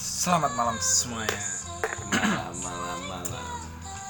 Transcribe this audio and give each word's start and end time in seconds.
Selamat 0.00 0.56
malam 0.56 0.80
semuanya. 0.80 1.36
malam 2.08 2.56
malam 2.56 3.00
malam 3.06 3.46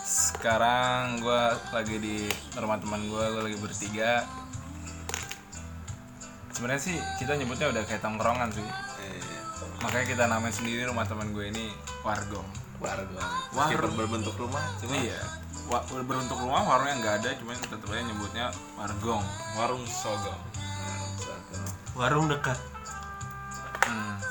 Sekarang 0.00 1.18
gue 1.18 1.42
lagi 1.70 1.96
di 1.98 2.16
rumah 2.54 2.78
teman 2.78 3.02
gue, 3.04 3.25
gue 3.28 3.42
lagi 3.44 3.58
bertiga. 3.58 4.23
Sebenarnya 6.50 6.83
sih 6.84 6.95
kita 7.18 7.34
nyebutnya 7.34 7.68
udah 7.68 7.83
kayak 7.83 7.99
tongkrongan 8.00 8.55
sih. 8.55 8.62
eh, 8.62 9.18
Makanya 9.82 10.07
kita 10.07 10.23
namain 10.27 10.55
sendiri 10.55 10.87
rumah 10.87 11.03
teman 11.05 11.34
gue 11.34 11.50
ini 11.50 11.74
wargong. 12.00 12.46
warung 12.80 13.12
Warung. 13.52 13.93
berbentuk 13.93 14.38
rumah 14.38 14.62
cuma 14.79 14.95
Iya. 14.95 15.18
Wa- 15.66 15.84
berbentuk 15.84 16.38
rumah 16.38 16.64
warungnya 16.64 16.96
nggak 16.96 17.14
ada, 17.20 17.30
cuman 17.36 17.59
tetap 17.61 17.84
aja 17.84 18.00
nyebutnya 18.00 18.46
wargong, 18.75 19.20
warung 19.52 19.82
sogong. 19.84 20.38
warung 21.93 22.30
dekat 22.30 22.57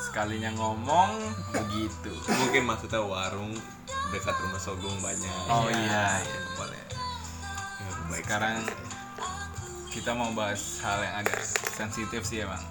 sekalinya 0.09 0.49
ngomong 0.51 1.21
begitu. 1.51 2.09
mungkin 2.27 2.65
maksudnya 2.65 2.97
warung 2.99 3.53
dekat 4.09 4.33
rumah 4.35 4.57
Sogong 4.57 4.97
banyak 4.97 5.29
Oh 5.47 5.69
iya, 5.69 6.17
iya 6.17 6.39
boleh. 6.55 6.81
Ya, 6.81 7.91
baik 8.09 8.25
Sekarang 8.25 8.57
sekali. 8.59 8.89
kita 9.91 10.11
mau 10.11 10.33
bahas 10.33 10.61
hal 10.79 10.97
yang 10.99 11.15
agak 11.19 11.41
sensitif 11.71 12.21
sih 12.23 12.41
emang. 12.41 12.61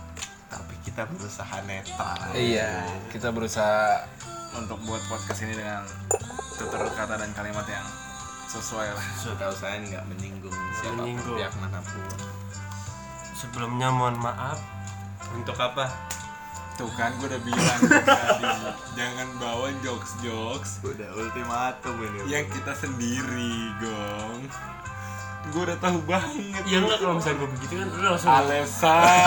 tapi 0.49 0.75
kita 0.81 1.05
berusaha 1.07 1.57
netral 1.63 2.19
Iya, 2.33 2.83
kita 3.09 3.29
berusaha 3.29 4.03
untuk 4.55 4.81
buat 4.83 5.05
podcast 5.07 5.45
ini 5.45 5.55
dengan 5.55 5.85
tutur 6.55 6.81
kata 6.89 7.15
dan 7.15 7.31
kalimat 7.33 7.63
yang 7.65 7.85
sesuai 8.47 8.89
lah. 8.89 9.07
kita 9.21 9.45
usahain 9.47 9.85
nggak 9.85 10.03
menyinggung 10.07 10.57
siapa 10.75 10.91
pun 10.91 11.05
Menyinggung. 11.05 11.37
pihak 11.37 11.53
mana 11.55 11.79
pun 11.79 12.03
sebelumnya 13.33 13.89
mohon 13.89 14.17
maaf 14.17 14.57
untuk 15.31 15.55
apa 15.55 15.87
Tuh 16.79 16.91
kan 16.95 17.11
gue 17.19 17.27
udah 17.27 17.43
bilang 17.43 17.81
tadi, 17.83 18.47
jangan 18.95 19.27
bawa 19.37 19.67
jokes-jokes 19.83 20.79
udah 20.81 21.11
ultimatum 21.13 21.99
ini 21.99 22.31
yang 22.31 22.47
kita 22.47 22.71
sendiri, 22.73 23.75
Gong. 23.83 24.47
Gue 25.51 25.63
udah 25.65 25.79
tahu 25.79 25.99
banget. 26.07 26.63
ya 26.65 26.79
enggak 26.79 27.03
kalau 27.03 27.19
misalnya 27.19 27.37
gue 27.37 27.51
begitu 27.53 27.73
kan 27.75 27.89
udah 27.91 28.11
langsung 28.15 28.31
Alesan. 28.31 29.19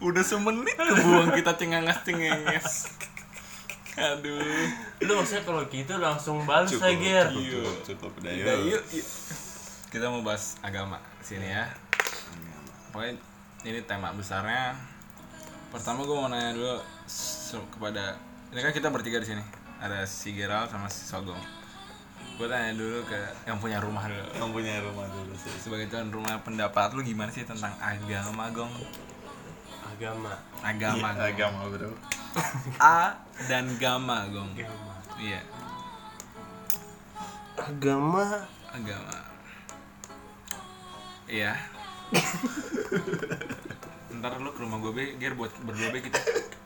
udah 0.08 0.20
semenit 0.22 0.72
kebuang 0.72 1.30
kita 1.32 1.52
cengenges-cengenges. 1.54 2.68
Aduh. 3.94 4.40
lu 5.00 5.12
maksudnya 5.14 5.44
kalau 5.44 5.62
gitu 5.68 5.94
langsung 5.96 6.42
balas 6.42 6.66
cukup 6.66 6.82
lagi 6.88 7.08
ya 7.08 7.22
cukup, 7.28 7.38
Iya. 7.38 7.52
cukup 7.54 7.76
cukup 7.86 8.12
udah 8.18 8.32
Udah, 8.32 8.56
yuk 8.58 8.64
yuk, 8.66 8.84
yuk. 8.90 9.06
Kita 9.86 10.04
mau 10.08 10.24
bahas 10.24 10.58
agama 10.60 10.98
sini 11.20 11.46
ya. 11.46 11.70
Pokoknya 12.90 13.14
ini 13.64 13.80
tema 13.88 14.12
besarnya. 14.12 14.76
Pertama 15.72 16.04
gue 16.06 16.14
mau 16.14 16.28
nanya 16.30 16.54
dulu 16.54 16.76
kepada 17.74 18.14
ini 18.52 18.60
kan 18.60 18.72
kita 18.72 18.88
bertiga 18.92 19.18
di 19.18 19.28
sini. 19.34 19.44
Ada 19.80 20.06
si 20.06 20.36
Gerald 20.36 20.70
sama 20.70 20.86
si 20.92 21.02
Sogong. 21.08 21.40
Gue 22.38 22.46
tanya 22.46 22.76
dulu 22.76 23.02
ke 23.08 23.18
yang 23.48 23.58
punya 23.58 23.80
rumah 23.80 24.06
dulu. 24.06 24.26
yang 24.38 24.50
punya 24.50 24.82
rumah 24.82 25.06
dulu 25.06 25.34
sih 25.38 25.54
Sebagai 25.54 25.86
tuan 25.86 26.10
rumah 26.10 26.42
pendapat 26.42 26.90
lu 26.96 27.02
gimana 27.06 27.30
sih 27.30 27.46
tentang 27.46 27.74
agama, 27.78 28.50
Gong? 28.50 28.74
agama 29.94 30.34
Agama, 30.58 31.14
Gong. 31.14 31.22
Iya, 31.22 31.30
agama 31.30 31.60
bro 31.70 31.90
A 32.82 33.14
dan 33.46 33.70
Gama, 33.78 34.26
Gong. 34.34 34.50
agama 34.58 34.94
Iya, 35.14 35.40
agama 37.62 38.26
agama. 38.74 39.16
Iya. 41.30 41.54
Ntar 44.24 44.40
lu 44.40 44.56
ke 44.56 44.64
rumah 44.64 44.80
gue 44.80 44.92
be, 44.96 45.04
Ger 45.20 45.36
buat 45.36 45.52
berdua 45.68 45.92
be 45.92 46.00
kita. 46.00 46.16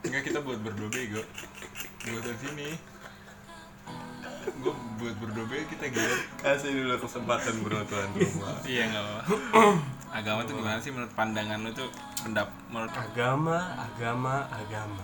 Enggak 0.06 0.30
kita 0.30 0.46
buat 0.46 0.62
berdua 0.62 0.94
bego. 0.94 1.26
Buat 2.06 2.22
dari 2.22 2.38
sini. 2.38 2.68
Gue 4.62 4.70
buat 5.02 5.18
berdua 5.18 5.42
be 5.50 5.66
kita 5.66 5.90
Ger. 5.90 6.06
kasih 6.38 6.70
dulu 6.70 7.02
kesempatan 7.02 7.58
bro 7.66 7.82
tuan 7.90 8.14
rumah 8.14 8.62
Iya 8.70 8.94
nggak 8.94 9.02
apa. 9.02 9.18
Agama 10.22 10.46
tuh 10.46 10.54
gimana 10.54 10.78
sih 10.78 10.94
menurut 10.94 11.10
pandangan 11.18 11.58
lu 11.66 11.74
tuh 11.74 11.90
pendap 12.22 12.46
menurut 12.70 12.94
agama 12.94 13.74
agama 13.74 14.46
agama 14.54 15.02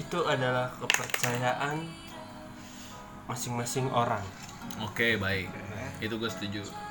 itu 0.00 0.18
adalah 0.24 0.72
kepercayaan 0.80 1.84
masing-masing 3.28 3.86
orang 3.92 4.24
Oke 4.82 5.16
baik. 5.16 5.48
Itu 6.02 6.18
gue 6.20 6.28
setuju. 6.28 6.85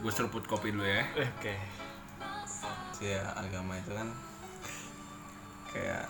Gue 0.00 0.08
seruput 0.10 0.42
kopi 0.42 0.72
dulu 0.72 0.82
ya. 0.82 1.04
oke 1.12 1.54
sih 2.92 3.08
ya 3.10 3.24
agama 3.32 3.76
itu 3.76 3.92
kan 3.92 4.08
kayak 5.66 6.04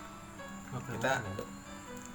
Oke, 0.70 0.94
kita 0.94 1.22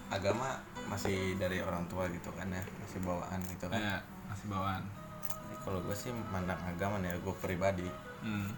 agama 0.10 0.60
masih 0.86 1.36
dari 1.36 1.60
orang 1.60 1.84
tua 1.86 2.08
gitu 2.08 2.28
kan 2.32 2.48
ya 2.48 2.60
masih 2.78 3.00
bawaan 3.02 3.40
gitu 3.46 3.66
kan 3.66 3.80
Kayak 3.80 4.02
masih 4.28 4.48
bawaan. 4.48 4.84
Jadi 5.22 5.56
kalau 5.62 5.80
gue 5.80 5.96
sih 5.96 6.12
mandang 6.30 6.60
agama 6.62 7.00
nih 7.00 7.16
gue 7.16 7.36
pribadi 7.36 7.88
Hmm. 8.20 8.50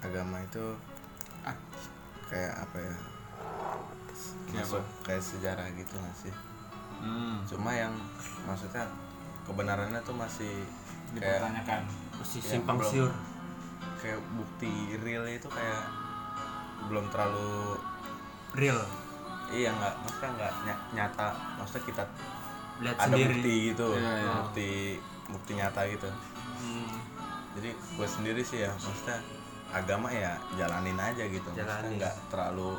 agama 0.00 0.40
itu 0.40 0.62
Ah. 1.42 1.54
kayak 2.26 2.54
apa 2.58 2.76
ya 2.80 2.94
Kayak 4.46 4.64
masuk 4.64 4.84
kayak 5.02 5.22
sejarah 5.22 5.66
gitu 5.72 5.94
nggak 5.94 6.16
sih 6.18 6.34
Hmm. 6.96 7.40
cuma 7.46 7.70
yang 7.70 7.94
maksudnya 8.44 8.84
kebenarannya 9.42 10.00
tuh 10.00 10.12
masih 10.12 10.52
kayak 11.12 11.40
Dipertanyakan. 11.40 11.82
Masih 12.20 12.38
Ya, 12.38 12.48
simpang 12.52 12.78
siur. 12.82 13.10
Kayak 13.96 14.20
bukti 14.30 14.72
real 14.98 15.24
itu 15.24 15.46
kayak 15.46 15.82
belum 16.86 17.08
terlalu 17.08 17.76
real. 18.52 18.80
Iya 19.48 19.72
nggak 19.72 19.94
maksudnya 19.98 20.30
nggak 20.32 20.52
ny- 20.62 20.84
nyata. 20.94 21.28
Maksudnya 21.56 21.84
kita 21.84 22.02
lihat 22.80 22.96
ada 22.96 23.06
sendiri. 23.06 23.34
bukti 23.34 23.54
gitu 23.66 23.88
Iya, 23.92 24.12
iya. 24.14 24.32
bukti 24.38 24.70
bukti 25.26 25.52
nyata 25.54 25.80
gitu. 25.86 26.08
Hmm. 26.56 26.92
jadi 27.50 27.66
gue 27.72 28.06
sendiri 28.06 28.40
sih 28.40 28.62
ya 28.62 28.70
maksudnya 28.70 29.18
agama 29.70 30.06
ya 30.08 30.32
jalanin 30.54 30.94
aja 30.94 31.24
gitu. 31.24 31.44
Maksudnya 31.46 31.66
Jalanin. 31.66 31.98
nggak 31.98 32.14
terlalu 32.28 32.70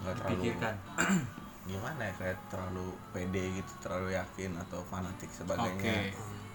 nggak 0.00 0.14
terlalu 0.16 0.34
pikirkan 0.34 0.74
gimana 1.68 2.00
ya 2.02 2.12
kayak 2.14 2.38
terlalu 2.46 2.86
pede 3.10 3.44
gitu 3.54 3.72
terlalu 3.78 4.08
yakin 4.12 4.50
atau 4.58 4.80
fanatik 4.82 5.28
sebagainya. 5.30 5.76
Oke. 5.76 5.96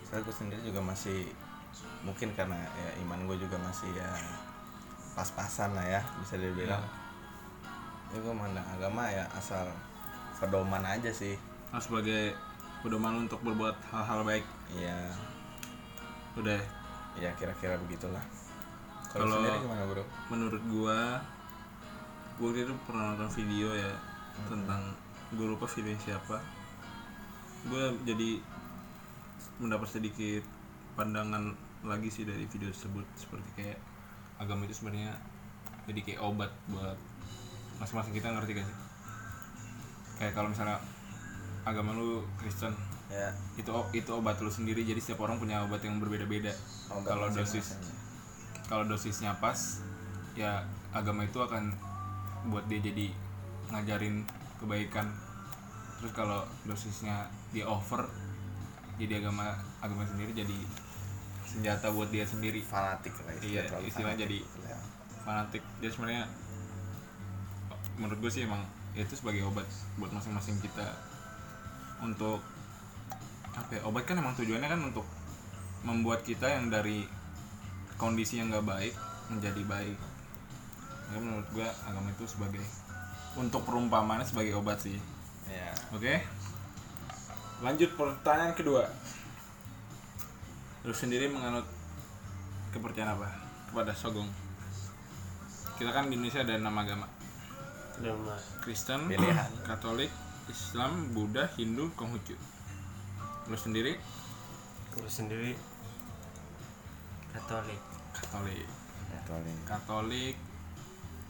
saya 0.03 0.19
gue 0.21 0.35
sendiri 0.35 0.61
juga 0.61 0.81
masih 0.83 1.29
mungkin 2.05 2.29
karena 2.37 2.55
ya 2.77 2.89
iman 3.01 3.25
gue 3.25 3.37
juga 3.41 3.57
masih 3.57 3.89
ya 3.97 4.09
pas-pasan 5.17 5.73
lah 5.73 5.83
ya 5.83 6.01
bisa 6.21 6.37
dibilang. 6.37 6.85
Ya 8.13 8.17
gue 8.21 8.33
mandang 8.33 8.67
agama 8.77 9.09
ya 9.09 9.25
asal 9.33 9.65
pedoman 10.37 10.85
aja 10.85 11.09
sih. 11.09 11.33
Nah, 11.73 11.81
sebagai 11.81 12.37
pedoman 12.85 13.25
untuk 13.25 13.41
berbuat 13.41 13.75
hal-hal 13.89 14.21
baik. 14.21 14.45
ya 14.77 14.95
Udah. 16.37 16.61
ya 17.15 17.31
kira-kira 17.39 17.79
begitulah. 17.79 18.19
Kalau 19.07 19.39
sendiri 19.39 19.63
gimana 19.63 19.87
bro? 19.87 20.03
Menurut 20.27 20.63
gua, 20.67 21.23
gua 22.35 22.47
waktu 22.51 22.67
itu 22.67 22.75
pernah 22.83 23.15
nonton 23.15 23.31
video 23.31 23.71
ya 23.71 23.95
tentang 24.51 24.91
gue 25.31 25.47
lupa 25.47 25.63
video 25.63 25.95
siapa. 25.95 26.43
Gue 27.71 27.95
jadi 28.03 28.43
mendapat 29.63 29.87
sedikit 29.87 30.43
pandangan 30.99 31.55
lagi 31.85 32.09
sih 32.09 32.25
dari 32.25 32.45
video 32.49 32.69
tersebut. 32.73 33.05
Seperti 33.15 33.49
kayak 33.57 33.79
agama 34.41 34.67
itu 34.67 34.75
sebenarnya 34.75 35.15
jadi 35.85 35.99
kayak 36.01 36.19
obat 36.25 36.51
buat 36.69 36.97
masing-masing. 37.77 38.13
Kita 38.17 38.33
ngerti 38.33 38.51
gak 38.57 38.67
sih? 38.67 38.77
Kayak 40.21 40.33
kalau 40.33 40.49
misalnya 40.49 40.79
agama 41.65 41.97
lu 41.97 42.23
Kristen, 42.37 42.71
ya. 43.09 43.33
itu 43.57 43.71
itu 43.93 44.09
obat 44.13 44.37
lu 44.41 44.49
sendiri. 44.49 44.81
Jadi 44.85 44.99
setiap 45.01 45.25
orang 45.25 45.37
punya 45.37 45.61
obat 45.65 45.81
yang 45.85 46.01
berbeda-beda. 46.01 46.53
Kalau 47.05 47.29
dosis 47.29 47.75
masing-masing. 47.75 48.03
kalau 48.65 48.83
dosisnya 48.89 49.31
pas 49.37 49.85
ya 50.33 50.65
agama 50.89 51.21
itu 51.23 51.37
akan 51.37 51.69
buat 52.49 52.65
dia 52.65 52.81
jadi 52.81 53.13
ngajarin 53.73 54.25
kebaikan. 54.61 55.09
Terus 56.01 56.11
kalau 56.11 56.43
dosisnya 56.65 57.29
di 57.53 57.61
over 57.61 58.09
jadi 58.95 59.19
agama 59.19 59.51
agama 59.83 60.07
sendiri 60.07 60.31
jadi 60.31 60.55
senjata 61.45 61.93
buat 61.93 62.09
dia 62.09 62.25
sendiri. 62.25 62.59
Fanatik 62.61 63.13
lah 63.21 63.33
Iya, 63.39 63.61
terlalu 63.69 63.87
istilahnya 63.87 64.19
jadi- 64.25 64.45
Ya. 64.65 64.77
fanatik. 65.23 65.63
Jadi 65.79 65.91
sebenarnya 65.93 66.23
menurut 67.95 68.19
gue 68.19 68.31
sih 68.31 68.43
emang 68.43 68.61
ya 68.91 69.03
itu 69.03 69.15
sebagai 69.15 69.47
obat 69.47 69.65
buat 69.95 70.11
masing-masing 70.11 70.59
kita. 70.59 70.85
Untuk 72.01 72.43
apa 73.55 73.71
ya, 73.71 73.81
obat 73.87 74.03
kan 74.03 74.19
emang 74.19 74.35
tujuannya 74.35 74.67
kan 74.67 74.81
untuk 74.83 75.07
membuat 75.81 76.27
kita 76.27 76.49
yang 76.49 76.67
dari 76.67 77.07
kondisi 77.95 78.41
yang 78.43 78.51
gak 78.51 78.67
baik 78.67 78.91
menjadi 79.31 79.63
baik. 79.63 79.97
Ya 81.13 81.17
menurut 81.21 81.47
gue 81.53 81.67
agama 81.85 82.11
itu 82.11 82.25
sebagai 82.27 82.63
untuk 83.35 83.63
perumpamannya 83.63 84.27
sebagai 84.27 84.59
obat 84.59 84.81
sih. 84.81 84.99
Ya 85.47 85.71
oke? 85.93 86.19
Lanjut 87.63 87.95
pertanyaan 87.95 88.51
kedua 88.51 88.83
lu 90.85 90.93
sendiri 90.93 91.25
menganut 91.25 91.65
kepercayaan 92.69 93.17
apa 93.17 93.25
kepada 93.73 93.89
Sogong? 93.97 94.29
Kita 95.81 95.89
kan 95.89 96.13
di 96.13 96.13
Indonesia 96.13 96.45
ada 96.45 96.61
enam 96.61 96.77
agama. 96.77 97.09
Nama 97.97 98.37
Kristen 98.61 99.09
Pilihan. 99.09 99.49
Katolik 99.65 100.13
Islam 100.45 101.09
Buddha 101.17 101.49
Hindu 101.57 101.89
Konghucu. 101.97 102.37
Lu 103.49 103.57
sendiri? 103.57 103.97
Gue 104.93 105.09
sendiri 105.09 105.57
Katolik. 107.33 107.81
Katolik. 108.13 108.69
Katolik. 109.09 109.57
Katolik. 109.65 110.35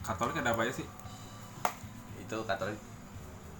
Katolik 0.04 0.36
ada 0.36 0.52
apa 0.52 0.68
aja 0.68 0.84
sih? 0.84 0.86
Itu 2.20 2.44
Katolik 2.44 2.76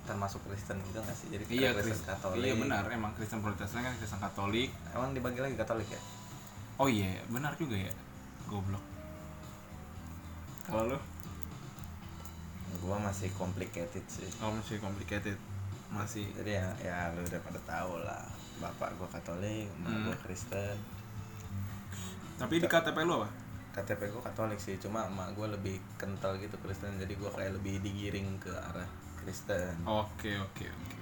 termasuk 0.06 0.40
Kristen 0.42 0.78
gitu 0.80 0.98
nggak 0.98 1.12
sih? 1.12 1.28
Jadi 1.28 1.44
iya 1.50 1.70
Kristen 1.70 1.92
Kristen 1.92 2.08
Katolik. 2.08 2.42
iya 2.42 2.54
benar 2.54 2.82
emang 2.88 3.12
Kristen 3.12 3.40
Protestan 3.40 3.82
kan 3.82 3.92
Kristen 3.94 4.18
Katolik 4.18 4.70
Emang 4.90 5.10
dibagi 5.10 5.38
lagi 5.38 5.54
Katolik 5.54 5.86
ya? 5.86 6.00
oh 6.76 6.86
iya 6.86 7.18
benar 7.26 7.52
juga 7.54 7.74
ya 7.74 7.92
goblok 8.46 8.84
kalau 10.64 10.86
lu 10.88 10.98
Gua 12.76 12.98
masih 13.00 13.32
complicated 13.32 14.04
sih. 14.06 14.28
oh 14.38 14.52
masih 14.52 14.78
complicated 14.78 15.34
masih 15.88 16.26
Jadi 16.34 16.54
ya, 16.54 16.66
ya 16.78 16.98
lu 17.10 17.22
udah 17.22 17.40
pada 17.40 17.60
tahu 17.64 17.98
lah. 17.98 18.26
Bapak 18.56 18.94
gua 18.94 19.08
Katolik, 19.08 19.66
emak 19.72 19.88
Hmm. 19.88 20.04
gua 20.04 20.16
Kristen. 20.20 20.76
tapi 22.36 22.58
di 22.58 22.66
KTP 22.66 22.98
lu 23.00 23.16
apa 23.16 23.28
KTP 23.72 24.10
gua 24.10 24.22
Katolik 24.22 24.56
sih, 24.56 24.76
cuma 24.76 25.04
emak 25.04 25.32
gua 25.32 25.48
lebih 25.48 25.78
kental 25.96 26.36
gitu 26.36 26.54
Kristen. 26.58 26.94
Jadi 26.96 27.14
gua 27.14 27.30
kayak 27.30 27.54
lebih 27.54 27.80
digiring 27.80 28.36
ke 28.36 28.52
arah 28.52 28.86
Kristen. 29.26 29.74
oke 29.82 30.30
oke 30.38 30.64
oke 30.64 30.94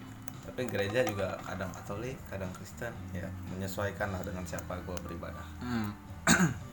Tapi 0.45 0.61
gereja 0.65 1.01
juga 1.05 1.37
kadang 1.41 1.73
Katolik, 1.73 2.17
kadang 2.29 2.49
Kristen. 2.53 2.93
Ya 3.13 3.29
menyesuaikan 3.49 4.13
lah 4.13 4.21
dengan 4.21 4.45
siapa 4.45 4.77
gua 4.83 4.97
beribadah. 5.01 5.45
Hmm. 5.61 5.93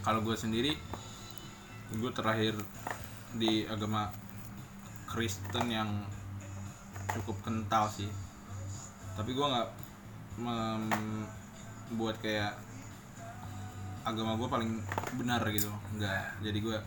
kalau 0.00 0.20
gue 0.20 0.32
sendiri 0.32 0.72
gue 1.90 2.10
terakhir 2.12 2.56
di 3.34 3.64
agama 3.64 4.08
Kristen 5.04 5.66
yang 5.68 5.90
cukup 7.10 7.36
kental 7.42 7.90
sih 7.90 8.08
tapi 9.12 9.34
gue 9.34 9.42
nggak 9.42 9.68
membuat 10.38 12.16
kayak 12.22 12.54
agama 14.00 14.38
gue 14.38 14.48
paling 14.48 14.70
benar 15.18 15.42
gitu 15.50 15.68
nggak 15.96 16.40
jadi 16.40 16.58
gue 16.58 16.78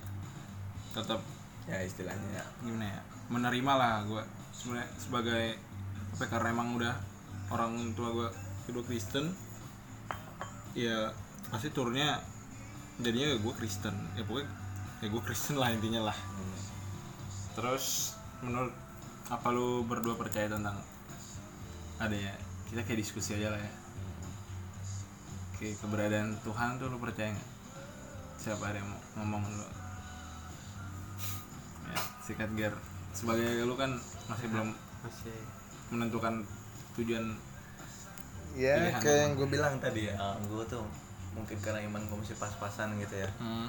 tetap 0.93 1.21
Ya 1.63 1.79
istilahnya 1.79 2.27
ya. 2.33 2.45
gimana 2.59 2.91
ya 2.91 3.01
menerima 3.33 3.73
lah 3.73 4.05
gue 4.05 4.23
sebenarnya 4.53 4.89
sebagai 5.01 5.57
apa 6.13 6.23
ya, 6.23 6.27
karena 6.29 6.47
emang 6.53 6.77
udah 6.77 6.93
orang 7.49 7.73
tua 7.97 8.13
gue 8.13 8.29
kedua 8.69 8.83
Kristen 8.85 9.33
ya 10.77 11.09
pasti 11.49 11.73
turunnya 11.73 12.21
jadinya 13.01 13.33
gue 13.41 13.53
Kristen. 13.57 13.93
Ya 14.13 14.21
pokoknya 14.21 14.49
ya 15.01 15.07
gue 15.09 15.21
Kristen 15.25 15.57
lah 15.57 15.73
intinya 15.73 16.13
lah. 16.13 16.17
Terus 17.57 18.17
menurut 18.45 18.73
apa 19.33 19.47
lu 19.49 19.81
berdua 19.85 20.13
percaya 20.13 20.45
tentang 20.45 20.77
ada 21.97 22.13
ya 22.13 22.33
kita 22.69 22.85
kayak 22.85 23.01
diskusi 23.01 23.33
aja 23.37 23.53
lah 23.53 23.61
ya. 23.61 23.73
Oke, 25.53 25.77
keberadaan 25.79 26.37
Tuhan 26.41 26.81
tuh 26.81 26.89
lu 26.89 26.97
percaya 26.97 27.33
nggak? 27.33 27.49
Siapa 28.41 28.63
ada 28.67 28.81
yang 28.81 28.89
mau 28.89 29.01
ngomong 29.21 29.43
lu? 29.47 29.67
Ya 31.93 31.99
sikat 32.25 32.49
gear 32.57 32.73
sebagai 33.13 33.45
lu 33.61 33.73
kan 33.73 33.93
masih 34.25 34.47
belum 34.47 34.69
Masih 35.01 35.35
menentukan 35.89 36.41
tujuan 36.93 37.25
Ya 38.53 38.93
kayak 38.95 39.19
yang 39.19 39.31
gue 39.33 39.47
bilang 39.47 39.77
tadi 39.77 40.07
ya. 40.07 40.15
gue 40.39 40.63
tuh 40.63 40.85
mungkin 41.31 41.57
karena 41.57 41.81
iman 41.83 42.01
gue 42.03 42.17
masih 42.19 42.35
pas-pasan 42.35 42.93
gitu 42.97 43.15
ya. 43.15 43.29
hmm, 43.35 43.65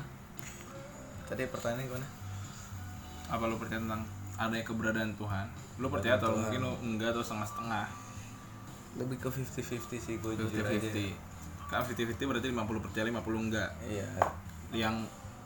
Tadi 1.25 1.45
pertanyaannya 1.47 1.85
gimana? 1.87 2.09
apa 3.25 3.41
lu 3.43 3.57
percaya 3.57 3.81
tentang 3.81 4.05
adanya 4.37 4.61
keberadaan 4.63 5.13
Tuhan 5.15 5.47
lu 5.75 5.89
percaya 5.89 6.15
atau 6.15 6.29
Tuhan. 6.31 6.39
mungkin 6.39 6.61
lu 6.61 6.73
enggak 6.85 7.11
atau 7.11 7.23
setengah-setengah 7.23 7.87
Lebih 8.95 9.17
ke 9.17 9.29
50-50 9.29 9.81
sih 9.99 10.15
gue 10.19 10.33
jujur 10.37 10.61
aja. 10.61 10.77
50-50 10.77 11.17
kalau 11.65 11.83
50-50 11.89 12.29
berarti 12.29 12.47
50 12.53 12.85
percaya 12.85 13.05
50 13.07 13.25
enggak 13.43 13.71
Iya. 13.83 14.09
yang 14.77 14.95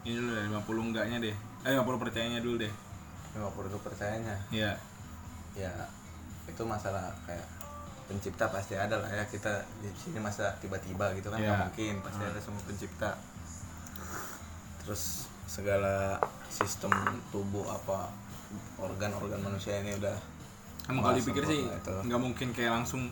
ini 0.02 0.14
dulu 0.16 0.30
deh 0.32 0.44
50 0.50 0.88
enggaknya 0.90 1.16
deh 1.22 1.36
eh 1.62 1.72
50 1.72 2.02
percayanya 2.02 2.40
dulu 2.40 2.56
deh 2.58 2.72
50 3.38 3.70
itu 3.70 3.78
percayanya. 3.80 4.36
Iya. 4.50 4.72
Ya 5.54 5.72
itu 6.44 6.62
masalah 6.62 7.12
kayak 7.24 7.46
pencipta 8.06 8.48
pasti 8.48 8.74
ada 8.74 8.98
lah 8.98 9.08
ya. 9.08 9.24
Kita 9.24 9.52
di 9.78 9.88
sini 9.94 10.18
masa 10.18 10.50
tiba-tiba 10.58 11.12
gitu 11.14 11.28
kan 11.28 11.38
nggak 11.38 11.60
mungkin. 11.68 11.94
Pasti 12.00 12.22
ada 12.22 12.40
semua 12.40 12.62
pencipta. 12.64 13.10
Terus 14.82 15.28
segala 15.48 16.16
sistem 16.48 16.92
tubuh 17.28 17.64
apa 17.64 18.08
organ-organ 18.76 19.40
manusia 19.40 19.80
ini 19.80 19.96
udah 19.96 20.16
emang 20.88 21.04
kalau 21.04 21.16
dipikir 21.16 21.44
sih 21.44 21.60
sempurna 21.64 22.00
nggak 22.04 22.20
mungkin 22.20 22.48
kayak 22.52 22.72
langsung 22.74 23.02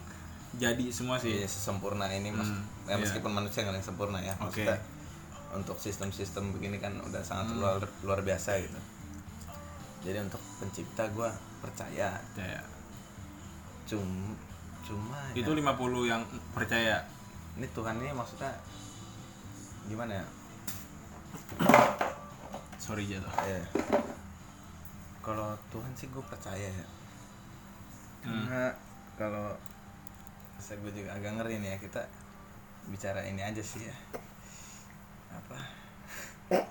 jadi 0.56 0.88
semua 0.88 1.17
sih. 1.17 1.37
Iya 1.37 1.49
sesempurna 1.49 2.08
ini 2.08 2.32
mas, 2.32 2.49
Hmm, 2.49 2.64
ya, 2.87 2.96
iya. 2.96 2.96
meskipun 2.96 3.28
manusia 3.31 3.61
nggak 3.61 3.76
yang 3.76 3.84
sempurna 3.84 4.19
ya. 4.20 4.32
Oke. 4.40 4.64
maksudnya 4.64 4.81
untuk 5.52 5.76
sistem-sistem 5.76 6.52
begini 6.52 6.76
kan 6.76 6.96
udah 6.99 7.20
sangat 7.20 7.52
Hmm. 7.52 7.61
luar 7.61 7.81
luar 8.02 8.20
biasa 8.20 8.56
gitu 8.61 8.76
jadi 10.06 10.23
untuk 10.23 10.38
pencipta 10.62 11.11
gue 11.11 11.31
percaya. 11.58 12.14
Percaya. 12.32 12.61
Cum 13.91 14.38
cuma 14.87 15.19
itu 15.35 15.50
ya, 15.50 15.75
50 15.75 16.06
yang 16.06 16.23
percaya. 16.55 17.03
Ini 17.58 17.67
Tuhan 17.75 17.99
ini 17.99 18.14
maksudnya 18.14 18.55
gimana 19.91 20.23
ya? 20.23 20.26
Sorry 22.79 23.11
jatuh 23.11 23.35
ya 23.50 23.61
kalau 25.26 25.58
Tuhan 25.75 25.91
sih 25.99 26.06
gue 26.06 26.23
percaya 26.23 26.70
ya. 26.70 26.87
Hmm. 28.26 28.47
karena 28.47 28.75
kalau 29.19 29.55
saya 30.59 30.82
gue 30.82 30.91
juga 30.94 31.14
agak 31.14 31.38
ngeri 31.38 31.62
nih 31.62 31.75
ya 31.75 31.79
kita 31.82 32.02
bicara 32.87 33.26
ini 33.26 33.43
aja 33.43 33.59
sih 33.59 33.82
ya. 33.91 33.97
Apa 35.35 35.59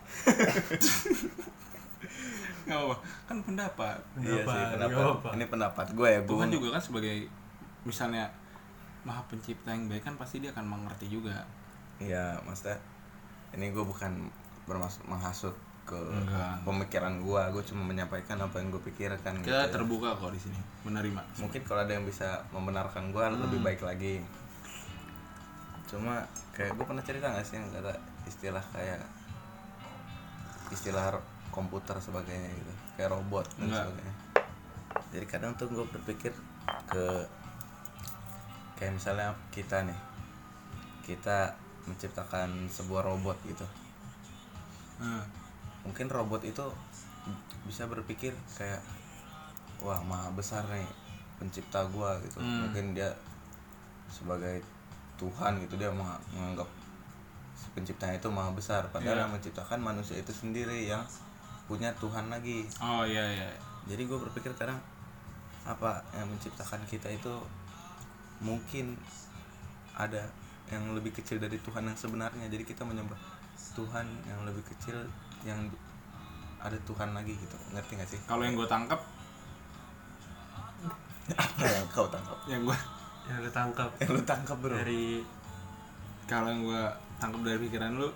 nggak 2.65 2.79
apa 2.79 2.95
kan 3.23 3.38
pendapat 3.41 3.97
iya 4.17 4.41
sih 4.41 4.44
Pendapat, 4.44 4.73
pendapat 4.73 4.97
apa-apa. 5.00 5.29
ini 5.31 5.45
pendapat 5.45 5.85
gue 5.91 6.07
ya 6.07 6.19
gue 6.19 6.45
juga 6.51 6.67
kan 6.71 6.81
sebagai 6.81 7.15
misalnya 7.83 8.25
maha 9.01 9.21
pencipta 9.23 9.69
yang 9.69 9.85
baik 9.85 10.01
kan 10.01 10.15
pasti 10.15 10.39
dia 10.39 10.50
akan 10.50 10.65
mengerti 10.67 11.06
juga 11.07 11.45
Iya, 11.95 12.35
maksudnya 12.41 12.75
ini 13.53 13.69
gue 13.69 13.79
bukan 13.81 14.27
bermaksud 14.65 15.06
menghasut 15.06 15.56
ke 15.85 15.95
Enggak. 15.95 16.60
pemikiran 16.65 17.22
gue, 17.22 17.41
gue 17.53 17.63
cuma 17.63 17.86
menyampaikan 17.86 18.36
apa 18.36 18.57
yang 18.57 18.67
gue 18.67 18.84
pikirkan. 18.84 19.38
gitu 19.38 19.48
kita 19.48 19.63
ya. 19.63 19.72
terbuka 19.72 20.12
kok 20.12 20.27
di 20.27 20.41
sini 20.41 20.57
menerima 20.81 21.22
Mungkin 21.38 21.62
kalau 21.62 21.79
ada 21.79 21.93
yang 21.93 22.03
bisa 22.03 22.25
membenarkan 22.50 23.10
gue 23.10 23.24
lebih 23.38 23.55
Hmm. 23.55 23.67
baik 23.69 23.81
lagi. 23.81 24.19
Cuma 25.86 26.25
kayak 26.51 26.74
gue 26.74 26.84
pernah 26.84 27.00
cerita 27.00 27.29
gak 27.29 27.45
sih 27.45 27.55
yang 27.55 27.69
kata 27.69 27.93
istilah 28.25 28.65
kayak 28.74 29.00
istilah 30.67 31.13
komputer 31.55 31.95
sebagainya 31.97 32.51
gitu, 32.51 32.74
kayak 32.93 33.09
robot 33.09 33.47
dan 33.55 33.65
Enggak. 33.65 33.88
sebagainya. 33.88 34.15
Jadi 35.09 35.25
kadang 35.25 35.51
tuh 35.55 35.67
gue 35.69 35.85
berpikir 35.88 36.35
ke 36.85 37.05
kayak 38.75 38.93
misalnya 38.93 39.31
kita 39.50 39.81
nih, 39.81 40.00
kita 41.01 41.55
menciptakan 41.85 42.67
sebuah 42.67 43.05
robot 43.05 43.39
gitu. 43.45 43.63
Hmm. 44.95 45.21
mungkin 45.81 46.07
robot 46.07 46.41
itu 46.41 46.63
bisa 47.63 47.85
berpikir 47.85 48.31
kayak 48.51 48.79
wah 49.77 50.00
maha 50.01 50.31
besar 50.31 50.63
nih 50.65 50.88
pencipta 51.35 51.83
gua 51.85 52.15
gitu 52.19 52.39
Hmm. 52.39 52.65
mungkin 52.65 52.95
dia 52.95 53.12
sebagai 54.07 54.63
Tuhan 55.15 55.59
gitu 55.59 55.75
dia 55.75 55.91
meng- 55.91 56.15
menganggap 56.31 56.65
penciptanya 57.71 58.15
itu 58.15 58.25
maha 58.27 58.50
besar 58.50 58.88
padahal 58.88 59.13
Iya. 59.13 59.21
yang 59.21 59.31
menciptakan 59.31 59.77
manusia 59.77 60.15
itu 60.15 60.31
sendiri 60.31 60.88
yang 60.88 61.03
punya 61.65 61.89
Tuhan 61.98 62.29
lagi. 62.29 62.65
Oh 62.81 63.05
iya 63.05 63.25
iya 63.31 63.50
jadi 63.86 64.01
gue 64.10 64.17
berpikir 64.17 64.51
kadang 64.57 64.81
apa 65.65 66.01
yang 66.17 66.29
menciptakan 66.29 66.81
kita 66.89 67.10
itu 67.10 67.34
mungkin 68.41 68.98
ada 69.93 70.25
yang 70.74 70.93
lebih 70.98 71.13
kecil 71.13 71.38
dari 71.38 71.62
Tuhan 71.62 71.86
yang 71.86 71.98
sebenarnya. 71.98 72.50
Jadi 72.50 72.65
kita 72.65 72.81
menyembah 72.81 73.17
Tuhan 73.77 74.05
yang 74.25 74.41
lebih 74.45 74.65
kecil 74.65 74.98
yang 75.45 75.69
ada 76.57 76.77
Tuhan 76.89 77.13
lagi 77.13 77.38
gitu. 77.38 77.57
Ngerti 77.77 77.91
gak 78.01 78.10
sih? 78.10 78.19
Kalau 78.25 78.41
yang 78.41 78.57
gue 78.57 78.65
tangkap 78.65 79.01
apa 81.25 81.65
yang 81.65 81.89
kau 81.89 82.05
tangkap 82.05 82.38
yang 82.45 82.62
gue 82.69 82.77
yang 83.25 83.41
lu 83.41 83.50
tangkap 83.50 83.89
yang 83.98 84.10
lu 84.13 84.22
tangkap 84.22 84.57
bro. 84.62 84.77
Dari 84.77 85.25
kalau 86.29 86.53
yang 86.53 86.62
gue 86.62 86.84
tangkap 87.17 87.41
dari 87.41 87.57
pikiran 87.65 87.98
lu 87.98 88.10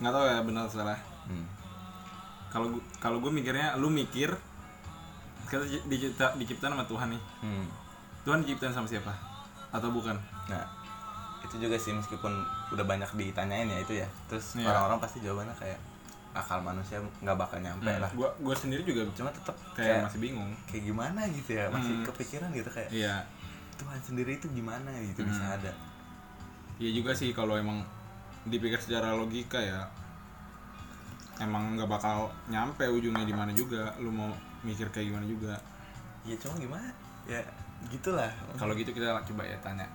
nggak 0.00 0.12
tahu 0.12 0.24
ya 0.24 0.40
benar 0.40 0.64
salah. 0.68 1.00
Hmm. 1.28 1.44
Kalau 2.48 2.68
kalau 2.96 3.18
gue 3.18 3.30
mikirnya 3.30 3.74
lu 3.74 3.88
mikir 3.88 4.32
kita 5.44 5.64
di- 5.64 5.84
dicipta 5.88 6.32
diciptakan 6.34 6.74
sama 6.74 6.84
Tuhan 6.84 7.08
nih. 7.10 7.22
Hmm. 7.40 7.66
Tuhan 8.22 8.38
diciptakan 8.42 8.74
sama 8.74 8.86
siapa? 8.86 9.12
Atau 9.70 9.88
bukan? 9.90 10.16
Nah 10.46 10.64
itu 11.40 11.56
juga 11.56 11.74
sih 11.74 11.90
meskipun 11.90 12.32
udah 12.70 12.84
banyak 12.84 13.08
ditanyain 13.14 13.64
ya 13.66 13.78
itu 13.78 13.96
ya. 13.96 14.08
Terus 14.26 14.56
Iya. 14.56 14.68
orang-orang 14.68 14.98
pasti 14.98 15.18
jawabannya 15.18 15.54
kayak 15.54 15.80
akal 16.30 16.60
manusia 16.60 17.00
nggak 17.18 17.36
bakal 17.36 17.56
nyampe 17.58 17.88
lah. 17.90 18.10
Gua 18.12 18.28
gua 18.38 18.52
sendiri 18.52 18.82
juga 18.82 19.08
cuma 19.12 19.28
tetap 19.30 19.56
kayak 19.72 19.88
kayak 19.90 20.04
masih 20.04 20.20
bingung. 20.20 20.50
kayak 20.66 20.84
gimana 20.84 21.20
gitu 21.26 21.50
ya 21.54 21.64
masih 21.68 21.92
Hmm. 21.94 22.04
kepikiran 22.04 22.48
gitu 22.50 22.68
kayak 22.68 22.90
iya. 22.90 23.14
Tuhan 23.74 23.98
sendiri 23.98 24.36
itu 24.36 24.46
gimana 24.50 24.90
gitu 25.02 25.22
bisa 25.22 25.40
Hmm. 25.42 25.56
ada. 25.56 25.72
Iya 26.76 26.90
juga 26.94 27.10
sih 27.10 27.32
kalau 27.32 27.56
emang 27.56 27.80
dipikir 28.44 28.76
secara 28.76 29.12
logika 29.12 29.56
ya 29.56 29.88
emang 31.38 31.78
nggak 31.78 31.90
bakal 31.90 32.30
nyampe 32.50 32.84
ujungnya 32.86 33.24
di 33.24 33.34
mana 33.34 33.54
juga. 33.54 33.94
Lu 34.02 34.10
mau 34.10 34.30
mikir 34.66 34.90
kayak 34.90 35.10
gimana 35.14 35.26
juga. 35.26 35.54
Ya 36.26 36.34
cuma 36.38 36.58
gimana? 36.58 36.88
Ya 37.24 37.40
gitulah. 37.86 38.30
Kalau 38.58 38.74
gitu 38.74 38.90
kita 38.90 39.14
coba 39.22 39.42
ya 39.46 39.56
tanya 39.62 39.86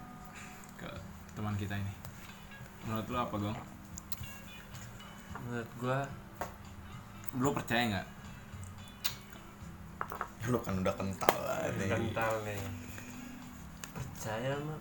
ke 0.79 0.87
teman 1.35 1.55
kita 1.59 1.75
ini. 1.75 1.93
Menurut 2.87 3.07
lu 3.11 3.17
apa 3.19 3.35
gong? 3.35 3.57
Menurut 5.43 5.71
gua 5.79 5.99
lu 7.35 7.49
percaya 7.51 7.83
nggak? 7.91 8.07
Lu 10.51 10.59
kan 10.59 10.75
udah 10.79 10.95
kental 10.95 11.35
lah 11.43 11.67
nih 11.75 11.87
kental 11.91 12.33
nih. 12.47 12.59
Percaya 13.93 14.55
mah 14.63 14.79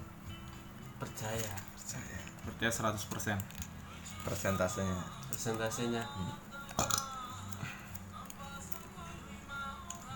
percaya. 1.03 1.53
Percaya. 1.75 2.19
percaya 2.43 2.71
100% 2.71 3.39
persentasenya. 4.23 4.99
Persentasenya 5.31 6.03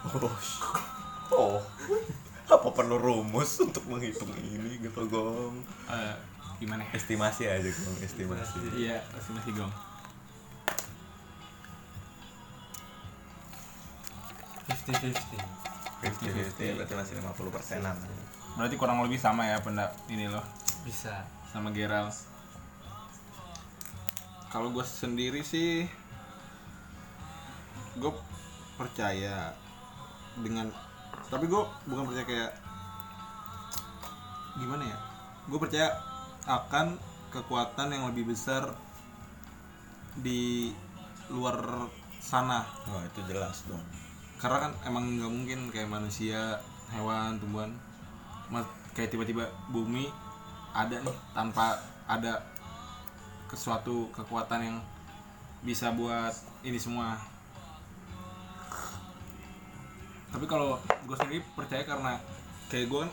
oh 0.06 0.30
oh. 1.34 1.58
Apa 2.46 2.70
perlu 2.70 2.94
rumus 3.02 3.58
untuk 3.58 3.82
menghitung 3.90 4.30
ini 4.38 4.78
gitu 4.78 5.02
gong? 5.10 5.66
Eh, 5.90 6.14
gimana? 6.62 6.86
Ya 6.86 6.94
estimasi 6.94 7.50
aja 7.50 7.66
gong 7.66 7.98
estimasi. 7.98 8.58
Iya 8.78 9.02
estimasi 9.18 9.50
gong. 9.50 9.72
Fifty 14.70 14.92
fifty 14.94 15.38
50-50 16.06 16.78
berarti 16.78 16.94
masih 16.94 17.14
50 17.18 17.50
persenan. 17.50 17.96
Berarti 18.54 18.74
kurang 18.78 19.02
lebih 19.02 19.18
sama 19.18 19.48
ya 19.48 19.58
pendak 19.58 19.90
ini 20.06 20.30
loh. 20.30 20.44
Bisa. 20.86 21.26
Sama 21.50 21.74
Geral 21.74 22.12
kalau 24.56 24.72
gue 24.72 24.86
sendiri 24.88 25.44
sih 25.44 25.84
gue 27.96 28.12
percaya 28.76 29.56
dengan 30.36 30.68
tapi 31.26 31.48
gue 31.48 31.62
bukan 31.88 32.04
percaya 32.06 32.26
kayak 32.28 32.52
gimana 34.56 34.84
ya? 34.86 34.98
Gue 35.48 35.58
percaya 35.60 35.88
akan 36.46 36.96
kekuatan 37.34 37.92
yang 37.92 38.04
lebih 38.12 38.32
besar 38.32 38.72
di 40.16 40.72
luar 41.28 41.90
sana. 42.22 42.64
Oh 42.88 43.02
itu 43.02 43.20
jelas 43.26 43.66
dong. 43.66 43.82
Karena 44.38 44.68
kan 44.68 44.72
emang 44.86 45.16
nggak 45.18 45.32
mungkin 45.32 45.60
kayak 45.72 45.90
manusia 45.90 46.60
hewan 46.92 47.42
tumbuhan 47.42 47.74
kayak 48.94 49.10
tiba-tiba 49.12 49.50
bumi 49.74 50.08
ada 50.70 51.02
nih 51.02 51.16
tanpa 51.34 51.76
ada 52.06 52.40
ke 53.50 53.56
suatu 53.58 54.08
kekuatan 54.14 54.60
yang 54.62 54.78
bisa 55.66 55.90
buat 55.92 56.32
ini 56.62 56.78
semua 56.78 57.18
tapi 60.36 60.44
kalau 60.44 60.76
gue 61.08 61.16
sendiri 61.16 61.40
percaya 61.56 61.80
karena 61.88 62.20
kayak 62.68 62.92
gue 62.92 62.98
kan 63.08 63.12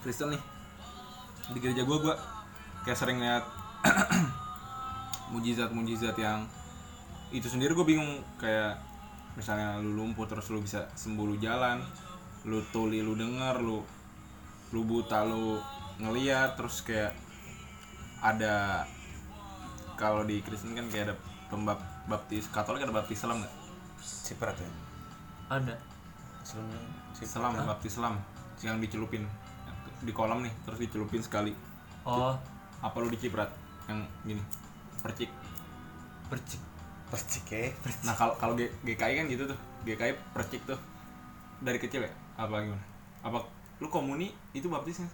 Kristen 0.00 0.32
nih 0.32 0.40
di 1.52 1.58
gereja 1.60 1.84
gue 1.84 1.98
gue 2.00 2.16
kayak 2.88 2.96
sering 2.96 3.20
lihat 3.20 3.44
mujizat-mujizat 5.36 6.16
yang 6.16 6.48
itu 7.28 7.44
sendiri 7.44 7.76
gue 7.76 7.84
bingung. 7.84 8.24
Kayak 8.40 8.80
misalnya 9.36 9.76
lu 9.84 10.00
lumpuh 10.00 10.24
terus 10.24 10.48
lu 10.48 10.64
bisa 10.64 10.88
sembuh 10.96 11.28
lu 11.28 11.36
jalan 11.36 11.84
lu 12.48 12.64
tuli 12.72 13.04
lu 13.04 13.12
denger 13.12 13.60
lu 13.60 13.84
lu 14.72 14.80
buta 14.80 15.28
lu 15.28 15.60
ngeliat 16.00 16.56
terus 16.56 16.80
kayak 16.88 17.12
ada 18.24 18.88
kalau 20.00 20.24
di 20.24 20.40
Kristen 20.40 20.72
kan 20.72 20.88
kayak 20.88 21.12
ada 21.12 21.16
pembap 21.52 22.08
baptis 22.08 22.48
Katolik 22.48 22.80
ada 22.80 22.96
baptis 22.96 23.20
selam 23.20 23.44
nggak? 23.44 23.54
ciprat 24.00 24.56
ya. 24.56 24.70
Ada 25.52 25.93
sebelumnya 26.44 26.78
Selam, 27.16 27.52
baptis 27.56 27.96
selam. 27.96 28.14
Yang 28.60 28.76
dicelupin. 28.84 29.24
Di 30.00 30.12
kolam 30.12 30.44
nih 30.44 30.52
terus 30.62 30.78
dicelupin 30.78 31.18
sekali. 31.18 31.50
Oh. 32.04 32.36
Apa 32.78 33.00
lu 33.00 33.08
diciprat? 33.08 33.48
Yang 33.88 34.04
gini 34.22 34.42
percik. 35.00 35.30
Percik. 36.28 36.60
Percik 37.04 37.44
ya 37.46 37.70
nah 38.02 38.12
kalau 38.12 38.34
kalau 38.36 38.54
GKI 38.56 39.14
kan 39.18 39.26
gitu 39.26 39.44
tuh. 39.44 39.58
GKI 39.84 40.12
percik 40.32 40.60
tuh. 40.64 40.76
Dari 41.60 41.76
kecil 41.76 42.04
ya? 42.04 42.12
Apa 42.36 42.60
gimana? 42.60 42.84
Apa 43.20 43.40
lu 43.80 43.88
komuni 43.88 44.30
itu 44.52 44.68
baptisnya 44.68 45.08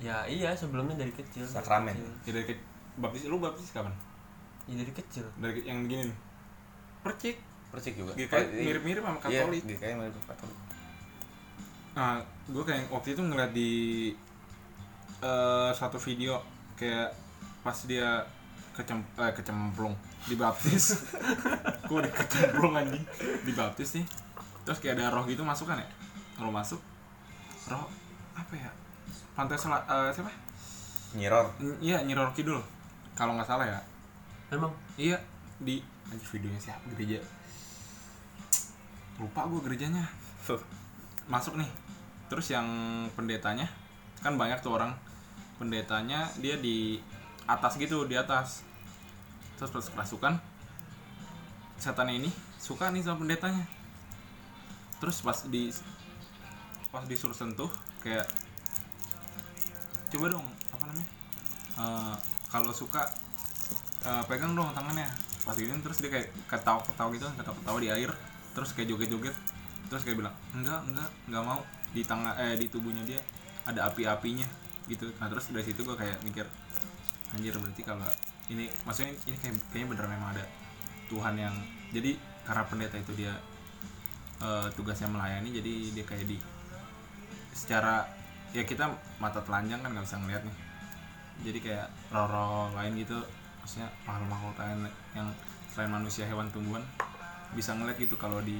ya 0.00 0.24
iya 0.24 0.56
sebelumnya 0.56 0.96
dari 0.96 1.12
kecil. 1.12 1.44
Dari 1.44 1.52
Sakramen. 1.52 1.92
kecil. 1.92 2.08
ya 2.24 2.30
dari 2.32 2.46
ke- 2.48 2.64
baptis 2.96 3.28
lu 3.28 3.36
baptis 3.36 3.70
kapan? 3.70 3.92
Ya 4.64 4.80
dari 4.80 4.92
kecil. 4.92 5.26
Dari 5.36 5.52
ke- 5.54 5.66
yang 5.66 5.84
begini 5.84 6.08
nih. 6.08 6.18
Percik 7.02 7.36
percik 7.70 7.94
juga. 7.94 8.12
GKI 8.14 8.34
iya. 8.34 8.62
mirip-mirip 8.66 9.02
sama 9.02 9.18
Iya, 9.30 9.46
Katolik. 9.46 9.62
GKI 9.66 9.94
mirip 9.94 10.24
Katolik. 10.26 10.58
Nah 11.94 12.18
gue 12.46 12.64
kayak 12.66 12.84
waktu 12.90 13.08
itu 13.14 13.22
ngeliat 13.22 13.50
di 13.54 13.70
eh, 15.22 15.70
satu 15.74 15.98
video 15.98 16.42
kayak 16.74 17.10
pas 17.60 17.76
dia 17.86 18.24
kecem 18.74 18.98
eh, 19.18 19.32
kecemplung 19.34 19.94
dibaptis. 20.26 21.04
Gue 21.88 22.00
udah 22.00 22.12
kecemplung 22.12 22.76
anjing. 22.76 23.04
Dibaptis 23.44 23.98
nih. 23.98 24.06
Terus 24.64 24.78
kayak 24.78 25.00
ada 25.00 25.10
roh 25.12 25.24
gitu 25.26 25.42
masuk 25.42 25.68
kan 25.68 25.80
ya? 25.80 25.88
Kalau 26.36 26.52
masuk. 26.52 26.80
Roh 27.68 27.84
apa 28.32 28.54
ya? 28.54 28.70
Pantai 29.34 29.56
sela 29.58 29.80
eh, 29.84 30.10
siapa? 30.14 30.30
Nyiror. 31.16 31.50
N- 31.60 31.80
iya 31.82 32.00
nyiror 32.00 32.30
kidul. 32.32 32.60
Kalau 33.18 33.34
nggak 33.36 33.48
salah 33.48 33.66
ya. 33.66 33.80
Memang 34.54 34.72
iya. 34.96 35.18
Di 35.60 35.82
anjir 36.08 36.28
videonya 36.38 36.60
siapa? 36.60 36.84
Gereja 36.96 37.20
lupa 39.20 39.44
gue 39.44 39.60
gerejanya. 39.68 40.08
Masuk 41.28 41.60
nih. 41.60 41.68
Terus 42.32 42.48
yang 42.48 42.66
pendetanya 43.12 43.68
kan 44.24 44.40
banyak 44.40 44.64
tuh 44.64 44.80
orang. 44.80 44.96
Pendetanya 45.60 46.32
dia 46.40 46.56
di 46.56 46.96
atas 47.44 47.76
gitu 47.76 48.08
di 48.08 48.16
atas. 48.16 48.64
Terus 49.60 49.70
pas 49.76 49.86
kerasukan 49.92 50.40
setannya 51.76 52.16
ini 52.24 52.30
suka 52.56 52.88
nih 52.88 53.04
sama 53.04 53.28
pendetanya. 53.28 53.68
Terus 55.04 55.20
pas 55.20 55.36
di 55.52 55.68
pas 56.88 57.04
disuruh 57.04 57.36
sentuh 57.36 57.68
kayak 58.00 58.24
coba 60.10 60.32
dong 60.32 60.46
apa 60.72 60.84
namanya? 60.88 61.08
Eh, 61.76 62.16
kalau 62.48 62.72
suka 62.72 63.04
eh, 64.00 64.24
pegang 64.24 64.56
dong 64.56 64.72
tangannya. 64.72 65.12
Pas 65.44 65.56
ini 65.56 65.72
terus 65.84 66.00
dia 66.00 66.08
kayak 66.08 66.28
ketawa 66.48 66.80
ketawa 66.84 67.08
gitu 67.12 67.24
ketawa 67.36 67.56
ketawa 67.60 67.78
di 67.80 67.88
air 67.92 68.12
terus 68.56 68.74
kayak 68.74 68.90
joget 68.90 69.08
joget 69.10 69.36
terus 69.90 70.06
kayak 70.06 70.22
bilang 70.22 70.34
enggak 70.54 70.80
enggak 70.86 71.10
enggak 71.26 71.44
mau. 71.44 71.60
Di 71.90 72.06
tangan 72.06 72.38
eh 72.38 72.54
di 72.54 72.70
tubuhnya 72.70 73.02
dia 73.02 73.18
ada 73.66 73.90
api 73.90 74.06
apinya 74.06 74.46
gitu. 74.86 75.10
Nah 75.18 75.26
terus 75.26 75.50
dari 75.50 75.66
situ 75.66 75.82
gue 75.82 75.96
kayak 75.98 76.22
mikir 76.22 76.46
anjir 77.34 77.54
berarti 77.58 77.82
kalau 77.82 78.06
ini 78.50 78.70
maksudnya 78.86 79.14
ini 79.26 79.36
kayak 79.38 79.54
kayaknya 79.70 79.88
bener 79.94 80.06
memang 80.06 80.28
ada 80.38 80.44
Tuhan 81.10 81.34
yang 81.34 81.54
jadi 81.90 82.14
karena 82.46 82.62
pendeta 82.66 82.96
itu 82.98 83.12
dia 83.18 83.34
eh, 84.38 84.66
tugasnya 84.78 85.10
melayani 85.10 85.50
jadi 85.50 85.72
dia 85.94 86.04
kayak 86.06 86.26
di 86.30 86.38
secara 87.50 88.06
ya 88.54 88.62
kita 88.62 88.86
mata 89.18 89.42
telanjang 89.42 89.82
kan 89.82 89.90
nggak 89.90 90.06
bisa 90.06 90.18
ngeliat 90.22 90.42
nih. 90.46 90.56
Jadi 91.40 91.58
kayak 91.66 91.86
roh-roh 92.14 92.70
lain 92.78 92.94
gitu 92.98 93.18
maksudnya 93.62 93.90
makhluk-makhluk 94.06 94.56
lain 94.62 94.78
yang 95.18 95.28
selain 95.74 95.90
manusia 95.90 96.26
hewan 96.26 96.46
tumbuhan 96.54 96.82
bisa 97.52 97.74
ngeliat 97.74 97.98
gitu 97.98 98.14
kalau 98.14 98.38
di 98.40 98.58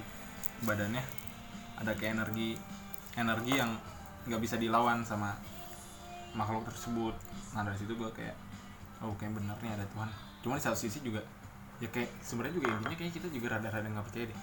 badannya 0.66 1.02
ada 1.80 1.94
kayak 1.96 2.20
energi 2.20 2.58
energi 3.16 3.52
yang 3.56 3.72
nggak 4.28 4.40
bisa 4.42 4.60
dilawan 4.60 5.02
sama 5.02 5.32
makhluk 6.36 6.68
tersebut. 6.68 7.14
Nah 7.56 7.66
dari 7.66 7.76
situ 7.78 7.96
gue 7.96 8.10
kayak 8.12 8.36
oh 9.00 9.16
kayak 9.16 9.34
bener 9.34 9.56
nih 9.64 9.72
ada 9.74 9.86
Tuhan. 9.90 10.10
Cuma 10.44 10.56
di 10.56 10.62
satu 10.62 10.76
sisi 10.78 11.00
juga 11.00 11.22
ya 11.80 11.88
kayak 11.88 12.12
sebenarnya 12.20 12.54
juga 12.60 12.66
intinya 12.76 12.96
kayak 13.00 13.12
kita 13.16 13.26
juga 13.32 13.56
rada-rada 13.56 13.88
nggak 13.88 14.06
percaya 14.06 14.24
deh. 14.30 14.40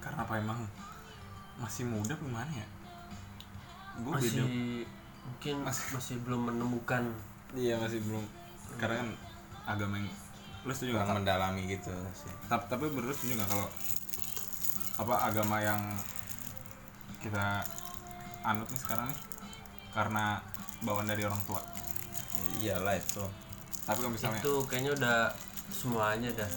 Karena 0.00 0.20
apa 0.24 0.34
emang? 0.38 0.60
Masih 1.60 1.84
muda 1.84 2.16
gimana 2.16 2.48
ya? 2.48 2.66
Gue 4.00 4.16
masih 4.16 4.46
mungkin 5.20 5.54
Masih- 5.60 5.92
masih 5.92 6.16
belum 6.24 6.48
menemukan 6.48 7.04
Iya 7.52 7.76
masih 7.82 8.00
belum. 8.06 8.24
Karena 8.78 9.02
kan 9.04 9.08
agama 9.66 9.98
yang 9.98 10.08
lu 10.60 10.72
setuju 10.76 10.92
nggak 10.92 11.06
kurang 11.08 11.20
mendalami 11.24 11.62
gitu 11.64 11.94
sih. 12.12 12.32
Tapi 12.48 12.64
tapi 12.68 12.84
berdua 12.92 13.14
setuju 13.16 13.40
nggak 13.40 13.48
kalau 13.48 13.68
apa 15.00 15.14
agama 15.32 15.56
yang 15.64 15.80
kita 17.24 17.64
anut 18.44 18.68
nih 18.68 18.80
sekarang 18.80 19.08
nih 19.08 19.18
karena 19.96 20.24
bawaan 20.84 21.08
dari 21.08 21.24
orang 21.24 21.40
tua? 21.48 21.60
Iyalah 22.60 22.96
itu. 22.96 23.24
Tapi 23.88 23.98
kalau 24.04 24.12
misalnya 24.12 24.40
itu 24.40 24.54
kayaknya 24.68 24.92
udah 24.96 25.18
semuanya 25.72 26.30
dah. 26.36 26.50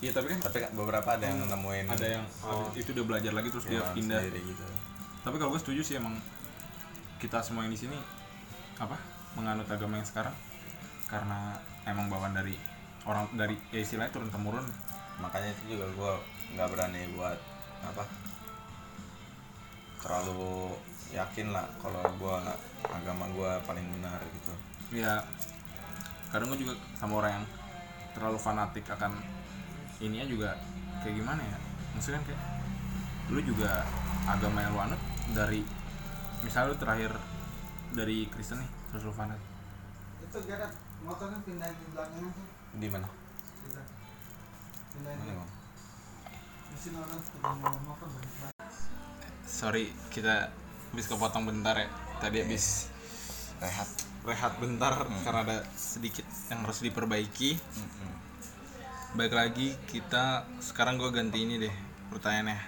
Iya 0.00 0.12
tapi 0.12 0.26
kan 0.32 0.38
tapi 0.44 0.56
kan 0.60 0.70
beberapa 0.76 1.08
ada 1.16 1.24
yang 1.24 1.40
nemuin 1.48 1.86
ada 1.88 2.06
yang 2.20 2.24
habis 2.44 2.84
itu 2.84 2.92
udah 2.92 3.04
belajar 3.04 3.32
lagi 3.32 3.48
terus 3.48 3.64
dia 3.64 3.80
iman 3.80 3.96
pindah. 3.96 4.20
gitu. 4.28 4.64
Tapi 5.24 5.36
kalau 5.40 5.50
gue 5.56 5.60
setuju 5.60 5.80
sih 5.84 5.96
emang 6.00 6.16
kita 7.16 7.40
semua 7.40 7.64
yang 7.64 7.72
di 7.72 7.80
sini 7.80 7.96
apa 8.76 8.96
menganut 9.36 9.64
agama 9.68 9.96
yang 9.96 10.04
sekarang 10.08 10.36
karena 11.08 11.56
emang 11.88 12.12
bawaan 12.12 12.36
dari 12.36 12.75
orang 13.06 13.30
dari 13.38 13.54
ya 13.70 13.80
istilahnya 13.80 14.12
turun 14.12 14.28
temurun. 14.28 14.66
Makanya 15.22 15.54
itu 15.54 15.78
juga 15.78 15.86
gue 15.94 16.12
nggak 16.58 16.68
berani 16.74 17.02
buat 17.16 17.38
apa 17.86 18.04
terlalu 20.02 20.74
yakin 21.14 21.54
lah 21.54 21.66
kalau 21.82 22.02
gue 22.02 22.36
agama 22.90 23.24
gue 23.32 23.50
paling 23.64 23.86
benar 23.98 24.20
gitu. 24.22 24.52
Ya 24.94 25.22
kadang 26.30 26.52
gue 26.52 26.66
juga 26.66 26.74
sama 26.98 27.22
orang 27.22 27.40
yang 27.40 27.46
terlalu 28.12 28.38
fanatik 28.42 28.84
akan 28.90 29.14
ininya 30.02 30.26
juga 30.26 30.50
kayak 31.00 31.14
gimana 31.16 31.40
ya? 31.40 31.58
Maksudnya 31.96 32.20
kayak 32.26 32.42
lu 33.32 33.40
juga 33.42 33.82
agama 34.26 34.62
yang 34.62 34.74
lu 34.74 34.80
anut 34.82 35.00
dari 35.34 35.62
misal 36.44 36.70
lu 36.70 36.76
terakhir 36.78 37.10
dari 37.94 38.28
Kristen 38.28 38.60
nih 38.60 38.70
terus 38.92 39.02
lu 39.08 39.14
fanatik. 39.14 39.46
Itu 40.22 40.38
Gerard 40.44 40.74
motornya 41.02 41.38
pindahin 41.46 41.74
di 41.78 41.86
belakang 41.94 42.30
aja 42.30 42.55
di 42.76 42.88
mana? 42.92 43.08
Sorry 49.46 49.90
kita 50.12 50.52
habis 50.92 51.06
kepotong 51.08 51.44
bentar 51.48 51.76
ya. 51.76 51.88
Tadi 52.20 52.36
habis 52.44 52.88
rehat. 53.60 53.88
rehat 54.26 54.58
bentar 54.58 55.06
karena 55.22 55.40
ada 55.46 55.58
sedikit 55.78 56.26
yang 56.50 56.66
harus 56.66 56.82
diperbaiki. 56.82 57.54
Baik 59.14 59.32
lagi 59.38 59.70
kita 59.86 60.42
sekarang 60.58 60.98
gue 60.98 61.14
ganti 61.14 61.46
ini 61.46 61.62
deh 61.62 61.74
pertanyaannya. 62.10 62.58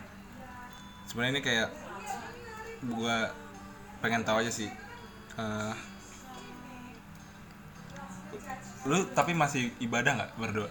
Sebenarnya 1.11 1.33
ini 1.35 1.43
kayak 1.43 1.69
gue 2.87 3.17
pengen 3.99 4.23
tahu 4.23 4.39
aja 4.39 4.55
sih 4.55 4.71
Eh, 5.39 5.75
lu 8.85 9.03
tapi 9.11 9.33
masih 9.33 9.73
ibadah 9.79 10.15
nggak 10.15 10.31
berdua? 10.37 10.71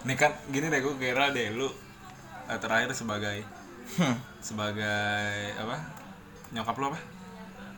Ini 0.00 0.14
kan 0.16 0.32
gini 0.48 0.66
deh 0.66 0.80
gue 0.80 0.94
kira 0.96 1.30
deh 1.30 1.48
lu 1.50 1.68
eh, 2.46 2.58
terakhir 2.58 2.92
sebagai 2.92 3.44
sebagai 4.40 5.16
apa? 5.56 5.76
Nyokap 6.50 6.76
lu 6.76 6.86
apa? 6.88 7.00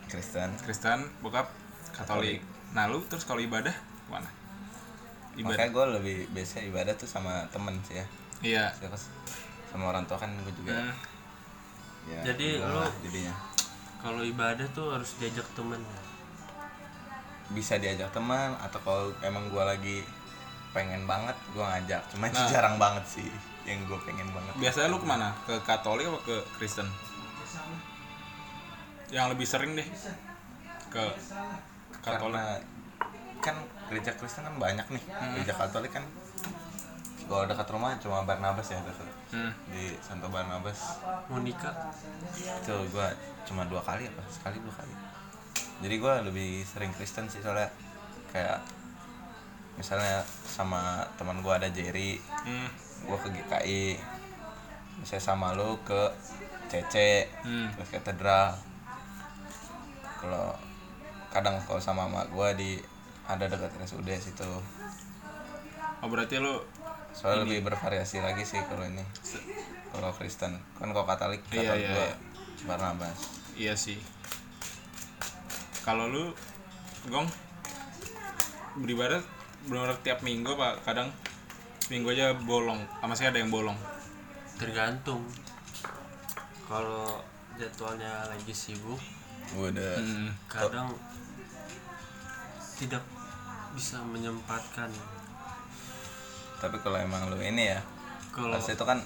Kristen. 0.07 0.51
Kristen 0.61 1.07
bokap 1.21 1.49
Katolik. 1.93 2.41
Nah 2.73 2.89
lu 2.89 3.05
terus 3.05 3.23
kalau 3.23 3.39
ibadah 3.39 3.73
mana 4.09 4.29
ibadah. 5.35 5.57
Makanya 5.57 5.71
gue 5.73 5.85
lebih 6.01 6.17
biasa 6.31 6.61
ibadah 6.62 6.95
tuh 6.95 7.07
sama 7.07 7.45
temen 7.49 7.77
sih 7.85 7.97
ya. 7.97 8.07
Iya. 8.43 8.65
Terus 8.77 9.09
sama 9.69 9.89
orang 9.89 10.05
tua 10.05 10.17
kan 10.17 10.29
gue 10.29 10.53
juga 10.55 10.75
Hmm. 10.75 10.93
ya 12.05 12.21
Jadi 12.29 12.59
lu- 12.59 12.93
jadinya. 13.07 13.31
kalau 14.03 14.21
ibadah 14.21 14.67
tuh 14.75 14.91
harus 14.91 15.15
diajak 15.17 15.47
temen 15.55 15.79
bisa 17.51 17.77
diajak 17.83 18.15
teman 18.15 18.55
atau 18.63 18.79
kalau 18.87 19.05
emang 19.27 19.51
gue 19.51 19.65
lagi 19.65 19.99
pengen 20.73 21.05
banget 21.05 21.37
gue 21.53 21.65
ngajak. 21.65 22.03
Cuman 22.15 22.29
Nah. 22.33 22.49
jarang 22.49 22.77
banget 22.81 23.05
sih 23.05 23.29
yang 23.69 23.83
gue 23.87 23.99
pengen 24.07 24.27
banget. 24.33 24.55
Biasanya 24.59 24.89
lu 24.91 24.99
ke 24.99 25.07
mana? 25.07 25.35
Ke 25.45 25.59
Katolik 25.63 26.09
apa 26.09 26.19
ke 26.25 26.37
Kristen? 26.59 26.89
Yang 29.13 29.27
lebih 29.37 29.47
sering 29.47 29.73
deh. 29.77 29.89
Ke 30.89 31.13
Katolik. 32.01 32.41
Karena 32.41 32.45
kan 33.43 33.57
gereja 33.91 34.13
Kristen 34.17 34.47
kan 34.49 34.57
banyak 34.57 34.87
nih. 34.89 35.03
Gereja 35.39 35.55
Katolik 35.55 35.93
kan 35.93 36.05
kalau 37.23 37.49
dekat 37.49 37.69
rumah 37.71 37.97
cuma 38.03 38.27
Barnabas 38.27 38.67
ya 38.67 38.83
dekat 38.83 39.09
hmm. 39.33 39.53
di 39.71 39.95
Santo 40.03 40.26
Barnabas. 40.28 41.00
Monica 41.28 41.71
itu 42.35 42.75
gue 42.91 43.09
cuma 43.47 43.63
dua 43.69 43.81
kali 43.85 44.09
apa? 44.09 44.23
Sekali 44.28 44.59
dua 44.59 44.75
kali 44.75 44.93
jadi 45.82 45.95
gue 45.95 46.14
lebih 46.25 46.50
sering 46.62 46.90
Kristen 46.90 47.26
sih 47.26 47.38
soalnya 47.38 47.66
kayak 48.30 48.62
misalnya 49.75 50.21
sama 50.42 51.02
teman 51.14 51.40
gue 51.40 51.50
ada 51.50 51.68
Jerry 51.68 52.16
Hmm. 52.45 52.68
gue 53.02 53.18
ke 53.18 53.28
GKI 53.30 53.99
misalnya 54.97 55.25
sama 55.25 55.52
lu 55.52 55.75
ke 55.82 56.12
CC 56.68 57.26
Hmm. 57.42 57.68
terus 57.73 57.90
katedral 57.90 58.54
kalau 60.16 60.54
kadang 61.28 61.58
kalau 61.60 61.80
sama 61.80 62.06
mak 62.06 62.28
gue 62.28 62.49
di 62.54 62.71
ada 63.25 63.47
dekat 63.47 63.73
RSUD 63.76 64.06
situ 64.14 64.47
oh 65.99 66.08
berarti 66.08 66.38
lu 66.38 66.62
soalnya 67.12 67.45
lebih 67.45 67.64
bervariasi 67.64 68.18
lagi 68.18 68.42
sih 68.42 68.60
kalau 68.62 68.82
ini 68.82 69.02
kalau 69.88 70.10
Kristen 70.10 70.56
kan 70.75 70.88
kalau 70.90 71.04
Katolik 71.04 71.42
Iya, 71.49 71.60
Katolik 71.64 71.80
iya, 71.80 71.90
gua 71.90 72.02
iya. 72.02 72.14
Barnabas 72.64 73.18
iya 73.54 73.75
sih 73.75 73.99
kalau 75.82 76.06
lu 76.06 76.30
gong 77.10 77.26
beribadah 78.78 79.18
benar 79.66 79.95
tiap 80.02 80.23
minggu 80.23 80.54
pak 80.54 80.82
kadang 80.86 81.10
minggu 81.90 82.14
aja 82.14 82.32
bolong 82.38 82.80
sama 83.02 83.14
saya 83.14 83.34
ada 83.34 83.42
yang 83.42 83.50
bolong? 83.52 83.76
Tergantung. 84.56 85.26
Kalau 86.71 87.21
jadwalnya 87.58 88.26
lagi 88.30 88.54
sibuk 88.54 88.97
udah 89.52 90.00
Hmm. 90.00 90.32
kadang 90.49 90.88
tidak 92.80 93.04
bisa 93.76 94.00
menyempatkan. 94.00 94.88
Tapi 96.62 96.76
kalau 96.80 96.97
emang 96.97 97.28
lu 97.28 97.36
ini 97.42 97.75
ya 97.75 97.80
kalau 98.32 98.56
itu 98.56 98.84
kan 98.86 98.97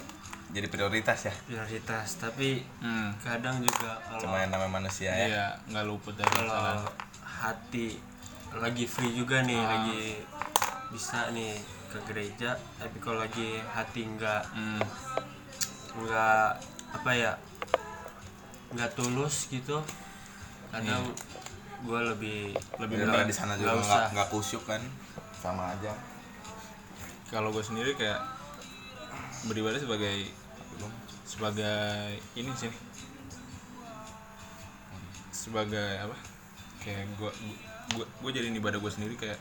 jadi 0.47 0.67
prioritas 0.67 1.19
ya? 1.23 1.33
Prioritas 1.43 2.07
tapi 2.17 2.63
Hmm. 2.79 3.11
kadang 3.19 3.59
juga 3.59 3.99
kalau 4.01 4.21
cuma 4.21 4.39
yang 4.39 4.51
namanya 4.51 4.73
manusia 4.77 5.09
ya? 5.09 5.27
Iya 5.27 5.47
nggak 5.67 5.85
luput 5.85 6.13
dari 6.13 6.31
kalau 6.33 6.87
hati 7.23 7.87
lagi 8.53 8.85
free 8.85 9.13
juga 9.13 9.43
nih 9.43 9.59
lagi 9.59 10.03
bisa 10.89 11.29
nih 11.29 11.53
ke 11.87 11.99
gereja 12.05 12.55
tapi 12.75 12.97
kalau 12.97 13.19
lagi 13.19 13.59
hati 13.67 14.07
nggak 14.07 14.41
Hmm. 14.49 14.81
nggak 15.97 16.47
apa 16.93 17.11
ya 17.11 17.31
nggak 18.69 18.91
tulus 18.93 19.47
gitu 19.47 19.79
kadang 20.69 21.03
gue 21.79 21.99
lebih 22.07 22.39
lebih 22.77 22.95
benar 23.01 23.23
di 23.23 23.31
sana 23.31 23.53
nggak 23.53 23.63
juga 23.69 23.83
nggak 23.85 24.05
nggak 24.13 24.29
kusyuk 24.29 24.63
kan? 24.65 24.81
Sama 25.33 25.69
aja. 25.69 25.93
Kalau 27.27 27.51
gue 27.51 27.61
sendiri 27.61 27.93
kayak 27.93 28.17
beribadah 29.45 29.77
sebagai 29.77 30.27
sebagai 31.27 32.15
ini 32.39 32.51
sih. 32.55 32.71
Sebagai 35.35 35.99
apa? 35.99 36.15
Kayak 36.79 37.11
gue 37.19 37.31
gue 37.99 38.05
gue 38.07 38.31
jadi 38.31 38.47
ibadah 38.55 38.79
gue 38.79 38.91
sendiri 38.91 39.15
kayak 39.19 39.39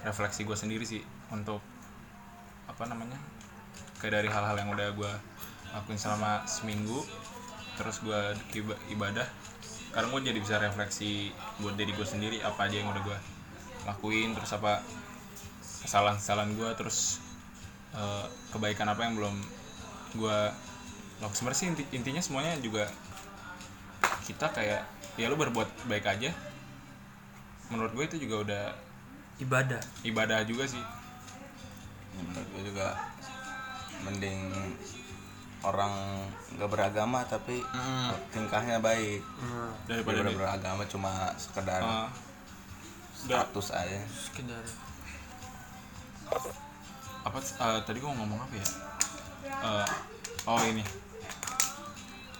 refleksi 0.00 0.48
gue 0.48 0.56
sendiri 0.56 0.84
sih 0.88 1.04
untuk 1.28 1.60
apa 2.64 2.88
namanya? 2.88 3.20
Kayak 4.00 4.24
dari 4.24 4.28
hal-hal 4.32 4.56
yang 4.56 4.72
udah 4.72 4.88
gue 4.96 5.12
lakuin 5.76 6.00
selama 6.00 6.48
seminggu 6.48 7.04
terus 7.76 8.00
gue 8.00 8.20
iba- 8.56 8.80
ibadah. 8.88 9.28
Karena 9.92 10.08
gue 10.08 10.20
jadi 10.32 10.38
bisa 10.40 10.56
refleksi 10.56 11.36
buat 11.60 11.76
diri 11.76 11.92
gue 11.92 12.04
sendiri 12.08 12.40
apa 12.40 12.68
aja 12.68 12.80
yang 12.80 12.88
udah 12.88 13.04
gue 13.04 13.18
lakuin 13.86 14.34
terus 14.34 14.50
apa 14.56 14.82
kesalahan-kesalahan 15.86 16.52
gue 16.58 16.70
terus 16.74 17.22
eh, 17.94 18.26
kebaikan 18.50 18.90
apa 18.90 19.06
yang 19.06 19.14
belum 19.14 19.36
gue 20.18 20.38
lakukan 21.16 21.32
sebenarnya 21.34 21.58
sih 21.58 21.68
inti- 21.68 21.90
intinya 21.90 22.20
semuanya 22.20 22.54
juga 22.58 22.84
kita 24.22 24.50
kayak 24.50 24.82
ya 25.16 25.26
lu 25.26 25.34
berbuat 25.34 25.66
baik 25.86 26.04
aja. 26.06 26.30
Menurut 27.66 27.92
gue 27.92 28.04
itu 28.06 28.16
juga 28.20 28.36
udah 28.42 28.64
ibadah. 29.38 29.80
ibadah 30.02 30.44
juga 30.44 30.66
sih. 30.66 30.82
Menurut 32.14 32.48
gue 32.48 32.62
juga 32.66 32.94
mending 34.02 34.52
orang 35.62 36.20
nggak 36.54 36.68
beragama 36.68 37.24
tapi 37.24 37.64
tingkahnya 38.30 38.78
baik. 38.78 39.24
Hmm, 39.40 39.72
daripada 39.88 40.20
dia- 40.22 40.36
beragama 40.36 40.82
cuma 40.84 41.10
sekedar 41.34 41.80
udah. 41.80 42.12
status 43.16 43.72
aja. 43.72 44.00
Sekedar. 44.06 44.62
Apa 47.24 47.38
eh, 47.40 47.80
tadi 47.82 47.98
gue 47.98 48.06
ngomong 48.06 48.38
apa 48.38 48.54
ya? 48.54 48.66
Eh, 49.46 49.88
oh 50.46 50.62
ini. 50.62 50.82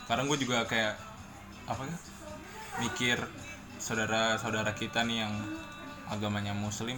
Kadang 0.07 0.31
gue 0.31 0.39
juga 0.39 0.63
kayak 0.65 0.95
apa 1.67 1.83
ya 1.83 1.97
mikir 2.79 3.19
saudara-saudara 3.83 4.71
kita 4.79 5.03
nih 5.03 5.27
yang 5.27 5.35
agamanya 6.07 6.55
muslim. 6.55 6.95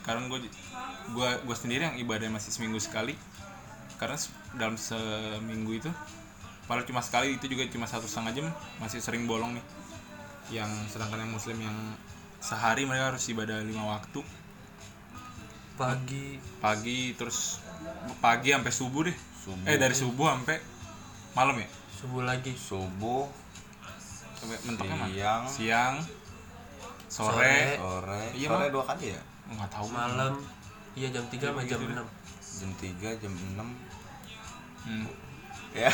Kadang 0.00 0.32
gue 0.32 0.48
gue 1.12 1.30
gue 1.44 1.56
sendiri 1.56 1.92
yang 1.92 1.96
ibadah 2.00 2.32
masih 2.32 2.50
seminggu 2.56 2.80
sekali. 2.80 3.14
Karena 4.00 4.16
dalam 4.56 4.80
seminggu 4.80 5.76
itu 5.76 5.92
paling 6.64 6.88
cuma 6.88 7.04
sekali 7.04 7.36
itu 7.36 7.50
juga 7.50 7.68
cuma 7.68 7.84
satu 7.84 8.08
setengah 8.08 8.32
jam 8.32 8.46
masih 8.80 9.04
sering 9.04 9.28
bolong 9.28 9.60
nih. 9.60 9.66
Yang 10.56 10.96
sedangkan 10.96 11.28
yang 11.28 11.32
muslim 11.36 11.60
yang 11.60 11.76
sehari 12.40 12.88
mereka 12.88 13.12
harus 13.12 13.28
ibadah 13.28 13.60
lima 13.60 13.92
waktu. 13.92 14.24
Pagi. 15.76 16.40
Pagi 16.64 17.12
terus 17.12 17.60
pagi 18.24 18.56
sampai 18.56 18.72
subuh 18.72 19.04
deh 19.04 19.29
Subuh. 19.40 19.64
eh 19.64 19.76
dari 19.80 19.96
subuh 19.96 20.26
sampai 20.36 20.60
malam 21.32 21.56
ya? 21.56 21.68
Subuh 21.96 22.22
lagi. 22.28 22.52
Subuh. 22.52 23.24
Sampai? 24.36 24.56
Siang. 25.12 25.42
siang. 25.48 25.94
Sore. 27.10 27.34
sore, 27.34 27.80
sore. 27.80 28.22
Iya, 28.36 28.48
sore 28.52 28.66
dua 28.68 28.84
kali 28.84 29.16
ya? 29.16 29.20
Nggak 29.50 29.68
tahu. 29.72 29.86
Malam. 29.90 30.34
Iya 30.90 31.08
jam 31.14 31.24
3 31.30 31.54
sama 31.54 31.62
jam 31.62 31.78
gitu 31.78 31.94
6 31.94 32.02
jam 32.60 32.70
3 32.82 33.22
jam 33.22 33.32
6 33.32 33.62
hmm. 34.90 35.06
ya. 35.70 35.92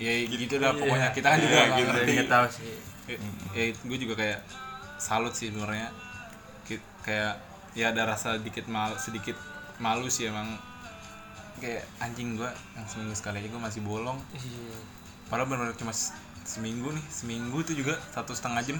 Ya 0.00 0.12
gitu. 0.24 0.54
dah 0.56 0.72
Iya. 0.72 0.80
pokoknya. 0.80 1.08
Kita 1.12 1.26
kan 1.28 1.38
juga 1.44 1.52
Iya, 1.52 1.60
nggak 1.60 1.76
gitu. 1.76 1.90
ngerti. 1.92 2.12
Nggak 2.16 2.30
tahu 2.32 2.46
sih. 2.48 2.72
Ya, 3.04 3.16
ya 3.52 3.64
gue 3.76 3.98
juga 4.00 4.14
kayak 4.16 4.40
salut 4.96 5.32
sih 5.36 5.52
sebenarnya. 5.52 5.92
Kayak 7.04 7.40
ya 7.76 7.92
ada 7.92 8.02
rasa 8.08 8.36
dikit 8.40 8.66
mal 8.66 8.96
sedikit 8.98 9.36
malu 9.80 10.08
sih 10.10 10.28
emang 10.28 10.56
kayak 11.60 11.84
anjing 12.00 12.34
gue 12.34 12.48
yang 12.48 12.86
seminggu 12.88 13.14
sekali 13.14 13.44
aja 13.44 13.48
gue 13.52 13.62
masih 13.62 13.84
bolong. 13.84 14.16
Iya. 14.32 14.80
Padahal 15.28 15.46
benar 15.46 15.76
cuma 15.76 15.92
se- 15.94 16.16
seminggu 16.42 16.90
nih 16.90 17.04
seminggu 17.12 17.60
itu 17.62 17.84
juga 17.84 17.94
satu 18.10 18.32
setengah 18.34 18.64
jam. 18.64 18.78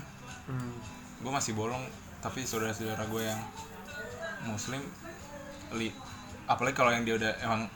Hmm. 0.51 0.75
gue 1.21 1.29
masih 1.29 1.53
bolong 1.53 1.85
tapi 2.25 2.43
saudara-saudara 2.43 3.05
gue 3.07 3.23
yang 3.23 3.39
muslim 4.49 4.81
li 5.77 5.93
apalagi 6.49 6.75
kalau 6.75 6.91
yang 6.91 7.05
dia 7.05 7.15
udah 7.21 7.33
emang 7.45 7.69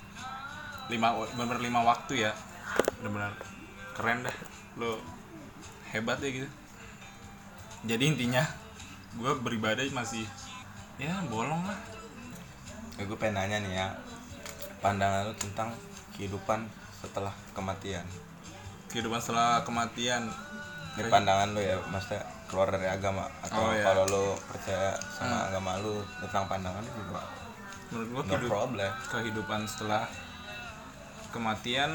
lima 0.89 1.13
bener 1.37 1.61
lima 1.61 1.85
waktu 1.85 2.25
ya 2.25 2.33
benar-benar 2.99 3.37
keren 3.95 4.25
dah 4.25 4.37
lo 4.81 4.99
hebat 5.93 6.19
ya 6.25 6.43
gitu. 6.43 6.49
Jadi 7.85 8.17
intinya 8.17 8.43
gue 9.15 9.33
beribadah 9.39 9.85
masih 9.93 10.25
ya 10.99 11.15
bolong 11.31 11.63
lah. 11.69 11.79
Ya, 12.97 13.07
gue 13.07 13.19
pengen 13.21 13.39
nanya 13.39 13.61
nih 13.61 13.73
ya 13.77 13.87
pandangan 14.85 15.33
lu 15.33 15.35
tentang 15.41 15.73
kehidupan 16.13 16.69
setelah 17.01 17.33
kematian? 17.57 18.05
Kehidupan 18.93 19.17
setelah 19.17 19.65
kematian. 19.65 20.29
Ini 21.01 21.09
pandangan 21.09 21.57
lu 21.57 21.65
ya 21.65 21.81
maksudnya 21.89 22.21
keluar 22.47 22.69
dari 22.69 22.87
agama 22.87 23.27
atau 23.43 23.67
Oh, 23.67 23.73
iya. 23.73 23.83
kalau 23.83 24.05
lu 24.07 24.25
percaya 24.47 24.93
sama 25.11 25.49
agama 25.49 25.81
lu 25.81 26.05
tentang 26.23 26.45
pandangan 26.47 26.85
lu 26.85 26.93
juga 27.01 27.23
menurut 27.91 28.09
gue 28.11 28.23
no 28.39 28.47
problem. 28.47 28.93
kehidupan 29.11 29.61
setelah 29.67 30.07
kematian 31.35 31.91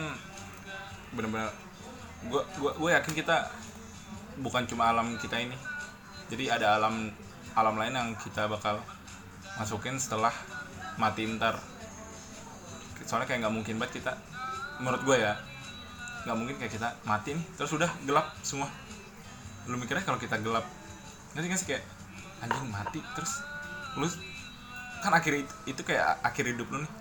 benar-benar 1.16 1.50
gue 2.28 2.42
gua, 2.60 2.72
gua 2.76 2.90
yakin 3.00 3.14
kita 3.16 3.48
bukan 4.44 4.68
cuma 4.68 4.92
alam 4.92 5.16
kita 5.16 5.40
ini. 5.40 5.56
Jadi 6.28 6.52
ada 6.52 6.76
alam 6.76 7.08
alam 7.56 7.76
lain 7.80 7.96
yang 7.96 8.10
kita 8.20 8.52
bakal 8.52 8.84
masukin 9.56 9.96
setelah 9.96 10.32
mati 11.00 11.24
ntar 11.40 11.56
soalnya 13.08 13.28
kayak 13.28 13.48
nggak 13.48 13.56
mungkin 13.56 13.76
banget 13.80 14.04
kita 14.04 14.14
menurut 14.80 15.02
gue 15.04 15.18
ya 15.20 15.34
nggak 16.28 16.38
mungkin 16.38 16.56
kayak 16.60 16.74
kita 16.76 16.90
mati 17.08 17.36
nih 17.36 17.46
terus 17.56 17.72
udah 17.72 17.90
gelap 18.04 18.28
semua. 18.44 18.68
Lu 19.68 19.80
mikirnya 19.80 20.04
kalau 20.04 20.20
kita 20.20 20.40
gelap 20.40 20.66
nggak 21.36 21.56
sih 21.56 21.68
kayak 21.70 21.84
anjing 22.44 22.72
mati 22.72 23.00
terus 23.16 23.44
lu 23.96 24.08
kan 25.00 25.16
akhir 25.16 25.46
itu, 25.46 25.54
itu 25.72 25.82
kayak 25.86 26.20
akhir 26.26 26.52
hidup 26.52 26.68
lu 26.72 26.84
nih 26.84 26.92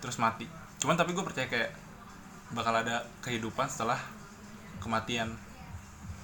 terus 0.00 0.16
mati. 0.16 0.48
Cuman 0.80 0.96
tapi 0.96 1.12
gue 1.12 1.24
percaya 1.24 1.48
kayak 1.48 1.72
bakal 2.54 2.72
ada 2.72 3.04
kehidupan 3.20 3.66
setelah 3.68 3.98
kematian. 4.80 5.34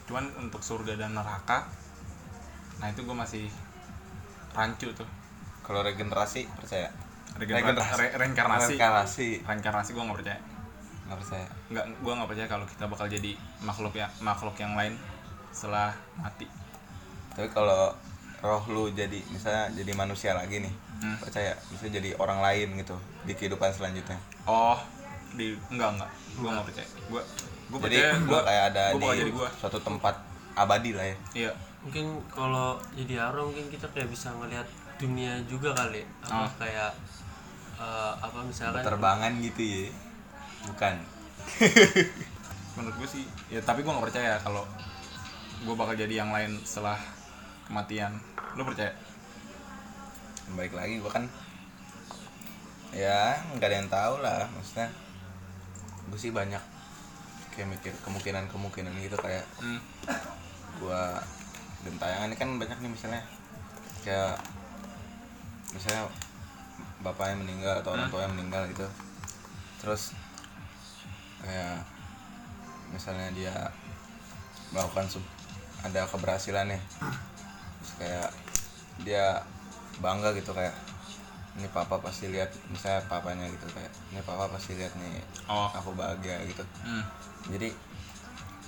Cuman 0.08 0.28
untuk 0.40 0.64
surga 0.64 0.96
dan 0.96 1.16
neraka 1.16 1.68
nah 2.80 2.90
itu 2.90 3.04
gue 3.04 3.16
masih 3.16 3.46
rancu 4.56 4.90
tuh. 4.96 5.08
Kalau 5.62 5.84
regenerasi 5.86 6.48
percaya 6.58 6.90
Re- 7.38 8.14
reinkarnasi. 8.16 8.74
Reinkarnasi. 8.74 9.28
Reinkarnasi 9.42 9.90
gue 9.92 10.02
nggak 10.02 10.18
percaya. 10.18 10.38
Nggak 11.08 11.18
percaya. 11.18 11.46
Nggak 11.68 11.84
gue 11.98 12.12
nggak 12.12 12.28
percaya 12.28 12.48
kalau 12.48 12.66
kita 12.66 12.84
bakal 12.86 13.06
jadi 13.06 13.32
makhluk 13.60 13.94
yang 13.94 14.10
makhluk 14.20 14.56
yang 14.56 14.72
lain 14.72 14.94
setelah 15.50 15.92
mati. 16.16 16.46
Tapi 17.32 17.48
kalau 17.48 17.92
roh 18.42 18.62
lu 18.66 18.90
jadi 18.90 19.22
misalnya 19.28 19.70
jadi 19.72 19.92
manusia 19.92 20.34
lagi 20.34 20.58
nih 20.60 20.74
Hmm. 21.02 21.18
percaya 21.18 21.50
bisa 21.66 21.90
jadi 21.90 22.14
orang 22.14 22.38
lain 22.38 22.78
gitu 22.78 22.94
di 23.26 23.34
kehidupan 23.34 23.74
selanjutnya? 23.74 24.14
Oh 24.46 24.78
di 25.34 25.58
enggak 25.66 25.98
enggak 25.98 26.10
gue 26.32 26.46
nggak 26.46 26.66
percaya. 26.70 26.88
Gue 27.10 27.22
gue 27.66 27.78
jadi 27.80 27.96
percaya 27.98 28.12
gua 28.22 28.40
kayak 28.46 28.64
ada 28.70 28.82
gue 28.86 29.00
bakal 29.00 29.10
di 29.10 29.18
jadi 29.18 29.32
gue 29.34 29.48
suatu 29.58 29.78
tempat 29.82 30.14
abadi 30.54 30.90
lah 30.94 31.02
ya? 31.02 31.16
Iya. 31.34 31.52
Mungkin 31.82 32.06
kalau 32.30 32.78
jadi 32.94 33.14
arwah 33.18 33.50
mungkin 33.50 33.66
kita 33.66 33.90
kayak 33.90 34.14
bisa 34.14 34.30
ngelihat 34.30 34.62
dunia 35.02 35.32
juga 35.50 35.74
kali. 35.74 36.06
Apa 36.22 36.46
Ah. 36.46 36.50
kayak 36.62 36.92
eh, 37.82 38.12
apa 38.22 38.38
misalkan 38.46 38.86
terbangan 38.86 39.32
gitu 39.42 39.62
ya? 39.62 39.86
Bukan. 40.70 40.94
Menurut 42.78 42.94
gue 43.02 43.08
sih 43.10 43.24
ya 43.50 43.60
tapi 43.60 43.82
gue 43.82 43.90
nggak 43.90 44.06
percaya 44.06 44.38
kalau 44.40 44.62
gue 45.62 45.74
bakal 45.74 45.94
jadi 45.98 46.22
yang 46.22 46.30
lain 46.30 46.62
setelah 46.62 46.96
kematian. 47.66 48.14
Lo 48.54 48.62
percaya? 48.62 48.94
Baik 50.52 50.76
lagi 50.76 51.00
gua 51.00 51.08
kan 51.08 51.24
ya 52.92 53.40
nggak 53.56 53.68
ada 53.72 53.76
yang 53.80 53.90
tahu 53.90 54.14
lah 54.20 54.46
maksudnya. 54.52 54.88
Gue 56.12 56.18
sih 56.20 56.30
banyak 56.30 56.60
kayak 57.52 57.68
mikir 57.68 57.92
kemungkinan 58.04 58.48
kemungkinan 58.48 58.92
gitu 59.00 59.16
kayak 59.20 59.44
hmm. 59.60 59.80
gua 60.80 61.20
gentayangan 61.84 62.28
ini 62.32 62.36
kan 62.36 62.48
banyak 62.60 62.78
nih 62.78 62.90
misalnya. 62.92 63.22
Kayak 64.04 64.36
misalnya 65.72 66.08
bapaknya 67.02 67.36
meninggal 67.42 67.74
atau 67.82 67.96
orang 67.96 68.08
tuanya 68.08 68.30
meninggal 68.32 68.62
gitu. 68.70 68.86
Terus 69.82 70.14
kayak 71.42 71.82
misalnya 72.94 73.28
dia 73.34 73.54
melakukan 74.70 75.08
sub- 75.10 75.32
ada 75.82 76.06
keberhasilan 76.06 76.70
nih. 76.70 76.82
Terus 77.82 77.92
kayak 77.98 78.28
dia 79.02 79.42
bangga 79.98 80.32
gitu 80.38 80.54
kayak 80.54 80.72
ini 81.52 81.68
papa 81.68 82.00
pasti 82.00 82.32
lihat 82.32 82.48
misalnya 82.72 83.04
papanya 83.12 83.44
gitu 83.44 83.68
kayak 83.76 83.92
ini 84.08 84.24
papa 84.24 84.48
pasti 84.48 84.72
lihat 84.72 84.92
nih 84.96 85.20
oh. 85.52 85.68
aku 85.68 85.92
bahagia 85.92 86.40
gitu. 86.48 86.64
Hmm. 86.80 87.04
jadi 87.52 87.68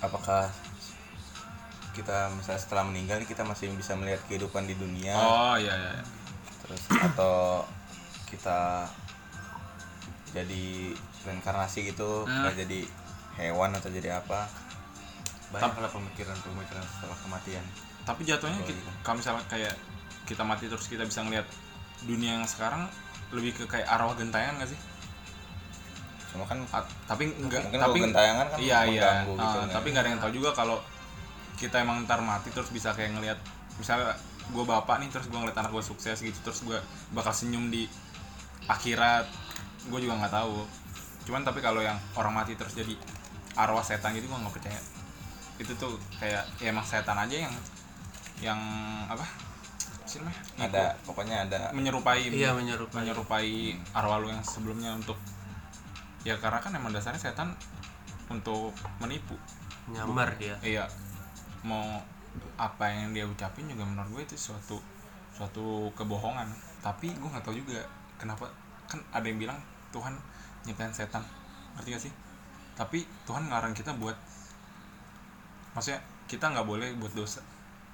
apakah 0.05 0.53
kita 1.97 2.29
misalnya 2.35 2.61
setelah 2.61 2.83
meninggal 2.85 3.23
kita 3.23 3.41
masih 3.47 3.71
bisa 3.73 3.95
melihat 3.95 4.19
kehidupan 4.27 4.67
di 4.67 4.75
dunia? 4.75 5.15
Oh 5.15 5.55
iya 5.55 5.71
iya 5.71 5.91
iya. 5.95 6.05
Terus 6.57 6.81
atau 6.91 7.65
kita 8.25 8.87
jadi 10.31 10.91
reinkarnasi 11.23 11.89
gitu 11.89 12.23
Hmm. 12.23 12.43
kayak 12.43 12.57
jadi 12.65 12.79
hewan 13.35 13.71
atau 13.73 13.89
jadi 13.89 14.15
apa 14.15 14.47
banyak 15.49 15.77
lah 15.77 15.91
pemikiran-pemikiran 15.91 16.83
setelah 16.89 17.17
kematian 17.21 17.65
tapi 18.03 18.21
jatuhnya 18.21 18.59
kita, 18.61 18.77
iya. 18.77 18.93
kalau 19.01 19.17
misalnya 19.17 19.43
kayak 19.47 19.73
kita 20.23 20.41
mati 20.41 20.65
terus 20.67 20.85
kita 20.85 21.03
bisa 21.03 21.21
ngeliat 21.21 21.45
dunia 22.03 22.37
yang 22.37 22.45
sekarang 22.45 22.85
lebih 23.31 23.53
ke 23.53 23.63
kayak 23.65 23.87
arwah 23.87 24.13
gentayangan 24.13 24.61
gak 24.61 24.69
sih 24.69 24.79
cuma 26.29 26.43
kan 26.45 26.59
A- 26.69 26.89
tapi 27.07 27.31
enggak 27.31 27.63
mungkin 27.63 27.79
tapi 27.79 27.97
gentayangan 28.01 28.45
kan 28.51 28.57
iya 28.59 28.79
iya 28.85 29.11
gitu 29.23 29.39
kan. 29.39 29.67
tapi 29.71 29.87
nggak 29.89 30.03
ada 30.03 30.09
yang 30.11 30.21
tahu 30.21 30.33
juga 30.33 30.49
kalau 30.51 30.77
kita 31.55 31.79
emang 31.79 32.03
ntar 32.03 32.19
mati 32.19 32.51
terus 32.51 32.67
bisa 32.69 32.91
kayak 32.91 33.15
ngelihat 33.15 33.39
misalnya 33.79 34.11
gue 34.53 34.63
bapak 34.65 35.01
nih 35.01 35.09
terus 35.09 35.25
gue 35.25 35.37
ngeliat 35.37 35.57
anak 35.57 35.73
gue 35.73 35.83
sukses 35.83 36.21
gitu 36.21 36.37
terus 36.45 36.61
gue 36.61 36.77
bakal 37.15 37.33
senyum 37.33 37.73
di 37.73 37.89
akhirat 38.65 39.25
gue 39.89 39.99
juga 40.01 40.17
nggak 40.17 40.33
tahu. 40.33 40.65
Cuman 41.25 41.41
tapi 41.45 41.61
kalau 41.61 41.81
yang 41.81 41.97
orang 42.17 42.33
mati 42.33 42.57
terus 42.57 42.73
jadi 42.73 42.93
arwah 43.57 43.85
setan 43.85 44.13
gitu 44.17 44.25
gue 44.29 44.37
nggak 44.37 44.55
percaya. 44.55 44.81
Itu 45.61 45.73
tuh 45.77 45.97
kayak 46.19 46.43
ya 46.59 46.73
emang 46.73 46.85
setan 46.85 47.17
aja 47.17 47.35
yang 47.49 47.53
yang 48.41 48.59
apa? 49.07 49.25
Sih 50.05 50.21
namanya? 50.21 50.41
Ada 50.61 50.85
pokoknya 51.05 51.35
ada. 51.49 51.61
Menyerupai. 51.73 52.29
Iya 52.29 52.53
menyerupai. 52.57 52.97
Menyerupai 53.01 53.49
arwah 53.93 54.17
lu 54.21 54.29
yang 54.29 54.41
sebelumnya 54.45 54.93
untuk 54.93 55.17
ya 56.25 56.41
karena 56.41 56.57
kan 56.57 56.73
emang 56.73 56.93
dasarnya 56.93 57.21
setan 57.21 57.53
untuk 58.29 58.73
menipu. 59.01 59.37
Nyamar 59.93 60.37
dia. 60.41 60.57
Iya. 60.65 60.89
Mau 61.65 62.01
apa 62.55 62.87
yang 62.87 63.11
dia 63.11 63.25
ucapin 63.27 63.67
juga 63.67 63.83
menurut 63.83 64.19
gue 64.19 64.23
itu 64.31 64.35
suatu 64.35 64.79
suatu 65.35 65.91
kebohongan. 65.93 66.47
Tapi 66.79 67.11
gue 67.11 67.29
nggak 67.29 67.43
tahu 67.43 67.55
juga 67.59 67.83
kenapa 68.15 68.47
kan 68.87 69.01
ada 69.11 69.25
yang 69.25 69.39
bilang 69.41 69.59
Tuhan 69.91 70.15
nyiptain 70.63 70.93
setan. 70.93 71.23
Ngerti 71.75 71.89
gak 71.91 72.03
sih? 72.09 72.13
Tapi 72.75 73.03
Tuhan 73.27 73.51
ngarang 73.51 73.75
kita 73.75 73.95
buat 73.95 74.15
maksudnya 75.75 75.99
kita 76.25 76.51
nggak 76.51 76.67
boleh 76.67 76.95
buat 76.99 77.11
dosa. 77.11 77.43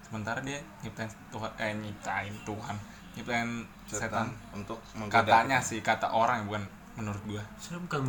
Sementara 0.05 0.43
dia 0.45 0.61
nyiptain 0.85 1.09
Tuhan 1.33 1.51
eh 1.57 1.73
nyiptain 1.77 2.33
Tuhan 2.45 2.75
nyiptain 3.11 3.49
setan, 3.83 3.99
setan. 3.99 4.27
untuk 4.55 4.79
menggoda 4.95 5.19
katanya 5.27 5.59
sih 5.59 5.83
kata 5.83 6.07
orang 6.07 6.47
bukan 6.47 6.63
menurut 6.95 7.23
gue. 7.27 7.43
Saya 7.59 7.79
bukan 7.79 8.07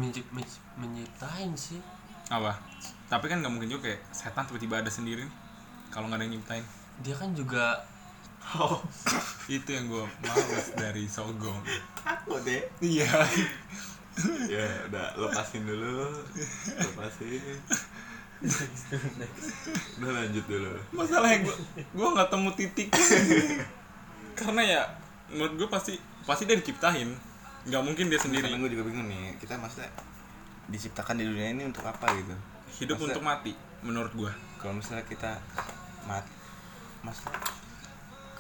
menciptain 0.79 1.51
sih. 1.55 1.79
Apa? 2.31 2.55
Tapi 3.11 3.25
kan 3.29 3.43
nggak 3.43 3.53
mungkin 3.53 3.71
juga 3.71 3.91
kayak 3.91 4.01
setan 4.15 4.47
tiba-tiba 4.49 4.81
ada 4.81 4.91
sendiri 4.91 5.27
nih, 5.27 5.35
kalau 5.93 6.09
nggak 6.09 6.19
ada 6.19 6.25
yang 6.25 6.35
nyiptain. 6.35 6.65
Dia 7.05 7.15
kan 7.15 7.31
juga 7.33 7.85
itu 9.47 9.69
yang 9.69 9.87
gue 9.87 10.05
males 10.25 10.67
dari 10.75 11.05
sogong. 11.07 11.61
Takut 11.95 12.41
deh. 12.43 12.65
Iya. 12.81 13.07
Ya 14.45 14.61
udah 14.93 15.17
lepasin 15.17 15.65
dulu. 15.65 16.05
Lepasin. 16.69 17.41
Udah 19.97 20.13
lanjut 20.13 20.45
dulu. 20.45 20.73
Masalahnya 20.93 21.49
gue 21.49 21.57
gue 21.73 22.09
nggak 22.13 22.29
temu 22.29 22.53
titik. 22.53 22.89
Karena 24.39 24.61
ya 24.61 24.83
menurut 25.33 25.57
gue 25.57 25.69
pasti 25.73 25.97
pasti 26.29 26.45
dia 26.45 26.61
diciptain. 26.61 27.09
Nggak 27.65 27.83
mungkin 27.89 28.13
dia 28.13 28.21
sendiri. 28.21 28.45
Karena 28.53 28.61
gue 28.61 28.71
juga 28.77 28.85
bingung 28.85 29.09
nih 29.09 29.41
kita 29.41 29.57
maksudnya 29.57 29.89
diciptakan 30.69 31.17
di 31.17 31.25
dunia 31.25 31.49
ini 31.49 31.65
untuk 31.65 31.89
apa 31.89 32.13
gitu? 32.13 32.37
Hidup 32.85 33.01
Maksudnya- 33.01 33.17
untuk 33.17 33.25
mati 33.25 33.53
menurut 33.81 34.13
gue 34.13 34.33
kalau 34.61 34.77
misalnya 34.77 35.09
kita 35.09 35.41
mat 36.07 36.25
mas 37.03 37.19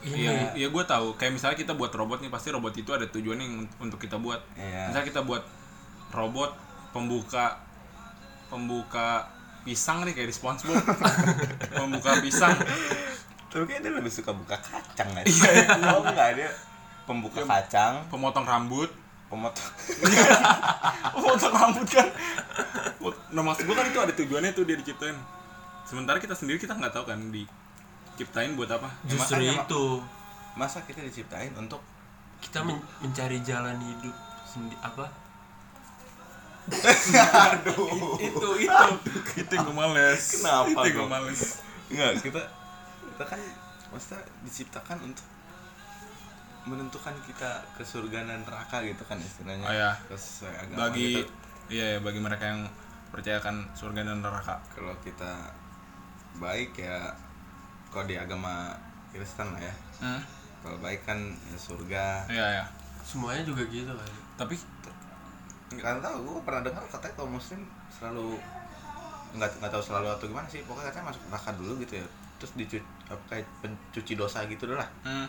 Iya, 0.02 0.50
iya 0.58 0.66
gue 0.66 0.82
tahu. 0.82 1.14
Kayak 1.14 1.38
misalnya 1.38 1.54
kita 1.54 1.78
buat 1.78 1.94
robot 1.94 2.26
nih, 2.26 2.30
pasti 2.34 2.50
robot 2.50 2.74
itu 2.74 2.90
ada 2.90 3.06
tujuannya 3.06 3.46
yang 3.46 3.70
untuk 3.78 4.02
kita 4.02 4.18
buat. 4.18 4.42
Iya. 4.58 4.90
Misalnya 4.90 5.06
kita 5.06 5.22
buat 5.22 5.46
robot 6.10 6.58
pembuka 6.90 7.62
pembuka 8.50 9.30
pisang 9.62 10.02
nih 10.02 10.10
kayak 10.12 10.28
di 10.28 10.34
SpongeBob. 10.34 10.74
pembuka 11.78 12.18
pisang. 12.18 12.50
tapi 13.46 13.68
kayaknya 13.68 13.92
dia 13.92 13.92
lebih 14.00 14.08
suka 14.08 14.32
buka 14.32 14.56
kacang 14.56 15.12
kan 15.12 15.28
iya 15.28 15.76
oh 15.92 16.00
enggak 16.00 16.40
dia 16.40 16.48
pembuka 17.04 17.44
kacang 17.44 18.00
Pemotong 18.08 18.48
rambut. 18.48 18.88
pemotong 19.28 19.68
Pemotong 21.14 21.52
rambut 21.52 21.84
kan. 21.86 22.08
Nah 23.32 23.42
maksud 23.44 23.64
gue 23.64 23.76
kan 23.76 23.86
itu 23.86 24.00
ada 24.00 24.12
tujuannya 24.12 24.50
tuh 24.52 24.64
dia 24.64 24.76
diciptain. 24.76 25.16
Sementara 25.92 26.16
kita 26.16 26.32
sendiri 26.32 26.56
kita 26.56 26.72
nggak 26.72 26.88
tahu 26.90 27.04
kan 27.04 27.20
diciptain 27.28 28.56
buat 28.56 28.72
apa. 28.72 28.88
Justru 29.04 29.44
makanya, 29.44 29.52
Mak. 29.54 29.66
itu 29.68 29.82
masa 30.54 30.78
kita 30.82 31.00
diciptain 31.00 31.52
untuk 31.52 31.84
kita 32.40 32.64
men- 32.64 32.80
mencari 32.98 33.44
jalan 33.44 33.76
hidup 33.76 34.16
sendi 34.42 34.72
apa? 34.80 35.04
itu 38.22 38.48
itu 38.56 38.88
itu 39.36 39.52
yang 39.52 39.64
gue 39.64 39.76
males. 39.76 40.22
Kenapa 40.32 40.80
Itu 40.80 40.94
gue 40.94 41.06
males. 41.06 41.42
enggak 41.90 42.12
kita 42.22 42.40
kita 43.04 43.24
kan 43.26 43.40
maksudnya 43.90 44.22
diciptakan 44.40 44.98
untuk 45.02 45.26
menentukan 46.62 47.12
kita 47.26 47.50
ke 47.74 47.82
surga 47.82 48.24
dan 48.24 48.40
neraka 48.40 48.80
gitu 48.80 49.02
kan 49.02 49.18
istilahnya 49.18 49.66
Oh, 49.66 49.74
iya. 49.74 49.92
Bagi 50.72 51.20
gitu. 51.20 51.28
iya 51.68 51.86
ya 51.92 52.00
bagi 52.00 52.16
mereka 52.16 52.46
yang 52.46 52.62
percayakan 53.10 53.68
surga 53.74 54.06
dan 54.06 54.22
neraka. 54.22 54.62
kalau 54.70 54.94
kita 55.02 55.52
baik 56.38 56.78
ya 56.78 57.12
kalau 57.92 58.08
di 58.08 58.16
agama 58.16 58.72
Kristen 59.12 59.52
lah 59.52 59.60
ya. 59.60 59.74
Hmm. 60.02 60.22
kalau 60.62 60.78
baik 60.78 61.02
kan 61.02 61.18
ya 61.50 61.58
surga. 61.58 62.06
Iya 62.30 62.46
ya. 62.62 62.64
Semuanya 63.02 63.42
juga 63.42 63.66
gitu 63.66 63.90
kali. 63.90 64.14
Tapi 64.38 64.54
nggak 65.74 66.04
tahu 66.04 66.16
gue 66.22 66.42
pernah 66.46 66.62
dengar 66.62 66.84
katanya 66.86 67.14
kalau 67.18 67.30
muslim 67.34 67.60
selalu 67.90 68.38
nggak 69.32 69.50
nggak 69.58 69.72
tahu 69.74 69.82
selalu 69.82 70.06
atau 70.14 70.26
gimana 70.30 70.46
sih. 70.46 70.62
Pokoknya 70.62 70.94
katanya 70.94 71.06
masuk 71.10 71.22
neraka 71.26 71.50
dulu 71.58 71.72
gitu 71.82 71.98
ya. 71.98 72.06
Terus 72.38 72.52
dicuci 72.54 72.78
apa 73.10 73.22
kayak 73.26 73.46
pencuci 73.58 74.12
dosa 74.14 74.46
gitu 74.46 74.70
dulu 74.70 74.78
lah. 74.78 74.90
Hmm, 75.02 75.26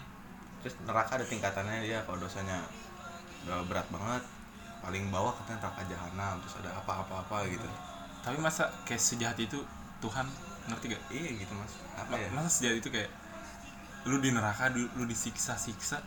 terus 0.62 0.78
neraka 0.86 1.18
ada 1.18 1.26
tingkatannya 1.26 1.82
dia 1.82 2.00
kalau 2.06 2.22
dosanya 2.22 2.62
udah 3.44 3.66
berat 3.68 3.90
banget 3.92 4.24
paling 4.80 5.04
bawah 5.12 5.34
katanya 5.36 5.68
neraka 5.68 5.82
jahanam 5.90 6.34
terus 6.46 6.56
ada 6.62 6.72
apa-apa-apa 6.78 7.50
gitu. 7.50 7.68
Tapi 8.22 8.38
masa 8.38 8.70
kayak 8.86 9.02
sejahat 9.02 9.38
itu 9.42 9.60
Tuhan 10.00 10.30
ngerti 10.70 10.86
gak? 10.96 11.04
iya 11.12 11.30
gitu 11.36 11.52
mas. 11.56 11.74
Apa 12.00 12.16
ya? 12.16 12.28
Masa 12.32 12.50
sejahat 12.50 12.80
itu 12.80 12.90
kayak 12.90 13.12
lu 14.08 14.20
di 14.20 14.30
neraka 14.32 14.68
lu, 14.72 14.88
lu 15.00 15.04
disiksa-siksa 15.08 16.04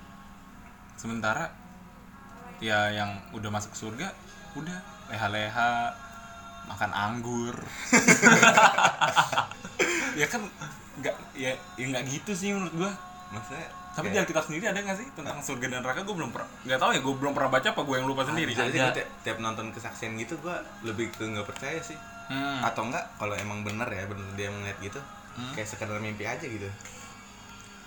sementara 0.97 1.53
ya 2.61 2.89
yang 2.93 3.21
udah 3.37 3.53
masuk 3.53 3.77
surga 3.77 4.13
udah 4.57 4.79
leha-leha 5.13 5.93
makan 6.67 6.93
anggur. 6.93 7.57
Ya 10.17 10.25
kan 10.25 10.41
nggak 10.97 11.13
ya 11.37 11.53
ya 11.77 11.85
nggak 11.93 12.09
gitu 12.09 12.33
sih 12.33 12.49
menurut 12.57 12.73
gua. 12.73 12.93
Maksudnya 13.29 13.69
tapi 13.97 14.13
di 14.13 14.19
Alkitab 14.19 14.45
sendiri 14.45 14.65
ada 14.67 14.77
nggak 14.77 14.95
sih 14.95 15.09
tentang 15.11 15.41
surga 15.41 15.67
dan 15.67 15.81
neraka 15.81 16.05
gue 16.05 16.13
belum 16.15 16.31
pernah 16.31 16.49
nggak 16.63 16.77
tahu 16.77 16.91
ya 16.93 17.01
gue 17.01 17.15
belum 17.17 17.33
pernah 17.33 17.51
baca 17.51 17.69
apa 17.69 17.81
gue 17.81 17.97
yang 17.97 18.07
lupa 18.07 18.23
sendiri 18.23 18.51
jadi 18.53 18.69
Ada. 18.69 18.77
gua 18.79 18.93
tiap, 18.93 19.09
tiap 19.25 19.39
nonton 19.41 19.67
kesaksian 19.71 20.13
gitu 20.15 20.37
gue 20.39 20.57
lebih 20.83 21.09
ke 21.11 21.25
nggak 21.25 21.47
percaya 21.47 21.81
sih 21.81 21.97
Hmm. 22.27 22.59
atau 22.59 22.83
enggak 22.85 23.07
kalau 23.15 23.33
emang 23.35 23.63
bener 23.63 23.87
ya 23.87 24.03
bener 24.05 24.27
dia 24.35 24.51
ngeliat 24.51 24.75
gitu 24.81 24.99
Hmm. 25.33 25.53
kayak 25.53 25.63
sekedar 25.65 25.95
mimpi 25.97 26.23
aja 26.23 26.43
gitu 26.43 26.67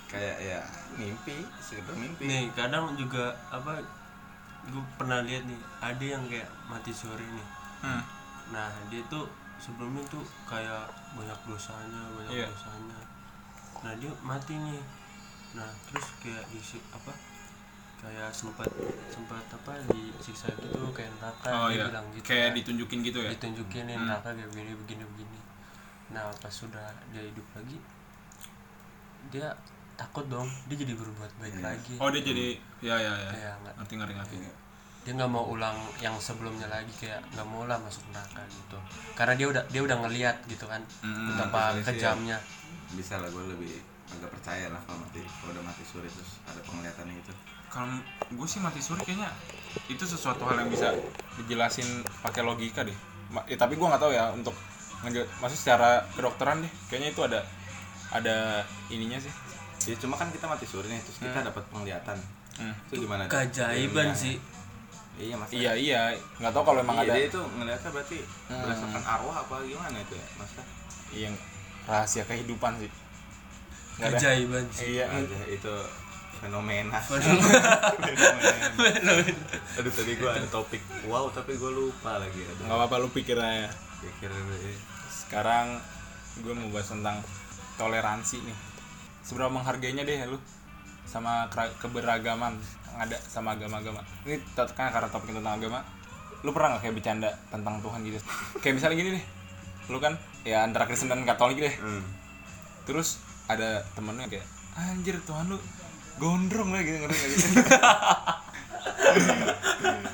kayak 0.08 0.38
ya 0.40 0.60
mimpi 0.96 1.44
sekedar 1.60 1.92
mimpi 1.94 2.24
Nih 2.24 2.50
kadang 2.54 2.96
juga 2.96 3.30
apa? 3.50 3.78
Gue 4.66 4.82
pernah 4.96 5.22
lihat 5.22 5.44
nih 5.44 5.60
ada 5.80 6.06
yang 6.06 6.24
kayak 6.26 6.50
mati 6.66 6.90
suri 6.90 7.22
nih. 7.22 7.48
Hmm. 7.80 8.02
Nah 8.50 8.68
dia 8.88 9.04
tuh 9.08 9.28
sebelumnya 9.56 10.02
tuh 10.08 10.20
kayak 10.46 10.88
banyak 11.14 11.40
dosanya, 11.44 12.02
banyak 12.12 12.32
Iya. 12.34 12.48
dosanya. 12.48 13.00
Nah 13.82 13.94
dia 13.96 14.12
mati 14.20 14.54
nih. 14.54 14.80
Nah 15.52 15.70
terus 15.86 16.06
kayak 16.20 16.46
isi 16.52 16.78
apa? 16.90 17.14
Kayak 18.00 18.32
sempat 18.32 18.70
sempat 19.08 19.44
apa 19.50 19.72
disiksa 19.88 20.48
gitu 20.56 20.88
kayak 20.92 21.12
neraka 21.16 21.48
oh 21.48 21.68
dia 21.68 21.76
iya 21.76 21.86
bilang 21.92 22.08
gitu. 22.12 22.24
kayak 22.26 22.48
kan. 22.48 22.56
ditunjukin 22.56 23.00
gitu 23.04 23.20
ya 23.20 23.30
ditunjukin 23.30 23.84
Hmm. 23.86 24.08
neraka 24.08 24.30
kayak 24.32 24.50
begini 24.50 24.72
begini 24.78 25.04
begini. 25.06 25.40
Nah 26.10 26.32
pas 26.34 26.50
sudah 26.50 26.86
dia 27.10 27.22
hidup 27.22 27.44
lagi 27.54 27.76
dia 29.30 29.52
takut 29.94 30.26
dong 30.26 30.48
dia 30.66 30.80
jadi 30.80 30.96
berbuat 30.96 31.32
baik 31.38 31.56
lagi. 31.60 31.94
oh 32.00 32.08
dia 32.08 32.24
jadi 32.24 32.48
ya 32.80 32.96
ya 32.96 33.14
ya 33.14 33.30
Kayak 33.30 33.54
nggak 33.60 33.74
ngerti 33.78 33.94
ngerti 33.96 34.14
ngerti 34.16 34.36
dia 35.00 35.12
nggak 35.16 35.28
mau 35.30 35.46
ulang 35.46 35.76
yang 36.00 36.16
sebelumnya 36.18 36.68
lagi 36.68 36.92
kayak 36.96 37.20
nggak 37.30 37.44
mau 37.46 37.64
lah 37.66 37.76
masuk 37.78 38.04
neraka 38.10 38.40
gitu 38.48 38.80
karena 39.12 39.36
dia 39.36 39.48
udah 39.50 39.64
dia 39.68 39.82
udah 39.82 39.98
ngeliat 40.00 40.38
gitu 40.46 40.66
kan 40.66 40.80
Mm-mm. 41.04 41.36
betapa 41.36 41.60
Iya 41.70 41.76
sih, 41.76 41.86
kejamnya 41.94 42.38
bisa 42.90 43.20
lah 43.20 43.28
gue 43.28 43.44
lebih 43.50 43.76
agak 44.10 44.30
percaya 44.32 44.68
lah 44.68 44.82
kalau 44.84 45.00
mati 45.00 45.22
kalau 45.22 45.52
udah 45.52 45.64
mati 45.64 45.84
suri 45.84 46.08
terus 46.08 46.42
ada 46.44 46.60
penglihatan 46.64 47.08
itu 47.12 47.34
kalau 47.70 47.94
gue 48.28 48.48
sih 48.48 48.58
mati 48.58 48.80
suri 48.80 49.02
kayaknya 49.02 49.30
itu 49.86 50.02
sesuatu 50.02 50.42
hal 50.44 50.58
yang 50.58 50.70
bisa 50.70 50.90
dijelasin 51.38 51.86
pakai 52.20 52.42
logika 52.42 52.82
deh. 52.82 52.98
Ma- 53.30 53.46
ya, 53.46 53.54
tapi 53.54 53.78
gue 53.78 53.86
nggak 53.86 54.02
tahu 54.02 54.10
ya 54.10 54.34
untuk 54.34 54.58
maksud 55.40 55.54
secara 55.56 56.02
kedokteran 56.12 56.60
deh 56.60 56.72
kayaknya 56.90 57.14
itu 57.14 57.22
ada 57.22 57.40
ada 58.10 58.66
ininya 58.90 59.22
sih. 59.22 59.30
Ya 59.86 59.96
cuma 59.96 60.18
kan 60.18 60.34
kita 60.34 60.50
mati 60.50 60.66
suri 60.66 60.90
nih 60.90 60.98
terus 61.00 61.22
kita 61.22 61.46
dapat 61.46 61.62
penglihatan. 61.70 62.18
Hmm. 62.58 62.76
itu 62.90 63.06
gimana 63.06 63.24
tuh? 63.24 63.32
keajaiban 63.32 64.10
Ilmiah. 64.10 64.18
sih. 64.18 64.36
Iya 65.16 65.36
mas 65.36 65.50
iya 65.54 65.72
iya. 65.78 66.02
Nggak 66.42 66.52
tahu 66.52 66.64
kalau 66.66 66.80
emang 66.82 66.98
iya, 67.00 67.06
ada. 67.06 67.14
dia 67.16 67.26
itu 67.30 67.42
ngeliatnya 67.54 67.90
berarti 67.94 68.18
Hmm. 68.50 68.60
berdasarkan 68.66 69.04
arwah 69.06 69.36
apa 69.38 69.56
gimana 69.62 69.98
itu 70.02 70.14
ya 70.16 70.26
mas 70.36 70.52
yang 71.14 71.34
rahasia 71.86 72.26
kehidupan 72.26 72.74
sih 72.78 72.90
keajaiban 74.00 74.66
sih 74.72 74.98
iya. 74.98 75.06
Aja 75.12 75.40
itu 75.52 75.76
fenomena. 76.40 76.96
Fenomena. 77.04 79.12
aduh 79.76 79.92
tadi 79.92 80.12
gua 80.16 80.40
ada 80.40 80.48
topik. 80.48 80.80
Wow 81.12 81.28
tapi 81.36 81.60
gua 81.60 81.72
lupa 81.76 82.18
lagi. 82.18 82.42
Ada 82.48 82.64
nggak 82.64 82.78
apa-apa 82.80 82.96
lu 83.04 83.12
pikir 83.12 83.36
aja. 83.36 83.68
Pikir 84.00 84.32
ya. 84.32 84.72
sekarang 85.28 85.78
gue 86.42 86.54
mau 86.56 86.72
bahas 86.74 86.90
tentang 86.90 87.22
toleransi 87.78 88.42
nih. 88.42 88.58
Seberapa 89.22 89.52
menghargainya 89.52 90.08
deh 90.08 90.26
lu 90.26 90.40
sama 91.06 91.52
keberagaman 91.84 92.58
yang 92.58 92.98
ada 92.98 93.20
sama 93.28 93.54
agama-agama. 93.54 94.02
Ini 94.26 94.42
kan 94.56 94.90
karena 94.90 95.12
topik 95.12 95.36
tentang 95.36 95.60
agama. 95.60 95.84
Lu 96.42 96.56
pernah 96.56 96.80
nggak 96.80 96.88
kayak 96.88 96.96
bercanda 96.96 97.30
tentang 97.52 97.84
Tuhan 97.84 98.00
gitu? 98.08 98.20
Kayak 98.64 98.80
misalnya 98.80 98.98
gini 98.98 99.12
deh 99.20 99.26
lu 99.90 99.98
kan 99.98 100.14
ya 100.46 100.62
antara 100.62 100.86
Kristen 100.86 101.10
dan 101.10 101.26
Katolik 101.26 101.60
deh. 101.60 101.76
Hmm. 101.82 102.06
terus 102.86 103.22
ada 103.50 103.82
temennya 103.92 104.30
kayak 104.30 104.46
anjir 104.76 105.18
Tuhan 105.20 105.50
lu 105.50 105.58
gondrong 106.16 106.70
lah 106.70 106.82
gitu 106.82 106.98
ngerti 107.00 107.18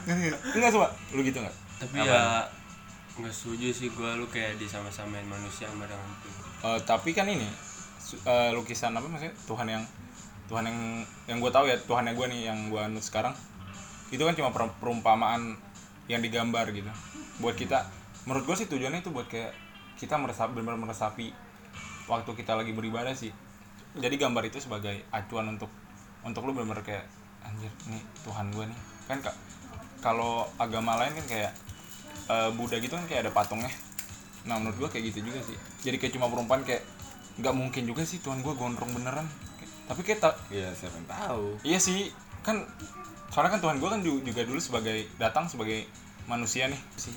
nggak 0.05 0.15
nggak? 0.15 0.39
enggak 0.55 0.71
coba 0.71 0.87
lu 1.11 1.21
gitu 1.21 1.37
nggak? 1.39 1.55
Tapi 1.75 1.95
ya 1.99 2.45
nggak 3.15 3.31
setuju 3.31 3.67
sih 3.71 3.87
gue 3.89 4.09
lu 4.15 4.27
kayak 4.27 4.55
disama-samain 4.55 5.23
manusia 5.23 5.67
sama 5.67 5.85
dengan 5.85 6.11
Tuhan 6.19 6.43
Eh, 6.65 6.79
tapi 6.81 7.11
kan 7.11 7.27
ini 7.27 7.45
eh, 8.17 8.49
lukisan 8.51 8.91
apa 8.91 9.05
maksudnya? 9.05 9.35
Tuhan 9.45 9.67
yang 9.67 9.83
Tuhan 10.45 10.63
yang 10.63 10.77
yang 11.25 11.37
gue 11.39 11.51
tahu 11.51 11.65
ya 11.65 11.77
Tuhannya 11.79 12.13
gue 12.13 12.27
nih 12.27 12.41
yang 12.45 12.69
gue 12.69 12.79
anut 12.79 13.01
sekarang 13.01 13.33
itu 14.07 14.21
kan 14.21 14.33
cuma 14.33 14.49
per- 14.49 14.75
perumpamaan 14.79 15.57
yang 16.05 16.21
digambar 16.21 16.69
gitu. 16.71 16.89
Buat 17.37 17.55
kita 17.55 17.85
menurut 18.23 18.45
gue 18.45 18.55
sih 18.55 18.67
tujuannya 18.67 19.01
itu 19.01 19.09
buat 19.09 19.25
kayak 19.25 19.53
kita 19.95 20.15
meresap 20.15 20.51
benar 20.51 20.75
meresapi 20.75 21.31
waktu 22.05 22.31
kita 22.35 22.53
lagi 22.53 22.71
beribadah 22.71 23.13
sih. 23.13 23.31
Jadi 23.95 24.15
gambar 24.19 24.43
itu 24.45 24.59
sebagai 24.59 25.05
acuan 25.09 25.55
untuk 25.55 25.71
untuk 26.25 26.43
lu 26.43 26.51
benar 26.51 26.81
kayak 26.83 27.05
anjir 27.45 27.71
nih 27.87 28.01
Tuhan 28.25 28.51
gue 28.51 28.65
nih. 28.67 28.79
Kan 29.07 29.21
kak 29.21 29.35
kalau 30.01 30.45
agama 30.57 30.99
lain 30.99 31.13
kan 31.15 31.25
kayak 31.25 31.51
eh, 32.29 32.49
Buddha 32.53 32.77
gitu 32.81 32.93
kan 32.97 33.05
kayak 33.07 33.29
ada 33.29 33.31
patungnya. 33.31 33.71
Nah 34.45 34.61
menurut 34.61 34.77
gua 34.77 34.89
kayak 34.93 35.09
gitu 35.09 35.25
juga 35.25 35.41
sih. 35.41 35.57
Jadi 35.81 35.97
kayak 35.97 36.13
cuma 36.13 36.29
perumpamaan 36.29 36.61
kayak 36.61 36.85
nggak 37.41 37.55
mungkin 37.57 37.83
juga 37.89 38.05
sih 38.05 38.21
Tuhan 38.21 38.45
gua 38.45 38.53
gondrong 38.53 38.93
beneran. 38.93 39.25
Tapi 39.89 40.01
kayak 40.05 40.19
ta- 40.21 40.37
Iya 40.49 40.69
siapa 40.73 40.97
yang 40.97 41.09
tahu. 41.09 41.45
iya 41.65 41.77
sih. 41.81 42.09
Kan 42.45 42.61
soalnya 43.33 43.57
kan 43.57 43.61
Tuhan 43.61 43.77
gue 43.81 43.89
kan 43.89 44.01
ju- 44.05 44.21
juga 44.21 44.41
dulu 44.45 44.57
sebagai 44.61 45.09
datang 45.17 45.49
sebagai 45.49 45.89
manusia 46.29 46.69
nih. 46.69 46.77
Sih. 46.97 47.13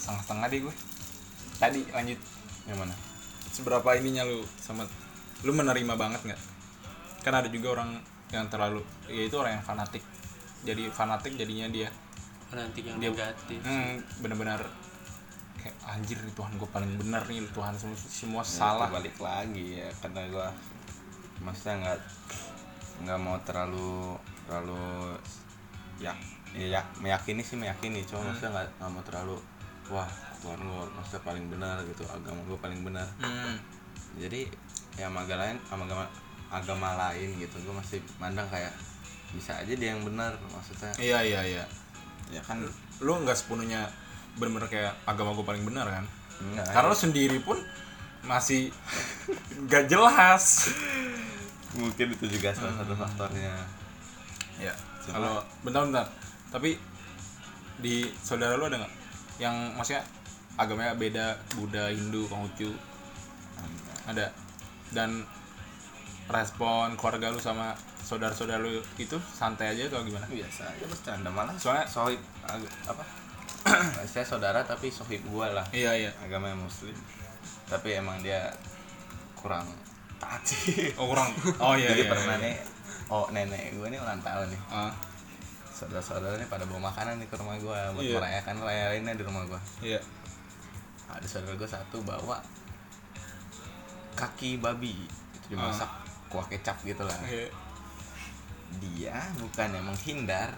Setengah-setengah 0.00 0.46
deh 0.48 0.60
gue 0.68 0.74
tadi 1.56 1.80
lanjut. 1.92 2.18
Yang 2.68 2.78
mana? 2.80 2.94
Seberapa 3.58 3.90
ininya 3.98 4.22
lu 4.22 4.38
sama 4.62 4.86
lu 5.42 5.50
menerima 5.50 5.94
banget 5.98 6.20
nggak? 6.22 6.40
Kan 7.26 7.34
ada 7.34 7.50
juga 7.50 7.74
orang 7.82 7.98
yang 8.30 8.46
terlalu 8.46 8.86
ya 9.10 9.26
itu 9.26 9.34
orang 9.34 9.58
yang 9.58 9.64
fanatik. 9.66 10.02
Jadi 10.62 10.86
fanatik 10.94 11.34
jadinya 11.34 11.66
dia. 11.66 11.90
Nanti 12.54 12.80
yang 12.80 12.96
Dia- 13.02 13.10
negatif. 13.12 13.60
Hmm, 13.60 13.98
benar-benar 14.22 14.62
kayak 15.58 15.74
anjir 15.90 16.16
nih 16.22 16.32
Tuhan 16.38 16.54
gue 16.54 16.68
paling 16.70 16.92
benar 17.02 17.26
nih 17.26 17.42
Tuhan 17.50 17.74
semua, 17.74 17.98
semua 17.98 18.42
Ya, 18.46 18.48
salah 18.48 18.88
balik 18.88 19.18
lagi 19.18 19.82
ya 19.82 19.90
karena 19.98 20.22
gua. 20.30 20.48
Maksudnya 21.42 21.74
nggak 21.82 21.98
nggak 22.98 23.18
mau 23.22 23.38
terlalu 23.46 24.14
terlalu 24.46 25.14
ya 25.98 26.14
ya 26.54 26.80
meyakini 26.98 27.42
sih 27.44 27.54
meyakini 27.54 28.02
cuma 28.08 28.26
maksudnya 28.32 28.50
nggak 28.58 28.68
nggak 28.80 28.90
mau 28.90 29.02
terlalu 29.06 29.36
wah 29.88 30.08
Tuhan 30.38 30.60
gua 30.62 30.86
maksudnya 30.94 31.22
paling 31.24 31.44
benar 31.50 31.76
gitu 31.84 32.04
agama 32.06 32.40
gua 32.46 32.58
paling 32.60 32.80
benar. 32.86 33.08
Hmm, 33.18 33.58
jadi 34.20 34.46
ya 34.98 35.10
sama 35.10 35.24
agama 35.24 35.40
lain 35.44 35.56
sama 35.68 35.82
agama 35.86 36.04
agama 36.48 36.88
lain 36.96 37.28
gitu 37.40 37.56
gua 37.66 37.80
masih 37.80 38.00
mandang 38.16 38.46
kayak 38.48 38.72
bisa 39.32 39.52
aja 39.60 39.72
dia 39.72 39.92
yang 39.92 40.02
benar 40.04 40.32
maksudnya. 40.48 40.92
Iya 40.96 41.18
iya 41.24 41.40
iya. 41.44 41.64
Ya 42.32 42.40
kan? 42.44 42.60
Lu 43.00 43.12
nggak 43.20 43.36
sepenuhnya 43.36 43.88
bener-bener 44.38 44.70
kayak 44.70 44.92
agama 45.04 45.34
gue 45.34 45.44
paling 45.44 45.64
benar 45.66 45.84
kan? 45.90 46.04
Enggak 46.38 46.70
karena 46.70 46.88
lu 46.94 46.96
sendiri 46.96 47.38
pun 47.42 47.58
masih 48.24 48.70
gak 49.66 49.90
jelas. 49.90 50.70
Mungkin 51.76 52.16
itu 52.16 52.26
juga 52.30 52.54
salah 52.54 52.80
satu 52.80 52.94
faktornya. 52.96 53.52
Ya 54.62 54.72
kalau 55.08 55.40
bentar-bentar 55.64 56.08
tapi 56.48 56.76
di 57.80 58.08
saudara 58.20 58.56
lu 58.56 58.66
ada 58.68 58.80
nggak 58.80 58.94
yang 59.38 59.54
maksudnya 59.74 60.02
agamanya 60.58 60.94
beda 60.98 61.38
Buddha 61.54 61.90
Hindu 61.90 62.26
Konghucu. 62.26 62.70
Ada. 64.06 64.30
Dan 64.90 65.22
respon 66.28 66.92
keluarga 67.00 67.32
lu 67.32 67.40
sama 67.40 67.72
saudara-saudara 68.04 68.60
lu 68.60 68.82
itu 69.00 69.16
santai 69.32 69.72
aja 69.72 69.88
atau 69.88 70.04
gimana? 70.04 70.26
Biasa 70.28 70.68
aja 70.68 70.84
bercanda 70.84 71.30
malah. 71.30 71.54
Soalnya- 71.56 71.88
sohib 71.88 72.20
apa? 72.84 73.04
Saya 74.12 74.24
saudara 74.24 74.62
tapi 74.66 74.90
sohib 74.90 75.22
gua 75.28 75.50
lah. 75.50 75.66
Iya 75.72 75.94
iya. 75.94 76.10
Agama 76.20 76.52
muslim. 76.54 76.94
Tapi 77.68 77.96
emang 77.96 78.20
dia 78.20 78.50
kurang 79.38 79.66
taat 80.18 80.42
sih. 80.42 80.92
Oh 80.98 81.08
kurang. 81.08 81.30
Oh 81.62 81.78
iya 81.78 81.94
jadi 81.94 82.08
iya, 82.08 82.10
pernah 82.10 82.36
iya. 82.42 82.44
nih 82.50 82.56
oh 83.08 83.26
nenek 83.32 83.72
gue 83.76 83.86
nih 83.88 84.00
ulang 84.00 84.20
tahun 84.20 84.46
nih. 84.52 84.60
Ah, 84.68 84.92
saudara-saudara 85.78 86.34
nih 86.42 86.50
pada 86.50 86.66
bawa 86.66 86.90
makanan 86.90 87.22
nih 87.22 87.28
ke 87.30 87.38
rumah 87.38 87.54
gua 87.62 87.94
buat 87.94 88.02
Iya. 88.02 88.18
merayakan 88.18 88.56
raya 88.66 88.84
lainnya 88.90 89.14
di 89.14 89.22
rumah 89.22 89.42
gua. 89.46 89.60
Iya. 89.78 90.02
Ada 91.06 91.26
saudara 91.30 91.54
gua 91.54 91.70
satu 91.70 92.02
bawa 92.02 92.42
kaki 94.18 94.58
babi 94.58 95.06
itu 95.06 95.54
dimasak 95.54 95.86
kuah 96.26 96.46
kecap 96.50 96.82
gitu 96.82 97.06
lah. 97.06 97.14
Iya. 97.22 97.46
dia 98.82 99.16
bukan 99.40 99.68
yang 99.72 99.86
menghindar. 99.86 100.52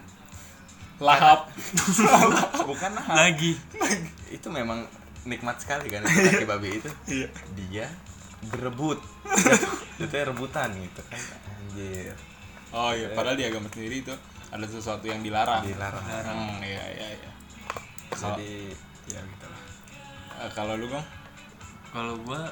Lahap. 1.01 1.49
Bukan 2.69 2.93
nah, 2.93 3.25
lagi 3.25 3.57
itu 4.29 4.49
memang 4.53 4.85
nikmat 5.25 5.57
sekali 5.57 5.89
kan 5.89 6.05
kaki 6.05 6.45
babi 6.45 6.77
itu. 6.83 6.91
Iya. 7.07 7.29
Dia 7.55 7.87
berebut. 8.51 8.99
Itu 10.01 10.17
rebutan 10.17 10.73
gitu 10.77 11.01
kan 11.13 11.21
anjir. 11.45 12.17
Oh 12.73 12.91
iya 12.95 13.13
padahal 13.13 13.37
di 13.39 13.45
agama 13.47 13.69
sendiri 13.69 14.01
itu 14.03 14.15
ada 14.51 14.67
sesuatu 14.67 15.07
yang 15.07 15.23
dilarang. 15.23 15.63
Dilarang. 15.63 16.05
Hmm, 16.05 16.59
iya 16.63 16.85
iya 16.91 17.09
iya. 17.15 17.31
Kalau- 18.11 18.35
jadi 18.37 18.75
ya 19.11 19.21
gitu 19.23 19.47
lah. 19.47 19.63
Eh, 20.41 20.51
kalau 20.53 20.75
lu 20.75 20.87
gong 20.87 21.07
kalau 21.91 22.15
gua 22.23 22.51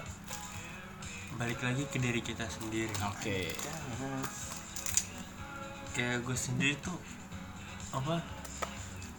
balik 1.39 1.63
lagi 1.63 1.87
ke 1.87 1.99
diri 1.99 2.19
kita 2.19 2.47
sendiri. 2.47 2.91
Oke. 3.07 3.55
Kayak 5.95 6.23
gue 6.23 6.37
sendiri 6.39 6.75
tuh 6.79 6.95
apa 7.91 8.23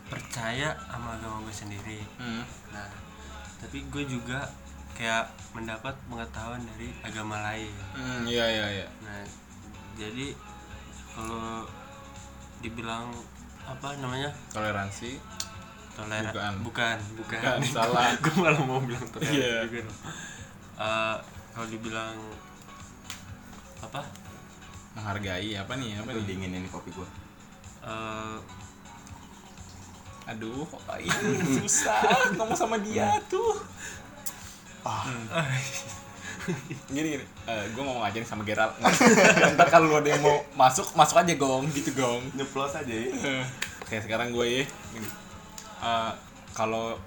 percaya 0.07 0.75
sama 0.87 1.15
agama 1.15 1.43
gue 1.43 1.55
sendiri. 1.55 1.99
Hmm. 2.17 2.43
nah 2.71 2.87
tapi 3.59 3.83
gue 3.91 4.03
juga 4.07 4.47
kayak 4.95 5.27
mendapat 5.51 5.95
pengetahuan 6.07 6.63
dari 6.75 6.91
agama 7.03 7.39
lain. 7.43 7.71
Hmm, 7.95 8.23
iya 8.27 8.45
iya 8.47 8.65
iya. 8.83 8.87
Nah 9.03 9.23
jadi 9.95 10.31
kalau 11.15 11.67
dibilang 12.59 13.11
apa 13.63 13.95
namanya? 13.97 14.29
Toleransi? 14.49 15.15
Toleran 15.91 16.31
Bukan. 16.31 16.53
bukan 16.63 16.97
bukan, 17.17 17.57
Bukan, 17.57 17.57
salah. 17.75 18.15
gue 18.15 18.33
malah 18.33 18.61
mau 18.61 18.79
bilang 18.79 19.03
toleran 19.09 19.31
Iya. 19.31 19.55
juga 19.65 19.79
dong. 19.83 19.99
Eh, 20.79 21.15
kalau 21.51 21.67
dibilang 21.67 22.15
apa? 23.79 24.01
Menghargai 24.91 25.51
apa 25.53 25.73
nih 25.75 25.91
apa 25.97 26.09
Lu 26.09 26.19
nih? 26.19 26.27
dinginin 26.27 26.65
kopi 26.67 26.91
gua. 26.91 27.07
Eh, 27.81 28.37
aduh 30.25 30.63
kok 30.63 30.81
ini 31.01 31.35
susah. 31.57 31.99
Ngomong 32.33 32.55
sama 32.55 32.75
dia 32.77 33.19
tuh. 33.27 33.59
Ah 34.81 35.03
gini 36.89 37.19
gini. 37.19 37.25
Gue 37.75 37.83
ngomong 37.83 38.03
aja 38.03 38.17
nih 38.17 38.27
sama 38.27 38.43
Gerald. 38.43 38.73
Ntar 39.55 39.67
kalau 39.69 39.91
lu 39.91 39.95
ada 39.99 40.09
yang 40.09 40.23
mau 40.23 40.39
masuk 40.55 40.91
masuk 40.93 41.19
aja 41.19 41.33
gong. 41.35 41.67
Gitu 41.71 41.91
gong. 41.93 42.23
Nyeplos 42.33 42.73
aja 42.73 42.89
ya. 42.89 43.11
Kayak 43.85 44.03
sekarang 44.05 44.31
gue 44.31 44.45
ya. 44.45 44.63
Eh, 45.79 46.11
kalau 46.53 46.99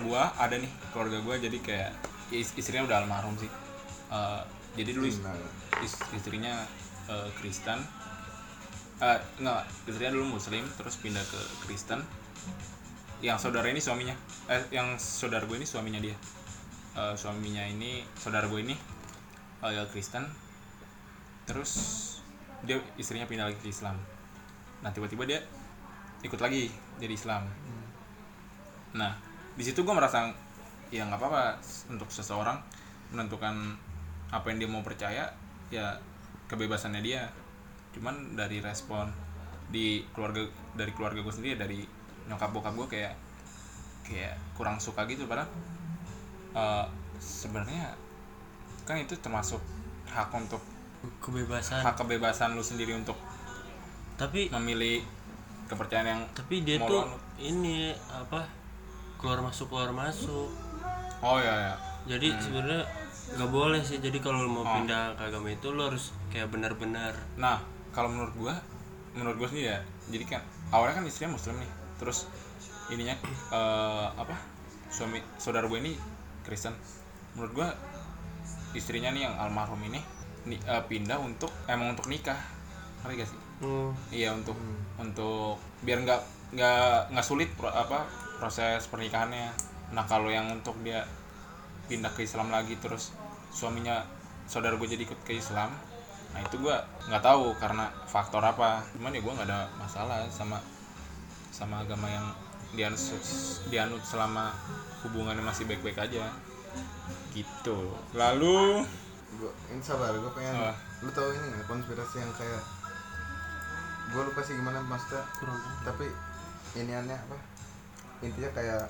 gua 0.00 0.32
ada 0.36 0.56
nih 0.56 0.68
keluarga 0.92 1.20
gua 1.20 1.36
jadi 1.36 1.58
kayak 1.60 1.92
is- 2.32 2.52
istrinya 2.56 2.84
udah 2.88 2.96
almarhum 3.04 3.36
sih. 3.36 3.48
Eh, 4.12 4.40
jadi 4.76 4.96
dulu 4.96 5.08
is- 5.08 5.20
is- 5.80 6.02
istrinya 6.12 6.64
eh, 7.08 7.28
Kristen. 7.40 7.80
Eh 9.02 9.18
enggak 9.40 9.66
istrinya 9.84 10.14
dulu 10.14 10.36
Muslim 10.36 10.64
terus 10.76 10.96
pindah 11.00 11.24
ke 11.24 11.40
Kristen. 11.64 12.00
Yang 13.22 13.38
saudara 13.48 13.70
ini 13.70 13.80
suaminya. 13.80 14.14
Eh 14.50 14.62
yang 14.70 14.98
saudara 15.00 15.42
gue 15.48 15.56
ini 15.56 15.66
suaminya 15.66 15.98
dia 16.02 16.14
Eh, 16.92 17.16
suaminya 17.16 17.64
ini 17.64 18.04
saudara 18.20 18.44
gue 18.52 18.60
ini 18.60 18.76
eh, 19.64 19.86
Kristen. 19.88 20.28
Terus 21.48 21.72
dia 22.68 22.76
istrinya 23.00 23.24
pindah 23.24 23.48
lagi 23.48 23.56
ke 23.64 23.72
Islam. 23.72 23.96
Nah 24.84 24.92
tiba-tiba 24.92 25.24
dia 25.24 25.40
ikut 26.20 26.36
lagi 26.36 26.68
jadi 27.00 27.16
Islam. 27.16 27.48
Nah 28.92 29.16
di 29.56 29.64
situ 29.64 29.80
gue 29.88 29.94
merasa 29.96 30.28
ya 30.92 31.08
nggak 31.08 31.16
apa-apa 31.16 31.56
untuk 31.88 32.12
seseorang 32.12 32.60
menentukan 33.08 33.72
apa 34.28 34.52
yang 34.52 34.60
dia 34.60 34.68
mau 34.68 34.84
percaya 34.84 35.32
ya 35.72 35.96
kebebasannya 36.52 37.00
dia. 37.00 37.24
Cuman 37.96 38.36
dari 38.36 38.60
respon 38.60 39.08
di 39.72 40.04
keluarga 40.12 40.44
dari 40.76 40.92
keluarga 40.92 41.24
gue 41.24 41.32
sendiri 41.32 41.56
dari 41.56 41.80
nyokap 42.28 42.52
bokap 42.52 42.76
gue 42.84 42.88
kayak 43.00 43.16
kayak 44.04 44.36
kurang 44.52 44.76
suka 44.76 45.08
gitu 45.08 45.24
padahal 45.24 45.48
eh, 46.52 46.84
sebenarnya 47.16 47.94
kan 48.82 48.96
itu 48.96 49.14
termasuk 49.16 49.62
hak 50.06 50.28
untuk 50.32 50.60
kebebasan. 51.18 51.80
hak 51.80 51.94
kebebasan 51.96 52.52
lu 52.52 52.62
sendiri 52.62 52.92
untuk 52.92 53.16
tapi 54.14 54.46
memilih 54.50 55.02
kepercayaan 55.64 56.06
yang 56.06 56.22
tapi 56.32 56.62
dia 56.62 56.76
tuh 56.78 57.02
lu- 57.02 57.20
ini 57.38 57.90
apa 58.06 58.44
keluar 59.16 59.40
masuk 59.40 59.66
keluar 59.68 59.90
masuk. 59.90 60.50
Oh 61.18 61.38
ya 61.38 61.54
ya 61.70 61.74
jadi 62.08 62.34
sebenarnya 62.36 62.82
nggak 63.32 63.50
boleh 63.50 63.80
sih. 63.80 63.98
Jadi 63.98 64.18
kalau 64.18 64.42
lu 64.42 64.50
mau 64.52 64.62
Oh. 64.62 64.74
pindah 64.76 65.14
ke 65.14 65.22
agama 65.24 65.48
itu 65.48 65.70
lo 65.70 65.88
harus 65.88 66.10
kayak 66.28 66.50
benar-benar. 66.50 67.14
Nah 67.36 67.62
kalau 67.90 68.10
menurut 68.10 68.34
gua 68.36 68.54
menurut 69.12 69.36
gua 69.36 69.48
sendiri 69.48 69.68
ya 69.68 69.78
jadi 70.08 70.24
kan 70.28 70.42
awalnya 70.68 70.98
kan 70.98 71.04
istrinya 71.06 71.32
muslim 71.32 71.54
nih. 71.56 71.70
Terus 71.96 72.26
ininya 72.88 73.16
eh, 73.48 74.06
apa 74.12 74.34
suami 74.86 75.22
saudara 75.34 75.64
gue 75.64 75.78
ini 75.78 75.96
Kristen. 76.44 76.74
Menurut 77.34 77.52
gua 77.54 77.68
istrinya 78.72 79.12
nih 79.12 79.28
yang 79.28 79.34
almarhum 79.36 79.80
ini 79.84 80.00
ni- 80.48 80.60
eh, 80.62 80.82
pindah 80.88 81.18
untuk 81.20 81.52
emang 81.68 81.94
untuk 81.94 82.08
nikah. 82.08 82.38
Ngerti 83.02 83.14
gak 83.18 83.28
sih? 83.30 83.40
Hmm, 83.62 83.90
iya 84.10 84.34
untuk 84.34 84.58
untuk 84.98 85.54
biar 85.86 86.02
nggak 86.02 86.20
nggak 86.52 87.14
nggak 87.14 87.26
sulit 87.26 87.48
pro- 87.54 87.70
apa 87.70 88.04
proses 88.42 88.90
pernikahannya. 88.90 89.54
Nah 89.94 90.02
kalau 90.02 90.28
yang 90.34 90.50
untuk 90.50 90.74
dia 90.82 91.06
pindah 91.86 92.10
ke 92.10 92.26
Islam 92.26 92.50
lagi 92.50 92.74
terus 92.82 93.14
suaminya 93.54 94.02
saudara 94.50 94.74
gue 94.74 94.88
jadi 94.88 95.04
ikut 95.06 95.20
ke 95.22 95.36
Islam 95.38 95.70
nah 96.32 96.40
itu 96.40 96.56
gue 96.56 96.72
nggak 97.12 97.22
tahu 97.22 97.52
karena 97.60 97.86
faktor 98.08 98.40
apa. 98.42 98.82
Cuman 98.96 99.12
ya 99.14 99.20
gue 99.20 99.32
nggak 99.36 99.46
ada 99.46 99.68
masalah 99.78 100.24
sama 100.32 100.58
sama 101.52 101.84
agama 101.84 102.08
yang 102.08 102.24
dianut 102.72 102.98
dianut 103.68 104.00
selama 104.00 104.48
hubungannya 105.06 105.42
masih 105.42 105.66
baik-baik 105.66 105.98
aja. 105.98 106.30
Gitu. 107.34 107.78
Lalu 108.14 108.86
gua 109.40 109.52
ini 109.72 109.80
sabar 109.80 110.12
gua 110.20 110.32
pengen 110.36 110.52
eh, 110.52 110.76
lu 111.00 111.10
tau 111.10 111.32
ini 111.32 111.46
nggak 111.48 111.66
konspirasi 111.66 112.20
yang 112.20 112.32
kayak 112.36 112.62
gue 114.12 114.22
lupa 114.28 114.44
sih 114.44 114.52
gimana 114.60 114.76
maksudnya 114.84 115.24
kurang 115.40 115.56
tahu. 115.56 115.88
tapi 115.88 116.06
ini 116.76 116.92
aneh 116.92 117.16
apa? 117.16 117.36
Intinya 118.20 118.50
kayak 118.52 118.84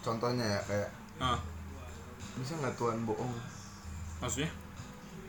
contohnya 0.00 0.44
ya 0.48 0.60
kayak 0.64 0.88
Ah, 1.16 1.40
bisa 2.40 2.56
nggak 2.60 2.76
Tuhan 2.76 3.04
bohong? 3.04 3.32
Maksudnya? 4.20 4.48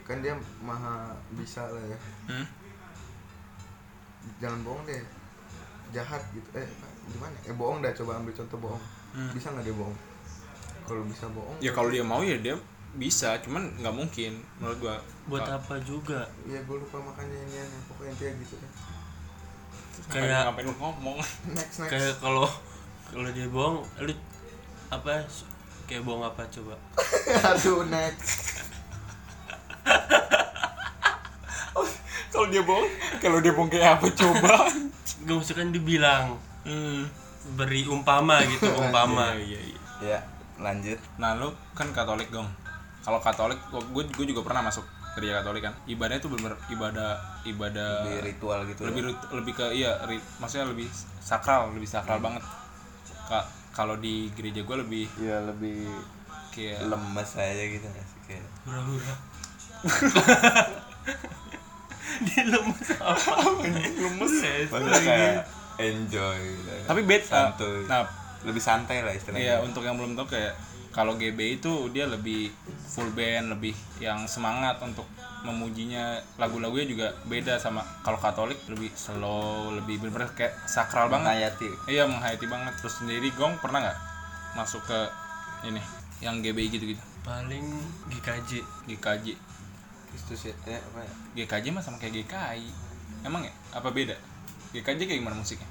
Kan 0.07 0.23
dia 0.23 0.35
maha 0.63 1.11
bisa 1.35 1.63
lah 1.67 1.83
ya. 1.83 1.99
Hmm? 2.31 2.47
jangan 4.43 4.59
bohong 4.63 4.83
deh. 4.87 5.03
Jahat 5.95 6.19
gitu. 6.35 6.47
Eh 6.55 6.67
gimana? 7.11 7.35
Eh 7.47 7.55
bohong 7.55 7.79
dah 7.83 7.91
coba 7.95 8.19
ambil 8.19 8.35
contoh 8.35 8.59
bohong. 8.59 8.83
Hmm. 9.15 9.31
bisa 9.31 9.49
nggak 9.49 9.65
dia 9.65 9.75
bohong 9.75 9.97
kalau 10.87 11.03
bisa 11.03 11.27
bohong. 11.35 11.59
Ya 11.59 11.71
kalau 11.75 11.91
dia 11.91 12.03
mau 12.07 12.23
ya 12.23 12.39
dia 12.39 12.55
bisa. 12.95 13.35
Cuman 13.43 13.67
nggak 13.83 13.91
mungkin 13.91 14.39
menurut 14.63 14.77
gua. 14.79 14.95
Buat 15.27 15.43
Ka- 15.43 15.59
apa 15.59 15.75
juga? 15.83 16.23
Iya 16.47 16.63
gue 16.63 16.77
lupa 16.79 16.97
makanya 17.03 17.37
ini 17.43 17.55
aneh 17.59 17.81
pokoknya 17.91 18.11
intinya 18.15 18.33
gitu 18.39 18.55
deh. 18.55 18.71
Kayak 20.07 20.47
ngapain 20.47 20.65
lu 20.71 20.73
ngomong? 20.79 21.17
Next 21.57 21.83
next. 21.83 21.91
Kayak 21.91 22.15
kalau 22.23 22.47
kalau 23.11 23.29
dia 23.35 23.47
bohong 23.51 23.83
lu 23.99 24.13
apa 24.87 25.27
kayak 25.83 26.03
bohong 26.07 26.23
apa 26.23 26.47
coba? 26.47 26.75
Aduh 27.51 27.83
next. 27.91 28.63
Kalau 32.27 32.53
dia 32.53 32.61
bohong 32.61 32.85
kalau 33.17 33.41
dia 33.41 33.49
bohong 33.49 33.71
kayak 33.71 33.97
apa 33.97 34.13
coba? 34.13 34.69
Gak 35.25 35.37
usah 35.41 35.57
kan 35.57 35.73
dibilang 35.73 36.37
hmm. 36.69 37.09
beri 37.57 37.89
umpama 37.89 38.45
gitu 38.45 38.69
umpama. 38.77 39.33
iya 39.41 39.57
iya. 39.57 39.79
Iya. 39.97 40.19
ya 40.21 40.36
lanjut. 40.57 40.99
Nah 41.15 41.33
lu 41.33 41.47
kan 41.71 41.89
katolik 41.91 42.27
dong 42.27 42.47
kalau 43.01 43.17
katolik 43.17 43.55
gue 43.69 44.03
gue 44.03 44.25
juga 44.27 44.43
pernah 44.43 44.61
masuk 44.63 44.83
gereja 45.13 45.39
katolik 45.39 45.63
kan. 45.63 45.73
Ibadahnya 45.85 46.19
itu 46.19 46.29
bener 46.29 46.53
ibadah 46.67 47.11
ibadah 47.43 47.89
lebih 48.03 48.21
ritual 48.27 48.59
gitu 48.65 48.81
lebih 48.83 49.01
ya. 49.03 49.13
lebih 49.33 49.53
ke 49.53 49.65
iya 49.71 49.91
ri- 50.03 50.25
maksudnya 50.37 50.67
lebih 50.67 50.85
sakral 51.19 51.71
lebih 51.71 51.87
sakral 51.87 52.17
banget. 52.17 52.43
Ka- 53.25 53.47
kalau 53.71 53.95
di 53.95 54.29
gereja 54.33 54.61
gue 54.61 54.77
lebih 54.77 55.05
ya 55.17 55.41
lebih 55.43 55.85
kayak 56.49 56.83
lemes 56.83 57.29
aja 57.33 57.63
gitu 57.63 57.85
nggak 57.85 58.05
sih 58.07 58.19
kayak? 58.27 58.45
Hura-hura. 58.63 59.13
Dia 62.19 62.43
lemes 62.43 62.89
apa? 62.97 63.33
Lemes 64.01 64.33
ya 64.41 64.65
kayak 64.97 65.35
enjoy 65.77 66.37
gitu 66.41 66.69
ya. 66.71 66.81
tapi 66.89 67.01
bed 67.05 67.21
santuy. 67.21 67.85
nah 67.85 68.01
lebih 68.45 68.61
santai 68.61 69.01
lah 69.01 69.13
istilahnya. 69.15 69.41
Iya 69.41 69.55
untuk 69.65 69.81
yang 69.81 69.97
belum 69.97 70.13
tahu 70.13 70.29
kayak 70.29 70.53
kalau 70.97 71.13
GB 71.13 71.61
itu 71.61 71.93
dia 71.93 72.09
lebih 72.09 72.49
full 72.89 73.13
band 73.13 73.53
lebih 73.53 73.77
yang 74.01 74.25
semangat 74.25 74.81
untuk 74.81 75.05
memujinya. 75.45 76.17
Lagu-lagunya 76.41 76.89
juga 76.89 77.07
beda 77.29 77.61
sama 77.61 77.85
kalau 78.01 78.17
Katolik 78.17 78.57
lebih 78.65 78.89
slow 78.97 79.77
lebih 79.77 80.01
bener 80.01 80.25
kayak 80.33 80.57
sakral 80.65 81.05
banget. 81.05 81.53
Menghayati. 81.53 81.69
Iya 81.85 82.09
menghayati 82.09 82.45
banget. 82.49 82.73
Terus 82.81 82.97
sendiri 82.97 83.29
Gong 83.37 83.61
pernah 83.61 83.85
nggak 83.85 83.99
masuk 84.57 84.81
ke 84.89 84.99
ini 85.69 85.81
yang 86.17 86.41
GBI 86.41 86.73
gitu-gitu? 86.73 87.03
Paling 87.21 87.65
GKJ 88.09 88.65
GKJ 88.89 89.37
Kristus 90.09 90.49
ya 90.49 90.55
eh, 90.65 90.81
apa 90.81 91.05
ya? 91.05 91.13
GKJ 91.37 91.77
mah 91.77 91.85
sama 91.85 92.01
kayak 92.01 92.25
GKI 92.25 92.67
emang 93.21 93.45
ya? 93.45 93.53
Apa 93.77 93.93
beda? 93.93 94.17
GKJ 94.73 95.05
kayak 95.05 95.19
gimana 95.21 95.37
musiknya? 95.37 95.69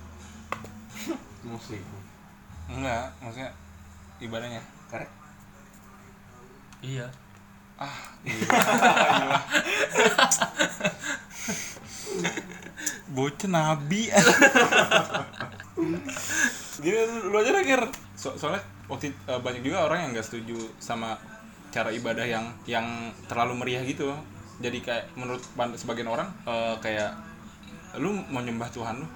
Musik 1.42 1.82
enggak 2.66 3.06
maksudnya 3.22 3.50
ibadahnya 4.18 4.62
karek 4.90 5.10
iya. 6.80 7.06
Ah 7.76 7.92
gila. 8.24 8.56
bocah 13.12 13.48
nabi. 13.48 14.08
Gini 16.80 16.98
lu 17.28 17.36
aja 17.36 17.60
Ger 17.60 17.82
so 18.16 18.32
soalnya 18.36 18.64
waktu 18.88 19.12
eh, 19.12 19.40
banyak 19.40 19.60
juga 19.60 19.84
orang 19.88 20.08
yang 20.08 20.10
nggak 20.16 20.24
setuju 20.24 20.56
sama 20.80 21.20
cara 21.68 21.92
ibadah 21.92 22.24
yang 22.24 22.48
yang 22.64 23.12
terlalu 23.28 23.60
meriah 23.60 23.84
gitu. 23.84 24.08
Jadi 24.56 24.80
kayak 24.80 25.12
menurut 25.20 25.44
sebagian 25.76 26.08
orang 26.08 26.32
eh, 26.48 26.76
kayak 26.80 27.12
lu 28.00 28.12
mau 28.32 28.40
nyembah 28.40 28.68
Tuhan 28.72 29.00
lu 29.00 29.08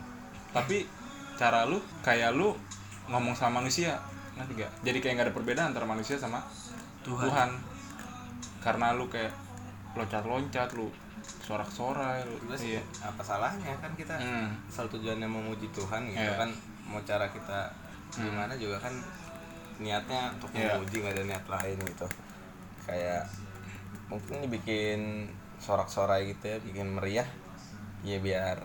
tapi 0.51 0.89
cara 1.37 1.63
lu 1.69 1.79
kayak 2.03 2.35
lu 2.35 2.57
ngomong 3.11 3.35
sama 3.35 3.59
manusia 3.59 3.99
ngerti 4.33 4.53
gak? 4.57 4.71
jadi 4.81 4.99
kayak 4.99 5.15
nggak 5.15 5.27
ada 5.27 5.35
perbedaan 5.35 5.69
antara 5.71 5.85
manusia 5.85 6.15
sama 6.15 6.39
Tuhan, 7.03 7.27
Tuhan 7.27 7.51
karena 8.61 8.95
lu 8.95 9.07
kayak 9.07 9.35
loncat-loncat 9.93 10.71
lu 10.73 10.87
sorak-sorai 11.41 12.23
lu 12.23 12.37
Terus 12.47 12.63
iya 12.71 12.83
apa 13.03 13.21
salahnya 13.21 13.75
kan 13.77 13.93
kita 13.93 14.15
Hmm. 14.15 14.55
asal 14.65 14.87
tujuannya 14.87 15.27
memuji 15.27 15.67
Tuhan 15.71 16.07
gitu 16.07 16.23
Iya. 16.23 16.39
kan 16.39 16.51
mau 16.87 17.03
cara 17.03 17.27
kita 17.27 17.71
gimana 18.13 18.55
juga 18.55 18.79
kan 18.79 18.95
niatnya 19.77 20.31
untuk 20.33 20.51
Iya. 20.53 20.77
memuji 20.77 20.95
nggak 21.01 21.15
ada 21.15 21.25
niat 21.27 21.47
lain 21.47 21.77
gitu 21.85 22.07
kayak 22.83 23.23
mungkin 24.07 24.37
dibikin 24.41 25.01
sorak-sorai 25.59 26.27
gitu 26.29 26.45
ya 26.47 26.59
bikin 26.61 26.87
meriah 26.91 27.27
ya 28.01 28.19
biar 28.19 28.59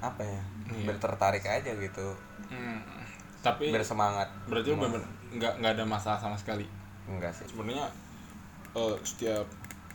apa 0.00 0.22
ya 0.22 0.40
Iya. 0.70 0.86
biar 0.86 0.98
tertarik 0.98 1.42
aja 1.42 1.72
gitu 1.72 2.08
Hmm. 2.46 2.80
Tapi 3.42 3.74
biar 3.74 3.82
semangat 3.82 4.30
berarti 4.46 4.70
lu 4.70 4.78
bener 4.78 5.02
nggak 5.34 5.52
nggak 5.58 5.72
ada 5.76 5.84
masalah 5.84 6.18
sama 6.22 6.38
sekali? 6.38 6.64
Enggak 7.10 7.34
sih. 7.34 7.44
Sebenarnya 7.50 7.90
eh, 8.78 8.96
setiap 9.02 9.46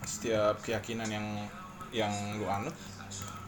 setiap 0.04 0.54
keyakinan 0.62 1.08
yang 1.08 1.26
yang 1.90 2.12
lu 2.36 2.44
anut 2.46 2.76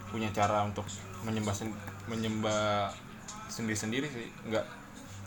punya 0.09 0.33
cara 0.33 0.65
untuk 0.67 0.89
menyembah 1.23 1.55
sen- 1.55 1.77
menyembah 2.09 2.91
sendiri 3.53 3.77
sendiri 3.77 4.07
sih. 4.09 4.29
Nggak 4.49 4.65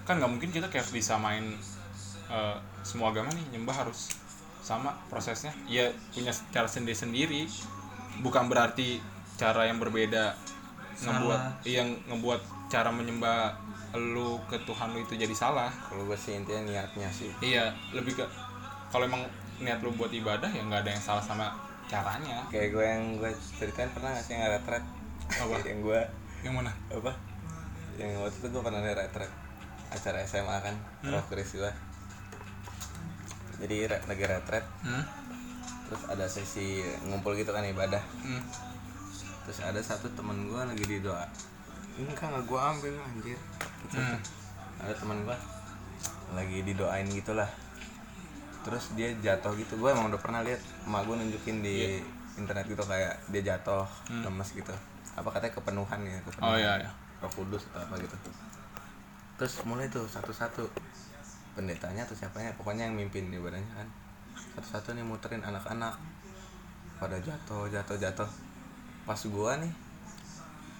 kan 0.03 0.19
nggak 0.19 0.31
mungkin 0.31 0.49
kita 0.49 0.67
kayak 0.67 0.89
disamain 0.89 1.53
eh, 2.27 2.57
semua 2.81 3.13
agama 3.13 3.29
nih 3.31 3.55
nyembah 3.55 3.85
harus 3.85 4.09
sama 4.65 4.97
prosesnya. 5.07 5.53
Ya 5.69 5.93
punya 6.15 6.33
cara 6.49 6.65
sendiri 6.65 6.97
sendiri 6.97 7.41
bukan 8.25 8.49
berarti 8.49 8.97
cara 9.37 9.65
yang 9.65 9.81
berbeda 9.81 10.37
ngebuat 11.01 11.65
yang 11.65 11.89
ngebuat 12.05 12.41
cara 12.69 12.93
menyembah 12.93 13.57
lu 13.95 14.41
ke 14.43 14.57
Tuhan 14.59 14.89
lu 14.89 14.99
itu 14.99 15.13
jadi 15.13 15.31
salah 15.31 15.69
kalau 15.81 16.03
gue 16.03 16.15
sih 16.15 16.33
intinya 16.33 16.61
niatnya 16.63 17.07
sih 17.07 17.29
Iya, 17.39 17.69
lebih 17.91 18.15
ke 18.15 18.25
kalau 18.89 19.03
emang 19.03 19.21
niat 19.57 19.79
lu 19.79 19.91
buat 19.91 20.09
ibadah 20.09 20.47
ya 20.47 20.61
nggak 20.61 20.81
ada 20.81 20.91
yang 20.91 21.03
salah 21.03 21.21
sama 21.21 21.53
caranya. 21.85 22.41
kayak 22.47 22.69
gue 22.69 22.81
yang 22.83 23.03
gue 23.15 23.29
ceritain 23.51 23.85
pernah 23.87 24.09
nggak 24.09 24.23
sih 24.23 24.33
yang 24.33 24.49
retret 24.49 24.83
Apa? 25.31 25.55
yang 25.69 25.79
gue 25.79 26.01
Yang 26.41 26.53
mana? 26.55 26.71
apa 26.89 27.11
yang 27.93 28.09
waktu 28.17 28.33
itu 28.35 28.47
gue 28.49 28.61
pernah 28.61 28.79
ada 28.79 28.93
retret 28.97 29.29
acara 29.89 30.17
SMA 30.23 30.57
kan 30.59 30.75
Hmm. 30.99 31.11
roh 31.11 31.23
Chris 31.27 31.53
gue 31.53 31.71
jadi 33.59 33.77
re- 33.87 34.03
lagi 34.03 34.23
retret 34.25 34.65
Hmm? 34.81 35.03
terus 35.85 36.01
ada 36.07 36.25
sesi 36.25 36.81
ngumpul 37.05 37.35
gitu 37.35 37.49
kan 37.49 37.61
ibadah 37.63 38.01
Hmm. 38.19 38.41
terus 39.43 39.59
ada 39.61 39.77
satu 39.79 40.09
temen 40.11 40.47
gue 40.47 40.57
lagi 40.57 40.81
di 40.83 40.97
doa 40.99 41.27
enggak 41.97 42.25
nggak 42.25 42.45
gue 42.49 42.59
ambil 42.59 42.93
anjir. 43.05 43.39
Hmm. 43.93 44.17
ada 44.81 44.93
teman 44.97 45.21
gue 45.23 45.37
lagi 46.33 46.57
didoain 46.65 47.07
gitulah. 47.09 47.49
Terus 48.65 48.95
dia 48.97 49.13
jatuh 49.21 49.53
gitu. 49.59 49.77
Gue 49.77 49.93
emang 49.93 50.09
udah 50.09 50.21
pernah 50.21 50.41
lihat 50.41 50.59
emak 50.89 51.05
gue 51.05 51.15
nunjukin 51.19 51.61
di 51.61 52.01
internet 52.39 52.65
gitu 52.65 52.81
kayak 52.81 53.13
dia 53.29 53.41
jatuh 53.53 53.85
lemes 54.09 54.49
gitu. 54.57 54.73
Apa 55.13 55.29
katanya 55.29 55.53
kepenuhan 55.53 55.99
ya 56.01 56.19
kepenuhan. 56.25 56.49
Oh 56.49 56.57
iya 56.57 56.73
iya. 56.81 56.91
roh 57.21 57.31
kudus 57.31 57.63
atau 57.71 57.85
apa 57.85 57.95
gitu. 58.01 58.15
Terus 59.37 59.53
mulai 59.69 59.87
tuh 59.87 60.09
satu-satu. 60.09 60.65
Pendetanya 61.53 62.01
atau 62.01 62.17
siapanya 62.17 62.49
pokoknya 62.57 62.89
yang 62.89 62.97
mimpin 62.97 63.29
ibadahnya 63.29 63.69
kan. 63.77 63.87
Satu-satu 64.57 64.97
nih 64.97 65.05
muterin 65.05 65.45
anak-anak. 65.45 65.93
Pada 66.97 67.17
jatuh 67.21 67.69
jatuh 67.69 67.95
jatuh. 68.01 68.29
Pas 69.05 69.19
gua 69.29 69.59
nih 69.61 69.82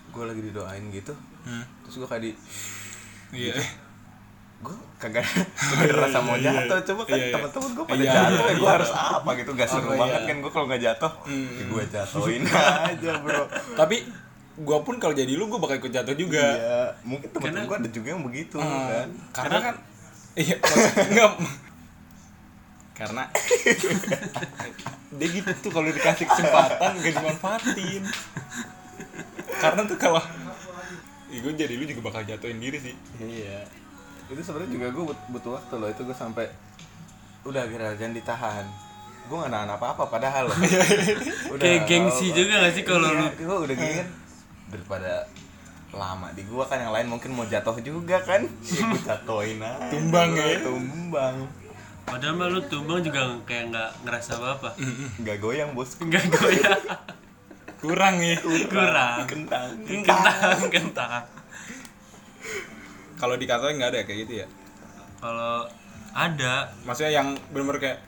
gua 0.09 0.23
lagi 0.27 0.41
didoain 0.41 0.83
gitu 0.89 1.13
Hmm. 1.43 1.63
terus 1.83 1.95
gua 1.97 2.07
kayak 2.07 2.23
di 2.23 2.31
Iya. 3.33 3.57
gue 4.59 4.75
kagak 4.95 5.25
kagak 5.73 5.89
ngerasa 5.89 6.19
mau 6.19 6.37
jatuh 6.37 6.77
coba 6.85 7.01
kan 7.03 7.13
Iya, 7.13 7.19
iya. 7.21 7.33
teman-teman 7.33 7.69
gue 7.73 7.85
pada 7.85 7.97
Iya, 7.97 8.11
jatuh 8.13 8.31
iya, 8.31 8.39
ya 8.39 8.53
gue 8.53 8.61
iya. 8.61 8.73
harus 8.73 8.91
apa 8.93 9.29
gitu 9.33 9.51
gak 9.53 9.67
seru 9.67 9.85
Oh, 9.85 9.97
banget 9.97 10.15
iya. 10.15 10.27
kan 10.29 10.35
gue 10.39 10.51
kalau 10.51 10.65
nggak 10.65 10.81
jatuh 10.81 11.11
ya 11.27 11.63
gue 11.65 11.83
jatuhin 11.89 12.43
aja 12.87 13.11
bro 13.19 13.43
Tapi 13.73 13.97
gua 14.55 14.77
pun 14.79 14.95
kalau 14.97 15.11
jadi 15.11 15.33
lu 15.33 15.47
gua 15.47 15.57
bakal 15.59 15.81
ikut 15.81 15.89
jatuh 15.91 16.13
juga. 16.13 16.45
iya 16.53 16.79
mungkin 17.01 17.25
teman-teman 17.27 17.65
gue 17.65 17.77
ada 17.79 17.89
juga 17.89 18.07
yang 18.09 18.23
begitu 18.23 18.55
Hmm. 18.55 18.87
kan 18.87 19.07
Karena 19.35 19.57
kan 19.59 19.75
iya 20.33 20.55
enggak 21.03 21.31
karena 22.93 23.23
dia 25.11 25.27
gitu 25.27 25.49
tuh 25.59 25.71
kalau 25.71 25.89
dikasih 25.89 26.25
kesempatan 26.25 26.91
gak 26.95 27.13
dimanfaatin 27.15 28.03
karena 29.61 29.81
tuh 29.85 29.97
kalau 29.97 30.21
Ih, 31.33 31.41
gue 31.41 31.53
jadi 31.57 31.73
lu 31.73 31.89
juga 31.89 32.13
bakal 32.13 32.21
jatuhin 32.29 32.61
diri 32.61 32.77
sih. 32.77 32.93
Iya. 33.17 33.65
Itu 34.29 34.37
sebenarnya 34.45 34.69
juga 34.69 34.87
gue 34.93 35.03
butuh 35.33 35.57
waktu 35.57 35.73
loh. 35.81 35.89
Itu 35.89 36.05
gue 36.05 36.13
sampai 36.13 36.45
udah 37.41 37.65
kira 37.65 37.97
jangan 37.97 38.13
ditahan. 38.13 38.65
Gue 39.25 39.41
gak 39.41 39.49
nahan 39.49 39.73
apa-apa 39.73 40.13
padahal 40.13 40.53
loh. 40.53 40.57
Kayak 41.61 41.89
gengsi 41.89 42.29
juga 42.37 42.61
gak 42.61 42.77
sih 42.77 42.85
kalau 42.85 43.09
lu? 43.09 43.25
gue 43.33 43.57
udah 43.65 43.75
gini 43.75 43.93
kan 43.97 44.07
daripada 44.69 45.25
lama 45.93 46.33
di 46.33 46.41
gua 46.49 46.65
kan 46.65 46.81
yang 46.81 46.89
lain 46.89 47.05
mungkin 47.05 47.33
mau 47.33 47.49
jatuh 47.49 47.81
juga 47.81 48.21
kan. 48.21 48.45
Gue 48.61 49.01
jatuhin 49.01 49.57
aja. 49.57 49.89
Tumbang 49.89 50.37
ya? 50.37 50.61
tumbang. 50.61 51.49
Padahal 52.05 52.35
mah 52.37 52.47
lu 52.53 52.61
tumbang 52.69 53.01
juga 53.01 53.41
kayak 53.49 53.73
nggak 53.73 53.89
ngerasa 54.05 54.37
apa-apa. 54.37 54.77
Nggak 55.17 55.37
goyang 55.41 55.73
bos. 55.73 55.97
Nggak 55.97 56.29
goyah 56.29 56.77
kurang 57.83 58.15
ya. 58.23 58.39
Kurang. 58.71 59.27
Kentang. 59.27 59.75
Kentang, 59.83 60.59
kentang. 60.71 61.23
Kalau 63.19 63.35
di 63.35 63.43
kantor 63.43 63.75
nggak 63.75 63.91
ada 63.91 63.99
kayak 64.07 64.19
gitu 64.23 64.33
ya? 64.43 64.47
Kalau 65.19 65.67
ada. 66.15 66.71
Maksudnya 66.87 67.11
yang 67.19 67.35
bener-bener 67.51 67.79
kayak 67.83 67.99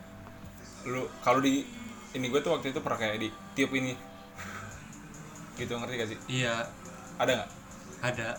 lu 0.87 1.03
kalau 1.19 1.43
di 1.43 1.67
ini 2.15 2.25
gue 2.31 2.39
tuh 2.39 2.55
waktu 2.55 2.71
itu 2.71 2.79
pernah 2.79 2.99
kayak 3.03 3.19
di 3.19 3.27
tiup 3.51 3.75
ini. 3.75 3.91
Gitu 5.59 5.71
ngerti 5.75 5.93
gak 5.99 6.09
sih? 6.09 6.19
Iya. 6.31 6.63
Ada 7.19 7.31
nggak? 7.35 7.49
Ada. 7.99 8.29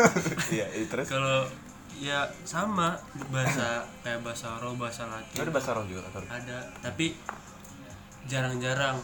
Iya 0.54 0.66
iya, 0.70 0.86
terus? 0.86 1.10
Kalau 1.10 1.50
ya 1.98 2.26
sama 2.42 2.98
bahasa 3.30 3.86
kayak 4.02 4.22
bahasa 4.22 4.58
roh 4.62 4.74
bahasa 4.78 5.06
latin. 5.10 5.42
Ada 5.42 5.50
bahasa 5.50 5.70
roh 5.74 5.86
juga 5.86 6.06
kantor 6.10 6.26
ada 6.30 6.58
tapi 6.82 7.14
jarang-jarang 8.26 8.98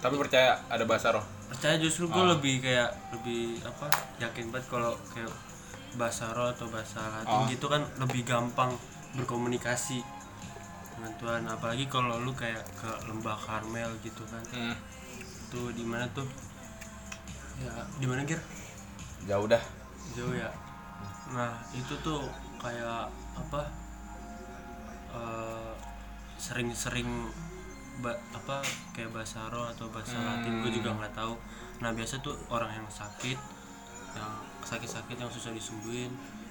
tapi 0.00 0.16
percaya 0.16 0.56
ada 0.66 0.84
bahasa 0.84 1.12
roh. 1.12 1.24
Percaya 1.48 1.76
justru 1.76 2.08
gue 2.08 2.24
lebih 2.24 2.64
kayak 2.64 2.90
lebih 3.12 3.60
apa 3.62 3.86
yakin 4.18 4.48
banget 4.48 4.66
kalau 4.68 4.92
kayak 5.12 5.28
bahasa 5.94 6.32
roh 6.32 6.48
atau 6.48 6.66
bahasa 6.68 7.00
latin 7.02 7.36
Oh. 7.36 7.46
gitu 7.46 7.66
kan 7.66 7.82
lebih 7.98 8.24
gampang 8.24 8.72
berkomunikasi 9.14 10.00
dengan 10.96 11.12
Tuhan. 11.20 11.42
Apalagi 11.44 11.84
kalau 11.86 12.16
lu 12.22 12.32
kayak 12.32 12.62
ke 12.78 12.90
lembah 13.06 13.36
Karmel 13.36 13.90
gitu 14.00 14.24
kan. 14.26 14.42
Hmm. 14.52 14.76
tuh 15.50 15.74
di 15.74 15.82
mana 15.82 16.06
tuh? 16.14 16.24
Ya 17.58 17.74
di 17.98 18.06
mana 18.06 18.22
Gir? 18.22 18.38
Jauh 19.26 19.50
dah. 19.50 19.60
Jauh 20.14 20.30
ya. 20.30 20.46
Nah 21.34 21.58
itu 21.74 21.92
tuh 22.00 22.22
kayak 22.56 23.10
apa 23.34 23.62
eh, 25.10 25.72
sering-sering 26.38 27.28
ba- 28.00 28.20
apa 28.32 28.60
kayak 28.92 29.12
bahasa 29.12 29.46
roh 29.48 29.64
atau 29.68 29.86
bahasa 29.88 30.16
Latin 30.16 30.60
gue 30.60 30.72
juga 30.72 30.90
nggak 30.92 31.14
tahu. 31.14 31.34
Nah 31.80 31.90
biasa 31.92 32.20
tuh 32.20 32.36
orang 32.48 32.72
yang 32.72 32.88
sakit 32.88 33.38
yang 34.10 34.32
sakit-sakit 34.60 35.16
yang 35.16 35.30
susah 35.30 35.54
disembuhin 35.54 36.10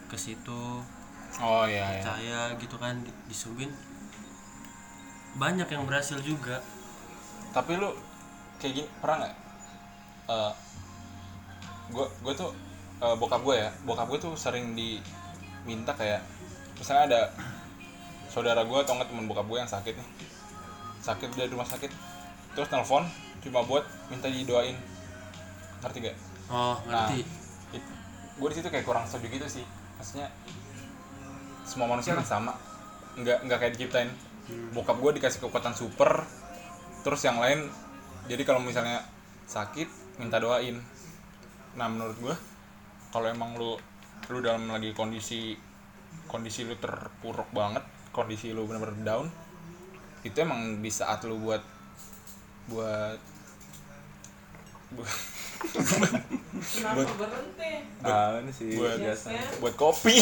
ke 0.09 0.15
situ 0.17 0.81
oh 1.37 1.63
iya 1.69 1.77
iya. 1.77 1.85
percaya 2.01 2.39
gitu 2.57 2.73
kan 2.81 2.97
di- 3.05 3.13
disembuhin 3.29 3.69
banyak 5.37 5.67
yang 5.69 5.85
berhasil 5.85 6.17
juga. 6.23 6.57
Tapi 7.53 7.77
lu 7.77 7.89
kayak 8.57 8.73
gini 8.81 8.87
pernah 8.99 9.25
nggak? 9.25 9.35
Eh 10.29 10.53
gue 11.89 12.05
gue 12.21 12.33
tuh 12.33 12.49
eh, 13.01 13.15
bokap 13.17 13.41
gue 13.41 13.55
ya 13.57 13.69
bokap 13.81 14.05
gue 14.13 14.19
tuh 14.21 14.33
sering 14.37 14.77
diminta 14.77 15.89
kayak 15.97 16.21
misalnya 16.77 17.03
ada 17.09 17.21
saudara 18.29 18.61
gue 18.61 18.77
atau 18.77 18.93
nggak 18.93 19.09
temen 19.09 19.25
bokap 19.25 19.45
gue 19.49 19.57
yang 19.57 19.69
sakit 19.69 19.97
nih 19.97 20.07
sakit 21.03 21.29
dari 21.35 21.49
rumah 21.51 21.67
sakit. 21.67 21.91
Terus 22.55 22.67
nelfon 22.71 23.05
cuma 23.45 23.63
buat 23.63 23.83
minta 24.11 24.27
didoain. 24.27 24.75
Ngerti 25.79 25.97
gak? 26.03 26.17
oh 26.49 26.75
ngerti. 26.89 27.23
Gue 28.39 28.47
di 28.51 28.55
situ 28.55 28.67
kayak 28.71 28.85
kurang 28.87 29.05
setuju 29.05 29.27
gitu 29.39 29.47
sih. 29.59 29.65
Maksudnya 29.99 30.27
semua 31.67 31.87
manusia 31.91 32.15
kan 32.15 32.25
sama. 32.25 32.53
Nggak 33.19 33.47
nggak 33.47 33.57
kayak 33.59 33.73
diciptain. 33.77 34.09
Bokap 34.73 34.97
gue 34.97 35.21
dikasih 35.21 35.45
kekuatan 35.45 35.77
super 35.77 36.25
terus 36.99 37.23
yang 37.23 37.39
lain 37.39 37.71
jadi 38.27 38.43
kalau 38.43 38.59
misalnya 38.59 39.05
sakit 39.47 40.19
minta 40.19 40.41
doain. 40.41 40.81
Nah 41.77 41.87
menurut 41.87 42.17
gue 42.19 42.35
kalau 43.13 43.27
emang 43.29 43.55
lu 43.55 43.77
lu 44.29 44.39
dalam 44.43 44.69
lagi 44.69 44.93
kondisi 44.93 45.57
kondisi 46.29 46.65
lu 46.65 46.77
terpuruk 46.77 47.49
banget 47.49 47.81
kondisi 48.13 48.53
lu 48.53 48.69
bener-bener 48.69 49.01
down 49.01 49.25
itu 50.21 50.37
emang 50.37 50.83
di 50.83 50.91
saat 50.91 51.23
lu 51.23 51.39
buat 51.39 51.63
buat 52.67 53.17
buat, 54.89 55.13
Kenapa 56.59 57.01
berhenti? 57.15 57.71
ah 58.01 58.39
ini 58.41 58.51
sih. 58.51 58.73
buat 58.75 58.97
biasa 58.97 59.27
buat 59.61 59.75
kopi. 59.75 60.15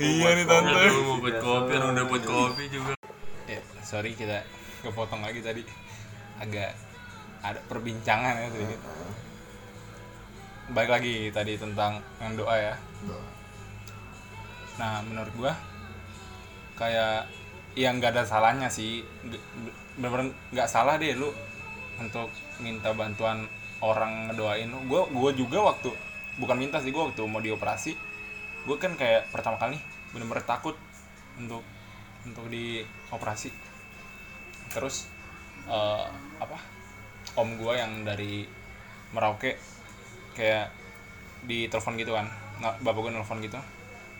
Iya 0.00 0.28
nih 0.36 0.44
tante. 0.48 0.70
Aduh, 0.70 1.00
mau 1.04 1.16
buat 1.20 1.36
kopi 1.40 1.70
orang 1.76 1.90
udah 1.96 2.04
buat 2.08 2.24
kopi 2.24 2.64
juga. 2.68 2.92
Ya 3.48 3.60
sorry 3.82 4.14
kita 4.14 4.44
kepotong 4.82 5.22
lagi 5.24 5.40
tadi. 5.44 5.62
Agak 6.40 6.72
ada 7.40 7.60
perbincangan 7.68 8.36
ya 8.36 8.48
sedikit. 8.52 8.80
Balik 10.70 10.90
lagi 10.90 11.14
tadi 11.34 11.56
tentang 11.56 12.00
yang 12.20 12.36
doa 12.36 12.54
ya. 12.56 12.74
Nah 14.80 15.04
menurut 15.04 15.32
gua 15.36 15.52
kayak 16.76 17.28
yang 17.76 18.00
nggak 18.00 18.16
ada 18.16 18.24
salahnya 18.24 18.68
sih. 18.72 19.04
Bener-bener 20.00 20.32
nggak 20.52 20.68
salah 20.68 20.96
deh 20.96 21.16
lu 21.16 21.32
untuk 22.00 22.32
minta 22.60 22.92
bantuan 22.96 23.44
orang 23.84 24.32
ngedoain. 24.32 24.68
Lu 24.72 24.80
gua 24.88 25.04
gua 25.12 25.30
juga 25.36 25.60
waktu 25.74 25.92
bukan 26.40 26.56
minta 26.56 26.80
sih 26.80 26.92
gua 26.94 27.12
waktu 27.12 27.22
mau 27.28 27.42
dioperasi 27.42 28.10
gue 28.68 28.76
kan 28.76 28.92
kayak 28.92 29.32
pertama 29.32 29.56
kali 29.56 29.80
bener-bener 30.12 30.44
takut 30.44 30.76
untuk 31.40 31.64
untuk 32.28 32.44
dioperasi 32.52 33.48
terus 34.70 35.10
eh, 35.68 36.06
apa 36.40 36.58
om 37.36 37.48
gue 37.58 37.74
yang 37.76 38.02
dari 38.06 38.46
Merauke 39.10 39.58
kayak 40.38 40.70
di 41.44 41.66
telepon 41.66 41.98
gitu 41.98 42.14
kan 42.14 42.30
bapak 42.60 43.00
gue 43.08 43.12
nelfon 43.12 43.40
gitu 43.42 43.58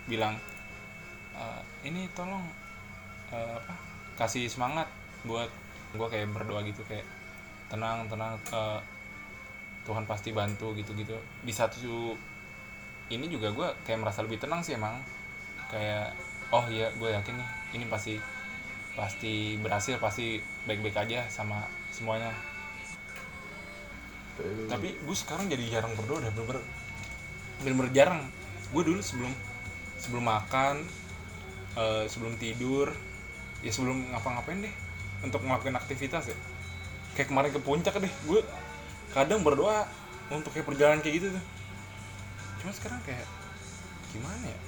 bilang 0.09 0.35
"Eh, 1.37 1.61
ini 1.89 2.11
tolong 2.13 2.43
eh, 3.33 3.57
apa 3.57 3.75
kasih 4.19 4.51
semangat 4.51 4.91
buat 5.25 5.49
gue 5.95 6.09
kayak 6.11 6.33
berdoa 6.35 6.61
gitu 6.67 6.83
kayak 6.85 7.07
tenang 7.71 8.11
tenang 8.11 8.35
eh, 8.53 8.81
Tuhan 9.87 10.05
pasti 10.05 10.35
bantu 10.35 10.77
gitu 10.77 10.93
gitu 10.93 11.17
di 11.47 11.53
satu 11.55 12.15
ini 13.11 13.27
juga 13.27 13.51
gue 13.51 13.69
kayak 13.85 13.99
merasa 14.07 14.23
lebih 14.23 14.39
tenang 14.39 14.63
sih 14.63 14.79
emang. 14.79 14.95
Kayak 15.67 16.15
oh 16.55 16.63
iya 16.71 16.91
gue 16.95 17.11
yakin 17.11 17.35
nih 17.39 17.49
ini 17.79 17.85
pasti 17.91 18.15
pasti 18.99 19.57
berhasil 19.63 19.97
pasti 20.03 20.43
baik-baik 20.67 20.97
aja 20.99 21.27
sama 21.31 21.67
semuanya. 21.95 22.35
Tapi 24.71 24.97
gue 24.97 25.17
sekarang 25.17 25.53
jadi 25.53 25.81
jarang 25.81 25.93
berdoa 25.95 26.25
deh 26.25 26.33
bener-bener. 26.33 26.65
Bener-bener 27.61 27.93
jarang. 27.93 28.21
Gue 28.73 28.83
dulu 28.87 29.01
sebelum 29.03 29.33
sebelum 30.01 30.25
makan 30.25 30.81
eh, 31.77 32.05
sebelum 32.09 32.35
tidur 32.41 32.89
ya 33.61 33.69
sebelum 33.69 34.11
ngapa-ngapain 34.17 34.65
deh 34.65 34.75
untuk 35.21 35.45
ngelakuin 35.45 35.77
aktivitas 35.77 36.33
ya. 36.33 36.39
Kayak 37.15 37.29
kemarin 37.35 37.51
ke 37.53 37.61
puncak 37.61 37.95
deh 38.01 38.13
gue 38.27 38.41
kadang 39.13 39.43
berdoa 39.43 39.85
untuk 40.31 40.55
kayak 40.55 40.67
perjalanan 40.67 41.03
kayak 41.03 41.15
gitu 41.21 41.29
tuh. 41.35 41.45
Cuma 42.63 42.71
sekarang 42.73 43.01
kayak 43.05 43.27
gimana 44.15 44.47
ya? 44.47 44.61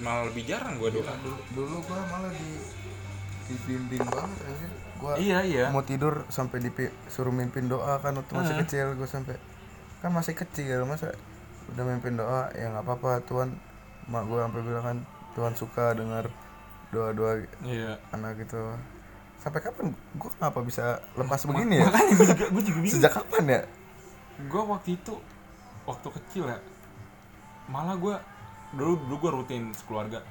Malah 0.00 0.24
lebih 0.30 0.44
jarang 0.46 0.78
gue 0.78 1.00
doa. 1.00 1.12
Dulu, 1.20 1.38
dulu 1.56 1.76
gua 1.88 2.00
malah 2.12 2.30
di 2.30 2.46
dibimbing 3.46 4.04
banget 4.06 4.38
anjir. 4.44 4.70
Gua 4.96 5.12
iya 5.20 5.38
iya. 5.44 5.64
mau 5.70 5.84
tidur 5.84 6.24
sampai 6.32 6.58
disuruh 6.64 7.30
mimpin 7.30 7.68
doa 7.68 8.00
kan 8.00 8.16
waktu 8.16 8.32
masih 8.32 8.54
Hmm. 8.56 8.62
kecil 8.64 8.86
gua 8.96 9.08
sampai 9.08 9.36
kan 10.00 10.10
masih 10.12 10.34
kecil 10.34 10.84
masa 10.84 11.12
udah 11.72 11.84
mimpin 11.84 12.16
doa 12.16 12.48
ya 12.54 12.70
nggak 12.70 12.84
apa-apa 12.84 13.22
Tuhan 13.26 13.54
mak 14.06 14.24
gua 14.26 14.46
sampai 14.48 14.60
bilang 14.62 14.84
kan 14.84 14.98
Tuhan 15.36 15.52
suka 15.52 15.92
dengar 15.92 16.26
doa-doa 16.90 17.44
iya. 17.66 17.98
anak 18.14 18.40
gitu. 18.40 18.60
Sampai 19.36 19.60
kapan 19.62 19.92
gua 20.16 20.30
kenapa 20.32 20.58
bisa 20.64 20.98
lepas 21.14 21.44
begini 21.44 21.82
ya? 21.82 21.88
gue 22.54 22.62
juga 22.62 22.78
sejak 22.88 23.12
kapan 23.20 23.44
ya? 23.46 23.60
Gue 24.48 24.62
waktu 24.64 24.96
itu 24.96 25.14
waktu 25.84 26.08
kecil 26.18 26.44
ya 26.50 26.58
malah 27.66 27.98
gue 27.98 28.14
dulu 28.74 28.96
dulu 29.06 29.14
gue 29.22 29.30
rutin 29.42 29.62
sekeluarga. 29.74 30.22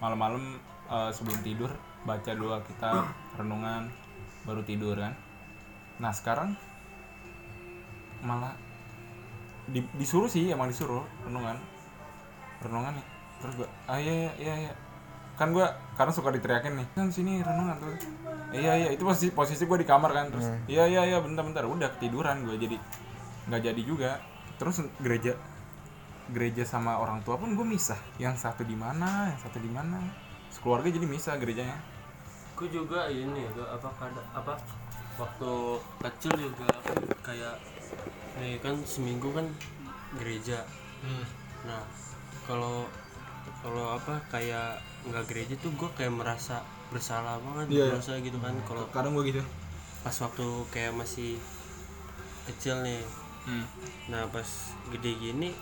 Malam-malam 0.00 0.56
eh, 0.88 1.10
sebelum 1.12 1.38
tidur 1.44 1.70
baca 2.06 2.30
doa 2.32 2.62
kita 2.62 2.88
renungan 3.38 3.90
baru 4.46 4.62
tidur 4.62 4.94
kan? 4.94 5.12
Nah 5.98 6.14
sekarang 6.14 6.54
malah 8.22 8.54
di- 9.66 9.90
disuruh 9.98 10.30
sih 10.30 10.46
emang 10.48 10.70
disuruh 10.70 11.02
renungan. 11.26 11.58
Renungan 12.62 12.94
nih 12.94 13.06
terus 13.36 13.52
gue 13.60 13.68
ah 13.84 14.00
iya 14.00 14.14
iya 14.16 14.32
iya, 14.40 14.54
iya. 14.64 14.72
kan 15.36 15.52
gue 15.52 15.66
karena 16.00 16.12
suka 16.14 16.32
diteriakin 16.32 16.78
nih. 16.80 16.86
Kan 16.94 17.10
sini 17.12 17.42
renungan 17.42 17.76
tuh. 17.82 17.92
Iya 18.54 18.72
iya. 18.86 18.88
Itu 18.94 19.04
posisi 19.04 19.34
posisi 19.34 19.66
gue 19.66 19.82
di 19.82 19.88
kamar 19.88 20.10
kan? 20.14 20.26
Terus 20.32 20.46
iya 20.70 20.86
iya 20.88 21.02
iya 21.04 21.18
bentar 21.20 21.44
bentar. 21.44 21.66
Udah 21.66 21.92
ketiduran 21.98 22.46
gue 22.46 22.56
jadi 22.56 22.76
nggak 23.50 23.62
jadi 23.66 23.82
juga. 23.82 24.22
Terus 24.56 24.80
gereja 25.02 25.36
gereja 26.32 26.64
sama 26.66 26.96
orang 26.96 27.20
tua 27.26 27.36
pun 27.36 27.52
gue 27.52 27.66
misah. 27.66 27.98
Yang 28.16 28.48
satu 28.48 28.64
di 28.64 28.78
mana 28.78 29.34
yang 29.34 29.40
satu 29.42 29.58
di 29.60 29.68
mana. 29.68 30.00
Sekeluarga 30.48 30.88
jadi 30.88 31.04
misah 31.04 31.36
gerejanya 31.36 31.76
aku 32.56 32.72
juga 32.72 33.04
ini 33.06 33.44
gua 33.52 33.68
apa 33.68 33.88
kada 34.00 34.22
apa 34.32 34.56
waktu 35.16 35.52
kecil 36.00 36.32
juga 36.40 36.64
aku 36.72 37.04
kayak 37.20 37.52
nih 38.36 38.56
kan 38.58 38.72
seminggu 38.80 39.28
kan 39.28 39.44
gereja 40.16 40.64
nah 41.68 41.84
kalau 42.48 42.88
kalau 43.60 43.92
apa 43.92 44.16
kayak 44.32 44.80
nggak 45.04 45.28
gereja 45.28 45.54
tuh 45.60 45.68
gue 45.72 45.90
kayak 45.92 46.10
merasa 46.10 46.64
bersalah 46.88 47.36
banget 47.44 47.66
Iya, 47.68 47.76
iya. 47.76 47.86
merasa 47.92 48.12
gitu 48.18 48.38
kan 48.40 48.56
kalau 48.64 48.88
kadang 48.88 49.12
gue 49.12 49.28
gitu 49.28 49.42
pas 50.00 50.16
waktu 50.16 50.46
kayak 50.72 50.96
masih 50.96 51.36
kecil 52.48 52.80
nih 52.80 53.04
hmm. 53.44 53.66
nah 54.08 54.24
pas 54.32 54.48
gede 54.88 55.12
gini 55.12 55.52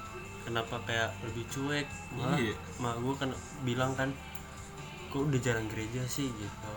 kenapa 0.47 0.79
kayak 0.85 1.11
lebih 1.27 1.43
cuek 1.51 1.91
malah 2.15 2.39
Iya. 2.39 2.55
mak 2.79 3.03
gue 3.03 3.15
kan 3.19 3.31
bilang 3.67 3.99
kan 3.99 4.15
kok 5.15 5.31
udah 5.31 5.39
jarang 5.39 5.71
gereja 5.71 6.03
sih 6.11 6.27
gitu. 6.27 6.73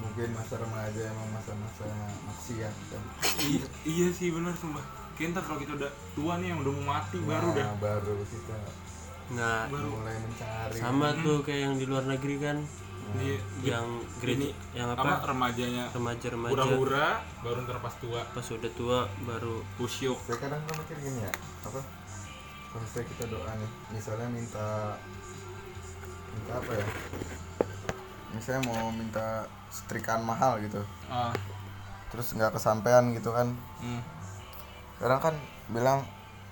Mungkin 0.00 0.32
masa 0.32 0.56
remaja 0.56 1.04
emang 1.04 1.28
masa-masa 1.36 1.84
maksiat 2.24 2.74
kan 2.88 3.02
iya, 3.44 3.64
iya 3.84 4.08
sih 4.08 4.32
benar 4.32 4.56
sumpah. 4.56 4.80
Kayak 5.14 5.36
ntar 5.36 5.44
kalau 5.44 5.60
kita 5.60 5.76
udah 5.76 5.92
tua 6.16 6.40
nih 6.40 6.48
yang 6.48 6.64
udah 6.64 6.72
mau 6.80 6.96
mati 6.96 7.20
baru 7.20 7.52
Nah, 7.52 7.56
dah 7.60 7.76
baru 7.76 8.12
kita 8.24 8.56
nah 9.32 9.64
mulai 9.70 10.16
mencari. 10.18 10.76
sama 10.76 11.08
tuh 11.20 11.40
kayak 11.44 11.60
yang 11.70 11.74
di 11.76 11.84
luar 11.84 12.04
negeri 12.08 12.36
kan. 12.40 12.58
Iya, 13.12 13.36
yang 13.60 13.86
gereja 14.24 14.40
ini 14.40 14.48
yang 14.72 14.88
apa 14.96 15.04
apa? 15.20 15.36
remajanya? 15.36 15.84
Remaja-remaja. 15.92 16.52
Hura-hura 16.56 17.08
baru 17.44 17.58
ntar 17.68 17.78
pas 17.84 17.92
tua. 18.00 18.24
Pas 18.32 18.46
udah 18.48 18.72
tua 18.72 18.98
baru 19.28 19.60
kusyuk 19.76 20.16
saya 20.24 20.40
kadang 20.40 20.60
kan 20.64 20.74
mikir 20.80 20.96
gini 21.04 21.20
ya 21.20 21.32
apa? 21.68 21.80
Kalau 22.72 22.80
misalnya 22.80 23.06
kita 23.12 23.24
doa 23.28 23.50
nih 23.52 23.70
misalnya 23.92 24.28
minta 24.32 24.68
minta 26.32 26.52
apa 26.56 26.72
ya 26.72 26.86
misalnya 28.32 28.62
mau 28.66 28.88
minta 28.90 29.44
setrikaan 29.68 30.22
mahal 30.22 30.60
gitu 30.60 30.80
ah 31.08 31.32
terus 32.08 32.32
nggak 32.32 32.52
kesampaian 32.52 33.08
gitu 33.12 33.32
kan 33.32 33.48
hmm. 33.80 34.00
sekarang 34.96 35.20
kan 35.22 35.34
bilang 35.68 36.00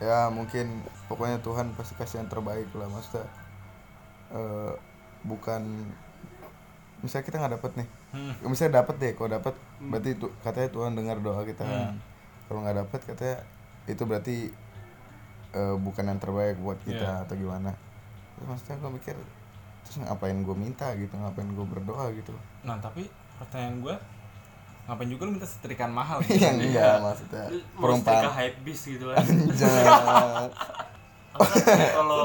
ya 0.01 0.33
mungkin 0.33 0.81
pokoknya 1.07 1.41
Tuhan 1.41 1.77
pasti 1.77 1.93
kasih 1.95 2.25
yang 2.25 2.31
terbaik 2.33 2.69
lah 2.73 2.89
maksudnya 2.89 3.29
eh, 4.33 4.73
bukan 5.23 5.61
misalnya 7.01 7.25
kita 7.25 7.37
nggak 7.39 7.55
dapet 7.61 7.73
nih 7.77 7.89
Hmm. 8.11 8.35
misalnya 8.43 8.83
dapet 8.83 8.99
deh 8.99 9.13
kalau 9.15 9.31
dapet 9.31 9.55
berarti 9.79 10.19
tu, 10.19 10.27
katanya 10.43 10.67
Tuhan 10.67 10.99
dengar 10.99 11.23
doa 11.23 11.47
kita 11.47 11.63
Hmm. 11.63 11.95
kalau 12.49 12.65
nggak 12.65 12.83
dapet 12.83 13.01
katanya 13.07 13.37
itu 13.87 14.03
berarti 14.03 14.37
eh, 15.51 15.77
bukan 15.79 16.05
yang 16.11 16.19
terbaik 16.19 16.59
buat 16.59 16.81
kita 16.83 17.07
Iya. 17.07 17.23
atau 17.23 17.35
gimana 17.37 17.71
terus 18.35 18.47
maksudnya 18.49 18.77
gue 18.79 18.91
mikir 18.93 19.17
terus 19.91 20.07
ngapain 20.07 20.39
gue 20.39 20.55
minta 20.55 20.87
gitu 20.95 21.11
ngapain 21.13 21.51
gue 21.51 21.67
berdoa 21.67 22.15
gitu. 22.15 22.31
Nah 22.63 22.79
tapi 22.79 23.11
pertanyaan 23.37 23.83
gue 23.83 23.95
ngapain 24.87 25.07
juga 25.07 25.23
lu 25.27 25.33
minta 25.35 25.47
setrikaan 25.47 25.91
mahal 25.91 26.23
gitu? 26.25 26.39
yang 26.39 26.59
enggak 26.59 26.99
maksudnya 26.99 27.45
Lu 27.47 27.59
mau 27.59 27.59
setrika 27.59 27.79
perumpamaan 27.83 28.33
hype 28.33 28.59
beast 28.63 28.85
gitu 28.87 29.07
kan 29.07 29.23
kalau 31.95 32.23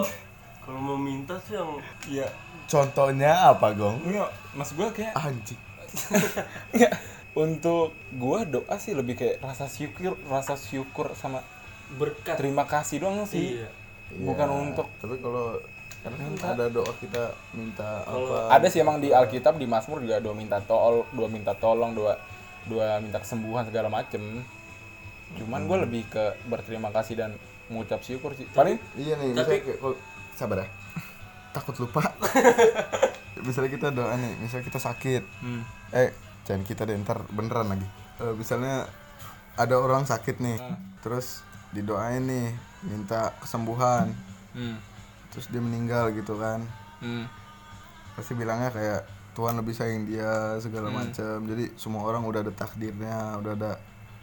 kalau 0.62 0.80
mau 0.82 0.98
minta 0.98 1.38
tuh 1.46 1.54
yang 1.54 1.70
ya 2.10 2.28
contohnya 2.66 3.32
apa 3.50 3.70
gong? 3.74 4.02
Enggak, 4.02 4.30
mas 4.54 4.74
gue 4.74 4.88
kayak 4.92 5.14
anjing. 5.14 5.62
Enggak. 6.74 6.94
Untuk 7.36 7.92
gua 8.16 8.48
doa 8.48 8.80
sih 8.80 8.96
lebih 8.96 9.14
kayak 9.14 9.44
rasa 9.44 9.68
syukur, 9.68 10.16
rasa 10.26 10.56
syukur 10.56 11.12
sama 11.14 11.44
berkat. 12.00 12.40
terima 12.40 12.66
kasih 12.66 13.04
doang 13.04 13.28
sih. 13.28 13.60
iya. 13.62 13.70
Bukan 14.10 14.48
Ya, 14.48 14.56
untuk 14.56 14.88
tapi 14.98 15.20
kalau 15.20 15.60
karena 16.06 16.18
kan 16.22 16.54
ada 16.54 16.66
doa 16.70 16.92
kita 16.96 17.24
minta 17.52 18.06
apa 18.06 18.54
ada 18.54 18.68
sih 18.68 18.78
emang 18.78 19.02
di 19.02 19.10
Alkitab 19.10 19.58
di 19.58 19.66
Mazmur 19.66 20.00
juga 20.00 20.22
doa 20.22 20.32
minta 20.32 20.62
tol, 20.62 21.10
doa 21.10 21.26
minta 21.28 21.52
tolong, 21.52 21.92
doa 21.92 22.14
doa 22.64 22.98
minta 23.00 23.18
kesembuhan 23.18 23.66
segala 23.66 23.90
macem. 23.90 24.22
Cuman 25.34 25.66
gua 25.66 25.82
lebih 25.82 26.06
ke 26.06 26.22
berterima 26.46 26.90
kasih 26.92 27.18
dan 27.18 27.32
mengucap 27.66 28.00
syukur 28.00 28.32
sih. 28.32 28.46
Paling 28.48 28.78
iya 28.96 29.18
nih 29.18 29.34
Tapi- 29.34 29.36
misalnya 29.36 29.62
kayak 29.66 29.78
kalau 29.80 29.96
sabar 30.32 30.58
ya 30.60 30.68
takut 31.56 31.76
lupa 31.80 32.02
misalnya 33.48 33.72
kita 33.72 33.88
doa 33.90 34.14
nih 34.14 34.34
misalnya 34.38 34.66
kita 34.66 34.80
sakit 34.80 35.24
hmm. 35.42 35.62
eh 35.92 36.12
jangan 36.44 36.64
kita 36.64 36.84
deh 36.84 36.96
ntar 37.00 37.26
beneran 37.30 37.68
lagi 37.70 37.88
Eh, 38.16 38.32
misalnya 38.32 38.88
ada 39.56 39.76
orang 39.76 40.04
sakit 40.04 40.40
nih 40.40 40.56
Hmm. 40.56 40.78
terus 41.02 41.44
didoain 41.72 42.24
nih 42.24 42.52
minta 42.84 43.36
kesembuhan 43.40 44.12
Hmm. 44.52 44.80
Terus 45.36 45.52
dia 45.52 45.60
meninggal 45.60 46.10
gitu 46.10 46.40
kan 46.40 46.64
Hmm. 46.98 47.28
pasti 48.16 48.32
bilangnya 48.34 48.72
kayak 48.72 49.04
Tuhan 49.36 49.60
lebih 49.60 49.76
sayang 49.76 50.08
dia 50.08 50.56
segala 50.58 50.88
Hmm. 50.88 51.04
macam 51.04 51.44
jadi 51.44 51.76
semua 51.76 52.08
orang 52.08 52.24
udah 52.24 52.40
ada 52.40 52.50
takdirnya 52.50 53.36
udah 53.38 53.52
ada 53.54 53.72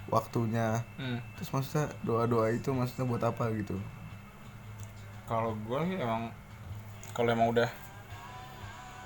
waktunya 0.08 0.80
Hmm. 0.96 1.20
terus 1.36 1.52
maksudnya 1.52 1.92
doa 2.00 2.24
doa 2.24 2.48
itu 2.48 2.72
maksudnya 2.72 3.04
buat 3.04 3.20
apa 3.20 3.52
gitu 3.52 3.76
Kalau 5.22 5.52
gua 5.62 5.84
sih 5.84 5.96
emang 5.96 6.28
kalau 7.12 7.28
emang 7.28 7.48
udah 7.50 7.68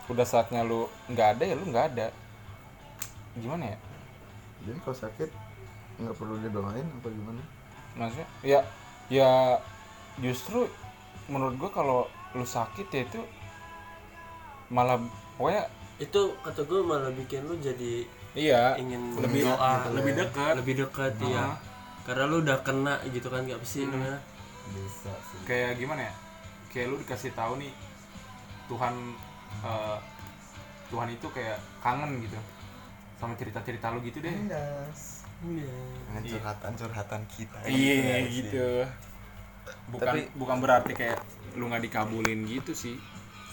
udah 0.06 0.22
saatnya 0.22 0.62
lu 0.62 0.86
nggak 1.06 1.36
ada 1.36 1.44
ya 1.44 1.54
lu 1.54 1.66
nggak 1.66 1.86
ada. 1.92 2.06
Gimana 3.34 3.68
ya? 3.68 3.78
jadi 4.62 4.78
kalau 4.80 4.96
sakit 4.96 5.30
nggak 5.96 6.14
perlu 6.14 6.34
didoain 6.38 6.82
apa 6.82 7.08
gimana 7.08 7.42
maksudnya 7.94 8.26
ya 8.42 8.60
ya 9.06 9.30
justru 10.16 10.66
menurut 11.26 11.54
gua 11.56 11.70
kalau 11.70 12.00
lu 12.32 12.44
sakit 12.44 12.86
ya 12.88 13.02
itu 13.02 13.20
malah 14.68 14.98
pokoknya 15.34 15.64
itu 15.96 16.20
kata 16.38 16.60
gue 16.62 16.80
malah 16.82 17.08
bikin 17.10 17.40
lu 17.42 17.56
jadi 17.56 18.04
iya 18.34 18.76
ingin 18.76 19.16
lebih 19.16 19.48
berdoa 19.48 19.72
lebih 19.90 20.12
dekat. 20.14 20.54
Lebih 20.60 20.74
dekat 20.84 21.12
ya 21.22 21.40
Ah. 21.40 21.56
karena 22.04 22.24
lu 22.26 22.36
udah 22.40 22.58
kena 22.60 22.94
gitu 23.08 23.26
kan 23.26 23.42
nggak 23.42 23.58
sih 23.62 23.82
Hmm. 23.82 23.96
namanya 23.96 24.18
bisa 24.68 25.12
sih. 25.24 25.38
Kayak 25.44 25.78
gimana 25.78 26.02
ya? 26.02 26.14
Kayak 26.68 26.86
lu 26.88 26.96
dikasih 27.00 27.32
tahu 27.32 27.56
nih 27.56 27.72
Tuhan 28.66 28.94
eh, 29.58 29.98
Tuhan 30.86 31.08
itu 31.08 31.26
kayak 31.32 31.58
kangen 31.80 32.20
gitu 32.20 32.36
sama 33.16 33.32
cerita-cerita 33.34 33.90
lu 33.90 34.02
gitu 34.02 34.20
deh. 34.20 34.30
Iya. 34.30 34.62
Dengan 36.06 36.22
curhatan 36.22 36.72
curhatan 36.74 37.22
kita 37.26 37.58
iya 37.66 38.24
sih. 38.24 38.42
gitu 38.42 38.84
bukan 39.88 40.06
Tapi- 40.06 40.30
bukan 40.34 40.56
berarti 40.58 40.92
kayak 40.92 41.18
lu 41.54 41.66
nggak 41.66 41.82
dikabulin 41.82 42.44
gitu 42.44 42.72
sih 42.72 42.96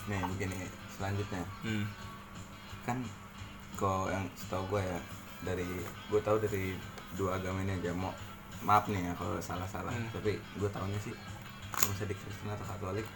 nih 0.05 0.19
begini 0.27 0.55
selanjutnya 0.91 1.43
hmm. 1.63 1.85
kan 2.83 2.97
kok 3.73 4.05
yang 4.07 4.25
setahu 4.33 4.63
gue 4.69 4.81
ya 4.81 4.99
dari 5.41 5.67
gue 6.07 6.19
tahu 6.19 6.37
dari 6.37 6.75
dua 7.13 7.35
agama 7.35 7.61
ini 7.61 7.75
aja 7.75 7.91
mau 7.91 8.11
maaf 8.61 8.87
nih 8.87 9.01
ya 9.01 9.13
kalau 9.13 9.39
salah 9.39 9.65
salah 9.65 9.89
Hmm. 9.89 10.07
tapi 10.11 10.35
gue 10.37 10.69
tahunya 10.69 10.99
sih 11.01 11.13
kalau 11.69 11.89
misalnya 11.89 12.09
di 12.09 12.17
Kristen 12.17 12.47
atau 12.49 12.65
Katolik 12.67 13.07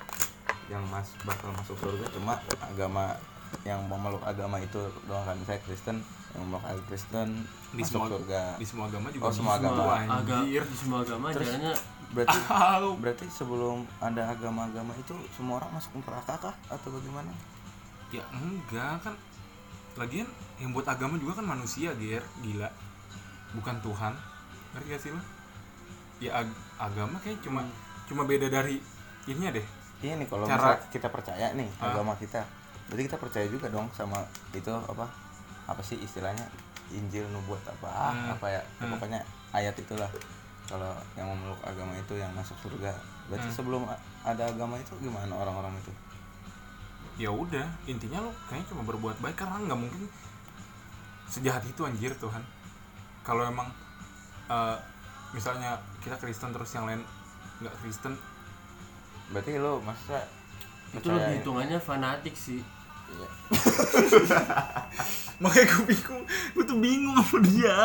yang 0.67 0.83
mas 0.85 1.07
bakal 1.21 1.53
masuk 1.53 1.77
surga 1.77 2.05
cuma 2.09 2.35
agama 2.61 3.15
yang 3.63 3.79
memeluk 3.81 4.19
agama 4.21 4.59
itu 4.59 4.75
doang 5.03 5.23
kan 5.23 5.37
saya 5.45 5.59
Kristen 5.61 6.03
yang 6.29 6.41
memeluk 6.43 6.63
agama 6.65 6.83
Kristen 6.85 7.27
di 7.69 7.79
masuk 7.79 7.91
semua 7.93 8.07
surga 8.09 8.41
di 8.55 8.65
semua 8.65 8.85
agama 8.87 9.07
juga 9.09 9.23
Oh, 9.23 9.31
semua 9.31 9.53
agama. 9.55 9.83
anjir 10.01 10.63
di 10.63 10.75
semua 10.75 10.99
agama 11.01 11.25
Terus- 11.31 11.47
jalannya 11.47 11.73
berarti 12.17 12.37
Tahu. 12.49 12.89
berarti 12.97 13.25
sebelum 13.27 13.85
ada 13.99 14.25
agama-agama 14.27 14.91
itu 14.95 15.13
semua 15.29 15.61
orang 15.61 15.69
masuk 15.71 15.93
neraka 15.99 16.33
kah? 16.41 16.55
Atau 16.67 16.89
bagaimana? 16.91 17.29
Ya 18.09 18.25
enggak 18.31 19.03
kan. 19.03 19.13
Lagian 19.95 20.25
yang 20.57 20.71
buat 20.71 20.85
agama 20.85 21.15
juga 21.15 21.37
kan 21.37 21.45
manusia 21.47 21.93
ger. 21.95 22.25
Gila. 22.39 22.65
Bukan 23.53 23.77
Tuhan. 23.79 24.13
Ngerti 24.73 24.87
gak 24.87 24.99
sih 24.99 25.11
lo 25.11 25.21
ya 26.17 26.33
ag- 26.35 26.57
agama 26.75 27.13
kayak 27.19 27.37
cuma 27.39 27.61
cuma 28.05 28.25
beda 28.25 28.49
dari 28.49 28.81
ininya 29.23 29.53
deh. 29.53 29.67
Iya 29.99 30.17
nih 30.17 30.25
kalau 30.25 30.45
Cara- 30.45 30.81
kita 30.89 31.07
percaya 31.07 31.53
nih 31.53 31.69
Ah. 31.77 31.93
agama 31.93 32.13
kita, 32.15 32.41
berarti 32.85 33.05
kita 33.05 33.17
percaya 33.17 33.45
juga 33.45 33.69
dong 33.69 33.85
sama 33.91 34.17
itu 34.51 34.69
apa 34.69 35.05
apa 35.63 35.81
sih 35.81 35.93
istilahnya? 35.95 36.41
Injil 36.89 37.21
nubuat 37.27 37.59
apa 37.67 37.85
ah, 37.85 38.09
Hmm. 38.09 38.33
apa 38.33 38.47
ya 38.49 38.61
Hmm. 38.79 38.89
pokoknya 38.89 39.19
ayat 39.51 39.75
itulah 39.75 40.07
kalau 40.67 40.91
yang 41.15 41.27
memeluk 41.27 41.59
agama 41.63 41.95
itu 41.95 42.13
yang 42.15 42.31
masuk 42.35 42.55
surga. 42.61 42.91
Berarti 43.27 43.47
Hmm. 43.49 43.55
sebelum 43.55 43.81
ada 44.23 44.43
agama 44.43 44.75
itu 44.77 44.93
gimana 44.99 45.31
orang-orang 45.31 45.75
itu? 45.79 45.91
ya 47.17 47.33
udah 47.33 47.65
intinya 47.89 48.21
lo 48.21 48.29
kayaknya 48.45 48.69
cuma 48.69 48.85
berbuat 48.85 49.17
baik 49.17 49.33
karena 49.33 49.57
nggak 49.65 49.79
mungkin 49.81 50.05
sejahat 51.25 51.65
itu 51.65 51.81
anjir 51.81 52.13
Tuhan 52.13 52.45
kalau 53.25 53.41
emang 53.41 53.65
eh, 54.45 54.77
misalnya 55.33 55.81
kita 55.97 56.13
Kristen 56.21 56.53
terus 56.53 56.69
yang 56.77 56.85
lain 56.85 57.01
nggak 57.57 57.73
Kristen 57.81 58.13
Berarti 59.33 59.57
lo 59.57 59.81
maksudnya 59.81 60.29
itu 60.93 61.09
lebih 61.09 61.41
hitungannya 61.41 61.79
fanatik 61.81 62.37
sih 62.37 62.61
makanya 65.41 65.65
gue 65.73 65.83
bingung 65.89 66.21
gue 66.53 66.63
tuh 66.69 66.77
bingung 66.77 67.17
sama 67.17 67.37
dia 67.49 67.77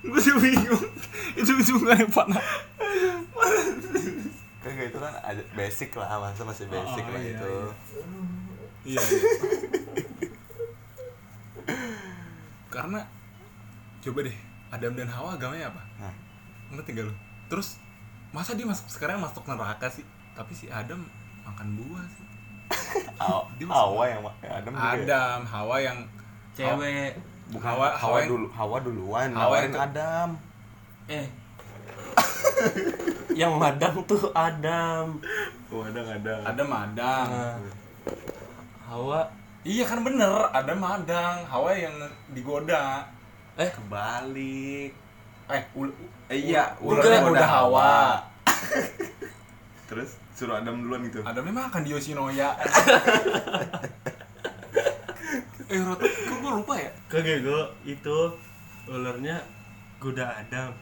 gue 0.00 0.20
tuh 0.20 0.36
bingung. 0.40 0.86
Itu 1.36 1.50
itu 1.56 1.72
bukan 1.76 1.96
yang 2.00 2.12
panah 2.12 2.40
Kagak 4.60 4.92
itu 4.92 4.98
kan 5.00 5.14
ada 5.24 5.42
basic 5.56 5.90
lah, 5.96 6.20
masa 6.20 6.44
masih 6.44 6.68
basic 6.68 7.00
Oh, 7.00 7.12
lah 7.12 7.20
iya, 7.20 7.32
itu. 7.32 7.52
iya. 8.84 9.00
Karena 12.68 13.00
coba 14.00 14.18
deh 14.24 14.36
Adam 14.70 14.92
dan 14.94 15.08
Hawa 15.08 15.34
agamanya 15.34 15.72
apa? 15.72 15.82
Nah, 15.98 16.14
ngerti 16.76 16.92
gak 16.92 17.06
lu? 17.08 17.14
Terus 17.48 17.80
masa 18.30 18.52
dia 18.54 18.68
masuk 18.68 18.86
sekarang 18.92 19.18
masuk 19.18 19.42
neraka 19.48 19.88
sih? 19.88 20.04
Tapi 20.36 20.52
si 20.54 20.68
Adam 20.68 21.02
makan 21.42 21.68
buah 21.80 22.06
sih. 22.06 22.26
Dia 23.58 23.66
Hawa 23.66 24.04
yang 24.06 24.20
Adam 24.44 24.72
juga 24.76 24.86
ya? 24.86 25.02
Adam 25.02 25.40
Hawa 25.44 25.76
yang 25.82 25.98
cewek 26.54 27.16
Bukan 27.50 27.66
Hawa 27.66 27.86
Hawa, 27.90 27.98
Hawa 27.98 28.18
yang- 28.18 28.28
dulu. 28.28 28.46
Hawa 28.48 28.76
duluan 28.80 29.28
Hawa 29.30 29.40
nawarin 29.58 29.68
yang- 29.68 29.84
Adam. 29.84 30.28
eh. 31.08 31.26
Yang 33.40 33.52
madang 33.56 33.94
tuh 34.04 34.20
Adam. 34.32 35.16
Oh, 35.68 35.80
Adam 35.80 36.04
Adam. 36.04 36.40
Adam 36.44 36.66
Madang 36.68 37.28
Nah, 37.30 37.56
Hawa. 38.84 39.20
Iya 39.62 39.84
kan 39.84 40.00
bener. 40.00 40.48
Adam 40.50 40.76
Madang 40.76 41.44
Hawa 41.44 41.70
yang 41.72 41.94
digoda. 42.28 43.04
Eh 43.54 43.68
Kebalik. 43.68 44.90
eh 45.46 45.62
ul 45.74 45.88
Eh, 46.26 46.48
iya, 46.48 46.74
ularnya 46.78 47.22
ularnya 47.22 47.32
udah 47.32 47.48
Hawa. 47.48 47.92
Terus 49.88 50.14
suruh 50.30 50.56
Adam 50.56 50.78
duluan 50.80 51.02
gitu. 51.04 51.20
Adamnya 51.20 51.52
makan 51.60 51.80
di 51.82 51.90
Yoshinoya 51.90 52.54
eh 55.68 55.78
kok 55.78 55.98
gue 56.50 56.58
lupa 56.66 56.74
ya? 56.74 56.90
Kagak 57.06 57.46
gue 57.46 57.62
itu 57.86 58.18
ularnya 58.90 59.38
goda 60.02 60.26
Adam. 60.34 60.74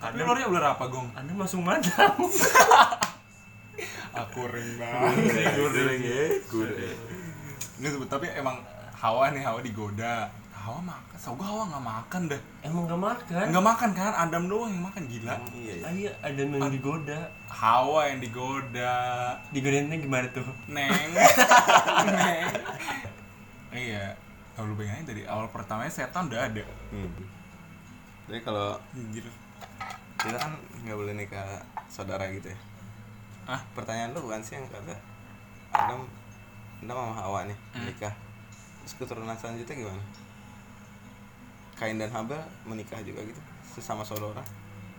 Tapi 0.00 0.16
Adam 0.16 0.32
ularnya 0.32 0.48
ular 0.48 0.64
apa 0.72 0.84
gong? 0.88 1.08
Adam 1.12 1.36
langsung 1.36 1.60
madang 1.60 2.16
aku 4.10 4.40
ring 4.48 4.76
banget. 4.76 5.54
Goreng 5.56 6.00
ya. 6.00 6.24
Goreng. 6.48 6.98
Nggak, 7.80 7.90
sebut- 7.96 8.10
tapi 8.10 8.26
emang 8.32 8.56
Hawa 8.96 9.32
nih 9.32 9.40
Hawa 9.40 9.60
digoda 9.64 10.28
Hawa 10.60 10.76
makan, 10.84 11.16
so 11.16 11.32
gue 11.32 11.46
Hawa 11.46 11.72
nggak 11.72 11.84
makan 11.84 12.22
dah. 12.28 12.40
Emang 12.60 12.84
gak 12.84 13.00
makan? 13.00 13.44
Nggak 13.48 13.64
makan 13.64 13.90
kan? 13.96 14.12
Adam 14.12 14.44
doang 14.44 14.68
yang 14.68 14.84
makan 14.84 15.02
gila. 15.08 15.32
Iya, 15.56 15.72
iya. 15.72 15.84
ah, 15.88 15.92
iya 15.96 16.12
Adam 16.20 16.46
yang 16.52 16.68
digoda 16.68 17.20
Hawa 17.48 18.12
yang 18.12 18.20
digoda 18.20 18.92
digodainnya 19.52 19.96
gimana 19.96 20.28
tuh? 20.28 20.44
Neng. 20.68 20.92
Neng. 22.12 22.44
Iya 23.72 24.04
kalau 24.60 24.68
lu 24.68 24.76
bayangin 24.76 25.08
dari 25.08 25.24
awal 25.24 25.48
pertamanya 25.48 25.88
setan 25.88 26.28
udah 26.28 26.44
ada 26.44 26.60
Hmm. 26.92 27.08
Jadi 28.28 28.44
kalau 28.44 28.76
anjir 28.92 29.24
kita 30.14 30.36
kan 30.36 30.52
nggak 30.84 30.92
boleh 30.94 31.16
nikah 31.16 31.64
saudara 31.88 32.28
gitu 32.28 32.44
ya. 32.46 32.58
ah 33.48 33.64
Pertanyaan 33.72 34.12
lu 34.12 34.20
bukan 34.20 34.38
sih 34.38 34.54
yang 34.54 34.68
kata 34.68 34.92
Adam 35.72 36.04
Adam 36.78 36.92
sama 36.94 37.14
Hawa 37.16 37.40
nih 37.48 37.56
Hmm. 37.72 37.88
nikah. 37.88 38.12
Terus 38.80 38.94
keturunan 38.98 39.32
selanjutnya 39.32 39.72
gimana? 39.74 40.04
Kain 41.72 41.96
dan 41.96 42.12
Habel 42.12 42.36
menikah 42.62 43.00
juga 43.00 43.24
gitu 43.24 43.40
sesama 43.64 44.04
saudara. 44.04 44.44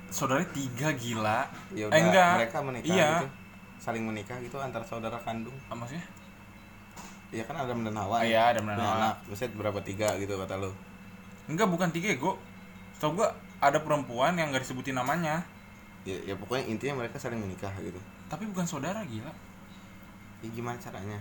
saudaranya 0.10 0.50
tiga 0.52 0.92
gila 0.92 1.46
Ya 1.72 1.88
eh 1.88 2.02
enggak 2.02 2.34
mereka 2.36 2.58
menikah 2.60 2.90
iya 2.90 3.10
gitu. 3.16 3.28
Saling 3.80 4.04
menikah 4.04 4.36
gitu 4.40 4.58
antar 4.58 4.82
saudara 4.82 5.16
kandung. 5.18 5.54
Ah, 5.66 5.78
maksudnya 5.78 6.02
Iya 7.32 7.44
kan 7.44 7.56
Adam 7.58 7.82
dan 7.82 7.96
Hawa. 7.96 8.22
Ya? 8.22 8.28
iya, 8.28 8.42
Adam 8.52 8.68
dan 8.68 8.78
Hawa. 8.78 8.96
anak. 9.02 9.16
Maksudnya 9.26 9.52
berapa 9.56 9.80
tiga 9.82 10.08
gitu 10.16 10.36
kata 10.36 10.56
lu. 10.58 10.72
enggak 11.48 11.68
bukan 11.68 11.90
tiga 11.90 12.12
gue 12.14 12.34
tau 12.96 13.12
gue 13.12 13.28
ada 13.60 13.76
perempuan 13.78 14.36
yang 14.36 14.52
gak 14.52 14.62
disebutin 14.62 14.94
namanya 14.94 15.42
Ya, 16.02 16.16
ya 16.24 16.34
pokoknya 16.34 16.66
intinya 16.68 17.02
mereka 17.02 17.18
saling 17.18 17.38
menikah 17.38 17.70
gitu. 17.78 17.98
tapi 18.26 18.46
bukan 18.48 18.64
saudara 18.64 19.02
gila 19.04 19.30
Ya 20.40 20.48
gimana 20.50 20.78
caranya? 20.78 21.18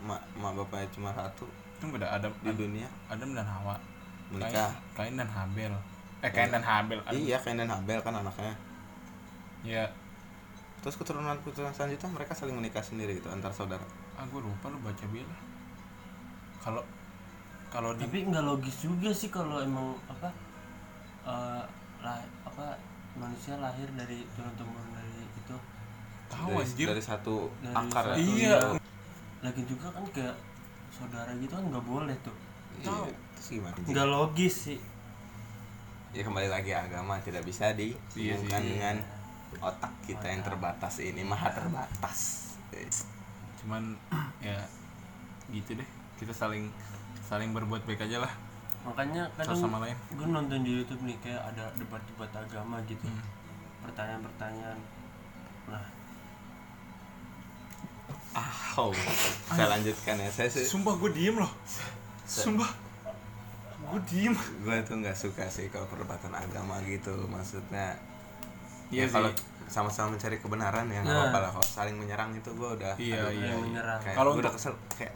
Mak, 0.00 0.20
mak 0.34 0.52
bapaknya 0.54 0.86
cuma 0.90 1.10
satu 1.10 1.44
itu 1.72 1.84
beda 1.88 2.06
Adam 2.06 2.30
di 2.38 2.52
dunia 2.52 2.86
Adam 3.06 3.32
dan 3.32 3.42
Hawa 3.42 3.74
menikah. 4.28 4.70
Kain, 4.92 5.12
Kain 5.12 5.14
dan 5.16 5.28
Habel 5.28 5.72
eh 6.20 6.30
Kain 6.30 6.50
dan 6.50 6.62
Habel 6.62 7.00
Adam. 7.02 7.18
Iya, 7.18 7.36
Kain 7.36 7.58
dan 7.58 7.68
Habel 7.68 7.98
kan 7.98 8.14
anaknya. 8.14 8.54
ya 9.62 9.84
Terus 10.80 10.94
keturunan 10.96 11.34
keturunan 11.40 11.70
selanjutnya 11.70 12.08
mereka 12.08 12.32
saling 12.32 12.54
menikah 12.54 12.80
sendiri 12.80 13.14
gitu 13.14 13.28
antar 13.28 13.50
saudara. 13.50 13.82
ah 14.14 14.24
gue 14.24 14.38
lupa 14.38 14.68
lu 14.68 14.78
baca 14.78 15.04
bila 15.06 15.34
kalau 16.62 16.82
kalau 17.68 17.90
di 17.92 18.04
tapi 18.04 18.18
nggak 18.24 18.44
logis 18.44 18.76
juga 18.78 19.10
sih 19.10 19.28
kalau 19.28 19.58
emang 19.58 19.92
apa 20.06 20.28
eh, 21.24 21.62
lah 22.00 22.16
apa 22.44 22.76
manusia 23.14 23.56
lahir 23.56 23.86
dari 23.92 24.24
turun 24.32 24.54
temurun 24.54 24.90
dari 24.90 25.12
itu 25.24 25.56
tahu 26.28 26.48
dari, 26.50 26.62
anjir 26.62 26.86
dari 26.88 27.02
satu 27.02 27.34
dari 27.58 27.74
akar 27.76 28.04
ya. 28.04 28.14
satu- 28.14 28.22
Iya. 28.32 28.56
lagi 29.42 29.62
juga 29.64 29.86
kan 29.90 30.04
kayak 30.08 30.36
saudara 30.88 31.32
gitu 31.34 31.52
kan 31.52 31.64
nggak 31.66 31.82
boleh 31.84 32.16
tuh 32.22 32.36
Iya, 32.74 32.88
Terus 33.34 33.48
gimana? 33.52 33.74
nggak 33.76 34.08
logis 34.08 34.54
sih 34.66 34.78
Ya 36.12 36.22
kembali 36.22 36.44
lagi 36.46 36.70
agama 36.70 37.16
tidak 37.18 37.40
bisa 37.42 37.72
dihubungkan 37.72 38.60
sih. 38.60 38.68
dengan 38.70 38.96
otak 39.58 39.92
kita 40.02 40.26
yang 40.26 40.40
terbatas 40.40 40.94
ini 40.98 41.20
maha 41.22 41.48
terbatas. 41.48 42.52
cuman 43.58 43.96
ya 44.40 44.60
gitu 45.48 45.72
deh 45.74 45.88
kita 46.16 46.32
saling 46.32 46.68
saling 47.22 47.50
berbuat 47.50 47.82
baik 47.82 48.02
aja 48.02 48.18
lah 48.18 48.32
makanya 48.82 49.30
kadang 49.34 49.54
sama 49.54 49.78
lain 49.78 49.94
gue 50.10 50.26
nonton 50.26 50.58
di 50.60 50.72
YouTube 50.74 51.02
nih 51.02 51.16
kayak 51.18 51.42
ada 51.46 51.70
debat-debat 51.74 52.30
agama 52.36 52.82
gitu 52.84 53.04
Hmm. 53.04 53.22
pertanyaan-pertanyaan 53.82 54.78
nah 55.66 55.84
Ah, 58.32 58.48
oh. 58.80 58.96
saya 59.46 59.68
lanjutkan 59.68 60.16
ya. 60.16 60.24
Saya 60.26 60.48
sih 60.48 60.64
sumpah 60.64 60.96
gue 60.96 61.12
diem 61.12 61.36
loh 61.36 61.52
sumpah 62.24 62.64
gue 63.84 64.00
diem 64.08 64.32
gue 64.32 64.76
tuh 64.80 64.96
nggak 64.96 65.12
suka 65.12 65.44
sih 65.46 65.68
kalau 65.68 65.84
perdebatan 65.84 66.32
agama 66.32 66.80
gitu. 66.82 67.12
Maksudnya 67.28 67.92
Iya 68.88 69.04
ya 69.04 69.06
kalau 69.10 69.28
sama-sama 69.68 70.16
mencari 70.16 70.36
kebenaran 70.36 70.84
ya 70.86 71.00
nggak 71.00 71.12
Nah. 71.12 71.28
apa-apa 71.28 71.38
lah. 71.38 71.50
Kalau 71.52 71.68
saling 71.76 71.96
menyerang 71.96 72.32
itu 72.32 72.48
gue 72.50 72.68
udah 72.72 72.92
Iya, 72.96 73.20
aduh, 73.20 73.32
iya, 73.32 73.46
iya. 73.46 73.56
menyerang 73.58 74.00
Kalau 74.00 74.30
gue 74.32 74.40
udah 74.40 74.52
kesel 74.52 74.72
kayak 74.90 75.12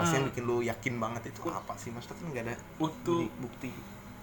apa 0.00 0.06
sih 0.06 0.14
yang 0.14 0.24
bikin 0.26 0.42
lu 0.42 0.56
yakin 0.60 0.96
banget 0.96 1.22
itu 1.28 1.38
apa 1.46 1.72
sih? 1.74 1.88
Maksudnya 1.88 2.14
kan 2.14 2.26
nggak 2.26 2.42
ada 2.42 2.54
Untuk- 2.78 3.30
bukti, 3.36 3.38
bukti 3.38 3.70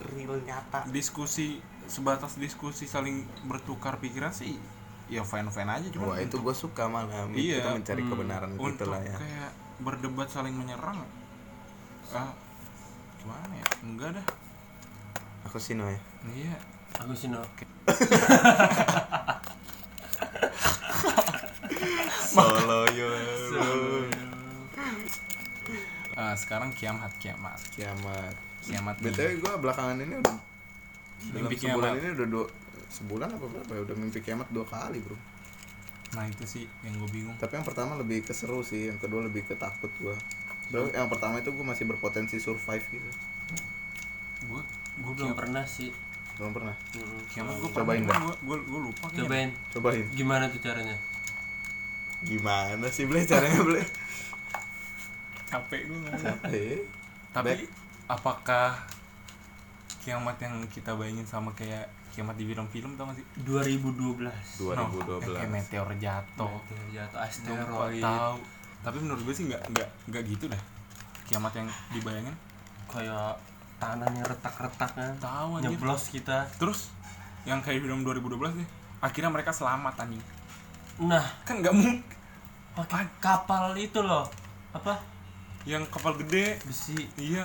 real 0.10 0.40
nyata. 0.40 0.84
diskusi 0.88 1.60
sebatas 1.86 2.36
diskusi 2.36 2.84
saling 2.84 3.24
bertukar 3.44 3.98
pikiran 3.98 4.30
sih 4.30 4.54
ya 5.08 5.22
fine 5.22 5.48
fine 5.48 5.68
aja 5.68 5.88
cuma 5.88 6.10
Wah 6.10 6.20
itu 6.20 6.36
gue 6.36 6.54
suka 6.54 6.86
malah 6.86 7.24
Iya. 7.32 7.64
kita 7.64 7.70
mencari 7.74 8.02
kebenaran 8.04 8.50
gitu 8.52 8.62
untuk 8.62 8.88
lah 8.88 9.02
ya. 9.02 9.16
kayak 9.16 9.50
berdebat 9.80 10.28
saling 10.28 10.52
menyerang. 10.52 11.00
Ah 12.10 12.32
gimana 13.18 13.54
ya 13.54 13.66
enggak 13.82 14.10
dah. 14.14 14.26
Aku 15.46 15.58
sih 15.58 15.74
no 15.74 15.86
ya 15.86 15.98
iya. 16.28 16.54
Aku 17.00 17.14
sih 17.14 17.28
no 17.28 17.40
solo 22.28 22.84
yo 22.92 23.08
Sekarang 26.36 26.74
kiamat 26.74 27.14
kiamat. 27.16 27.56
Kiamat. 27.72 28.34
Kiamat 28.60 28.96
btw 29.00 29.38
gue 29.38 29.54
belakangan 29.62 29.96
ini 29.98 30.18
udah 30.18 30.38
dalam 31.32 31.48
Mimpi 31.48 31.56
sebulan 31.56 31.92
kiamat. 31.94 32.04
ini 32.04 32.10
udah 32.14 32.28
dua 32.28 32.46
sebulan 32.88 33.30
apa 33.30 33.46
berapa 33.46 33.72
ya? 33.72 33.82
Udah 33.84 33.96
mimpi 33.96 34.20
kiamat 34.20 34.48
dua 34.50 34.66
kali 34.66 35.00
bro. 35.00 35.16
Nah 36.14 36.24
itu 36.26 36.44
sih 36.44 36.64
yang 36.82 36.96
gue 36.98 37.10
bingung. 37.12 37.36
Tapi 37.38 37.54
yang 37.56 37.68
pertama 37.68 37.96
lebih 37.96 38.24
keseru 38.24 38.60
sih 38.60 38.88
yang 38.88 38.98
kedua 38.98 39.24
lebih 39.24 39.46
ketakut 39.46 39.92
gue 40.00 40.16
Bro, 40.68 40.92
yang 40.92 41.08
pertama 41.08 41.40
itu 41.40 41.48
gue 41.48 41.64
masih 41.64 41.88
berpotensi 41.88 42.44
survive 42.44 42.84
gitu. 42.92 43.08
Gue 44.46 44.60
gue 45.00 45.14
belum 45.16 45.32
pernah 45.32 45.64
sih. 45.64 45.92
Belum 46.36 46.52
pernah? 46.52 46.76
Mm-mm. 46.92 47.22
kiamat 47.32 47.56
gue 47.56 47.70
Cobain 47.72 48.04
dah. 48.04 48.20
gue 48.36 48.58
gue 48.62 48.80
lupa 48.84 49.08
kayaknya. 49.08 49.22
cobain. 49.24 49.50
Cobain. 49.72 50.06
Gimana 50.12 50.46
tuh 50.52 50.60
caranya? 50.60 50.98
Gimana 52.20 52.88
sih 52.90 53.06
boleh 53.06 53.24
caranya 53.24 53.62
boleh 53.62 53.86
capek 55.48 55.88
gue 55.88 55.98
ngomong. 55.98 56.38
Eh 56.52 56.80
tapi 57.38 57.54
Baik. 57.54 57.70
apakah 58.10 58.74
kiamat 60.02 60.40
yang 60.40 60.58
kita 60.72 60.96
bayangin 60.96 61.28
sama 61.28 61.52
kayak 61.54 61.86
kiamat 62.16 62.34
di 62.34 62.50
film-film 62.50 62.98
tau 62.98 63.06
gak 63.14 63.22
sih? 63.22 63.26
2012 63.46 64.26
No, 64.74 64.90
eh, 65.22 65.22
kayak 65.22 65.52
meteor 65.54 65.90
jatuh. 66.02 66.50
Jatuh 66.90 67.14
Gua 67.14 67.28
asteroid. 67.30 68.02
tahu. 68.02 68.36
Tapi 68.82 68.98
menurut 69.04 69.22
gue 69.22 69.36
sih 69.36 69.46
nggak 69.46 69.62
nggak 69.70 69.90
nggak 70.10 70.24
gitu 70.26 70.46
dah 70.50 70.62
kiamat 71.30 71.54
yang 71.54 71.68
dibayangin. 71.94 72.36
Kayak 72.90 73.38
tanahnya 73.78 74.24
retak-retak 74.26 74.92
kan. 74.98 75.14
Tahu 75.22 75.62
nyeblos 75.62 76.10
kita. 76.10 76.48
Terus 76.58 76.90
yang 77.46 77.62
kayak 77.62 77.86
film 77.86 78.02
2012 78.02 78.64
deh 78.64 78.70
akhirnya 78.98 79.30
mereka 79.30 79.54
selamat 79.54 79.94
anjing. 80.02 80.24
Nah. 81.06 81.26
Kan 81.46 81.62
nggak 81.62 81.74
mungkin. 81.76 82.02
Pakai 82.74 83.06
kapal 83.22 83.78
itu 83.78 84.02
loh. 84.02 84.26
Apa 84.74 84.98
yang 85.68 85.84
kapal 85.92 86.16
gede. 86.16 86.56
Besi. 86.64 86.96
Iya. 87.20 87.44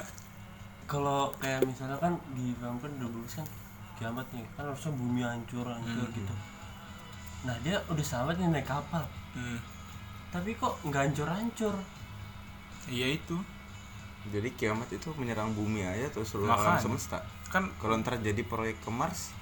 Kalau 0.86 1.34
kayak 1.42 1.66
misalnya 1.66 1.98
kan 1.98 2.14
di 2.38 2.54
film 2.54 2.78
kan 2.78 2.90
udah 3.02 3.10
bagus 3.10 3.34
kan 3.42 3.48
kiamat 3.98 4.26
nih. 4.30 4.46
Kan 4.54 4.70
harusnya 4.70 4.92
bumi 4.94 5.20
hancur 5.26 5.66
hancur 5.66 6.06
gitu. 6.14 6.34
Nah 7.42 7.58
dia 7.66 7.82
udah 7.90 8.04
selamat 8.06 8.34
nih 8.38 8.48
naik 8.54 8.68
kapal. 8.70 9.02
Hmm. 9.32 9.56
tapi 10.28 10.52
kok 10.56 10.76
nggak 10.84 11.08
hancur 11.08 11.28
hancur 11.28 11.74
iya 12.88 13.16
itu. 13.16 13.36
Jadi 14.28 14.48
kiamat 14.56 14.88
itu 14.92 15.12
menyerang 15.16 15.52
bumi 15.52 15.82
aja 15.84 16.08
atau 16.08 16.24
seluruh 16.24 16.52
alam 16.52 16.80
semesta? 16.80 17.20
Kan 17.52 17.68
kalau 17.76 18.00
ntar 18.00 18.16
jadi 18.20 18.40
proyek 18.44 18.80
ke 18.80 18.88
Mars 18.88 19.32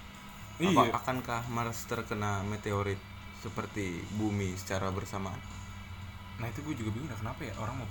Iya. 0.60 0.76
apa 0.76 0.82
akankah 0.92 1.42
Mars 1.48 1.88
terkena 1.88 2.44
meteorit 2.44 3.00
seperti 3.40 4.02
bumi 4.14 4.52
secara 4.60 4.92
bersamaan? 4.92 5.38
Nah 6.36 6.46
itu 6.52 6.60
gue 6.66 6.74
juga 6.76 6.90
bingung 6.92 7.08
kenapa 7.08 7.40
ya? 7.48 7.54
Orang 7.56 7.80
mau 7.80 7.88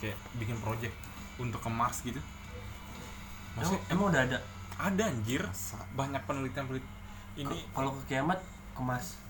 kayak 0.00 0.16
bikin 0.34 0.56
project 0.58 0.94
untuk 1.36 1.60
ke 1.60 1.70
Mars 1.70 2.00
gitu. 2.00 2.16
Emang, 2.16 3.56
maksudnya 3.56 3.80
emang 3.88 4.04
udah 4.08 4.22
ada? 4.22 4.38
Ada 4.76 5.02
anjir. 5.06 5.42
Banyak 5.92 6.22
penelitian 6.24 6.64
penelitian 6.64 6.98
ini 7.36 7.56
kalau 7.70 7.92
ke 7.94 8.02
kiamat 8.08 8.40
ke 8.72 8.80
Mars. 8.80 9.20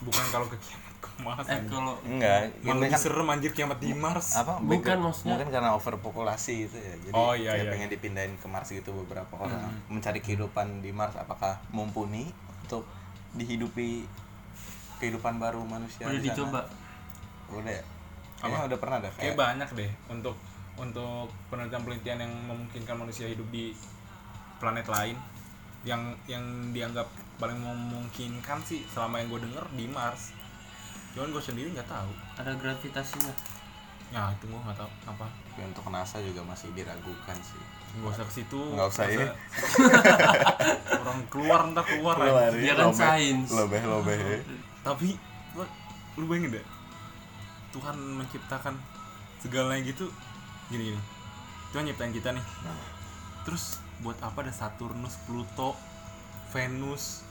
Bukan 0.00 0.24
kalau 0.28 0.46
ke 0.46 0.56
kiamat 0.58 0.92
ke 1.00 1.10
Mars 1.18 1.46
eh 1.46 1.58
kalau 1.64 1.96
enggak 2.04 2.52
malah 2.60 2.76
lebih 2.78 2.94
serem 2.94 3.26
anjir 3.26 3.50
kiamat 3.50 3.78
di 3.78 3.90
Mars. 3.90 4.36
apa 4.36 4.60
Bukan, 4.60 4.98
maksudnya- 5.00 5.34
mungkin 5.34 5.48
karena 5.50 5.70
overpopulasi 5.72 6.68
gitu 6.68 6.76
ya. 6.76 6.94
Jadi 7.00 7.12
Oh, 7.12 7.32
iya, 7.32 7.56
kayak 7.56 7.64
iya. 7.64 7.72
pengen 7.72 7.88
dipindahin 7.90 8.34
ke 8.36 8.46
Mars 8.46 8.68
gitu 8.68 8.92
beberapa 8.94 9.32
orang. 9.34 9.58
Hmm. 9.64 9.80
mencari 9.90 10.20
kehidupan 10.20 10.80
di 10.80 10.92
Mars 10.92 11.16
apakah 11.16 11.56
mumpuni 11.68 12.28
untuk 12.62 12.84
dihidupi 13.32 14.04
kehidupan 14.98 15.36
baru 15.36 15.64
manusia 15.64 16.04
udah 16.04 16.14
di 16.14 16.20
sana? 16.22 16.28
dicoba. 16.30 16.60
Udah 17.50 17.72
ya 17.72 17.82
kayaknya 18.42 18.74
udah 18.74 18.80
pernah 18.82 18.98
dah 18.98 19.12
kayak 19.14 19.22
kayak 19.22 19.38
banyak 19.38 19.68
deh 19.78 19.90
untuk 20.10 20.36
untuk 20.80 21.28
penelitian-penelitian 21.52 22.18
yang 22.24 22.32
memungkinkan 22.48 22.96
manusia 22.96 23.28
hidup 23.30 23.46
di 23.52 23.76
planet 24.58 24.88
lain. 24.88 25.16
Yang 25.82 26.02
yang 26.30 26.44
dianggap 26.70 27.10
paling 27.42 27.58
memungkinkan 27.58 28.62
sih 28.62 28.86
selama 28.90 29.18
yang 29.18 29.28
gue 29.34 29.40
denger 29.50 29.64
di 29.74 29.86
Mars. 29.90 30.30
Cuman 31.12 31.34
gue 31.34 31.42
sendiri 31.42 31.68
nggak 31.74 31.90
tahu. 31.90 32.12
Ada 32.38 32.54
gravitasinya. 32.58 33.34
Ya 34.14 34.30
itu 34.30 34.44
gue 34.46 34.60
nggak 34.62 34.78
tahu. 34.78 34.90
Apa? 35.10 35.26
Tapi 35.26 35.60
untuk 35.66 35.84
NASA 35.90 36.22
juga 36.22 36.40
masih 36.46 36.70
diragukan 36.72 37.36
sih. 37.42 37.62
Nggak 37.98 38.10
usah 38.14 38.24
ke 38.24 38.32
situ. 38.32 38.60
Nggak 38.72 38.88
usah 38.88 39.04
ya. 39.10 39.28
orang 41.02 41.20
keluar 41.28 41.60
entah 41.66 41.84
keluar, 41.84 42.16
aja. 42.16 42.54
Dia 42.54 42.74
kan 42.78 42.94
sains. 42.94 43.50
lobeh 43.50 43.82
lobeh. 43.82 44.40
Tapi 44.86 45.18
lu, 45.58 45.66
lu 46.16 46.24
bayangin 46.30 46.56
deh 46.56 46.64
Tuhan 47.72 47.96
menciptakan 47.96 48.76
segalanya 49.40 49.82
gitu 49.82 50.06
gini 50.68 50.92
gini. 50.92 51.00
Tuhan 51.72 51.88
nyiptain 51.88 52.12
kita 52.12 52.36
nih. 52.36 52.44
Terus 53.42 53.80
buat 54.04 54.16
apa 54.20 54.44
ada 54.44 54.52
Saturnus 54.52 55.16
Pluto 55.24 55.74
Venus? 56.52 57.24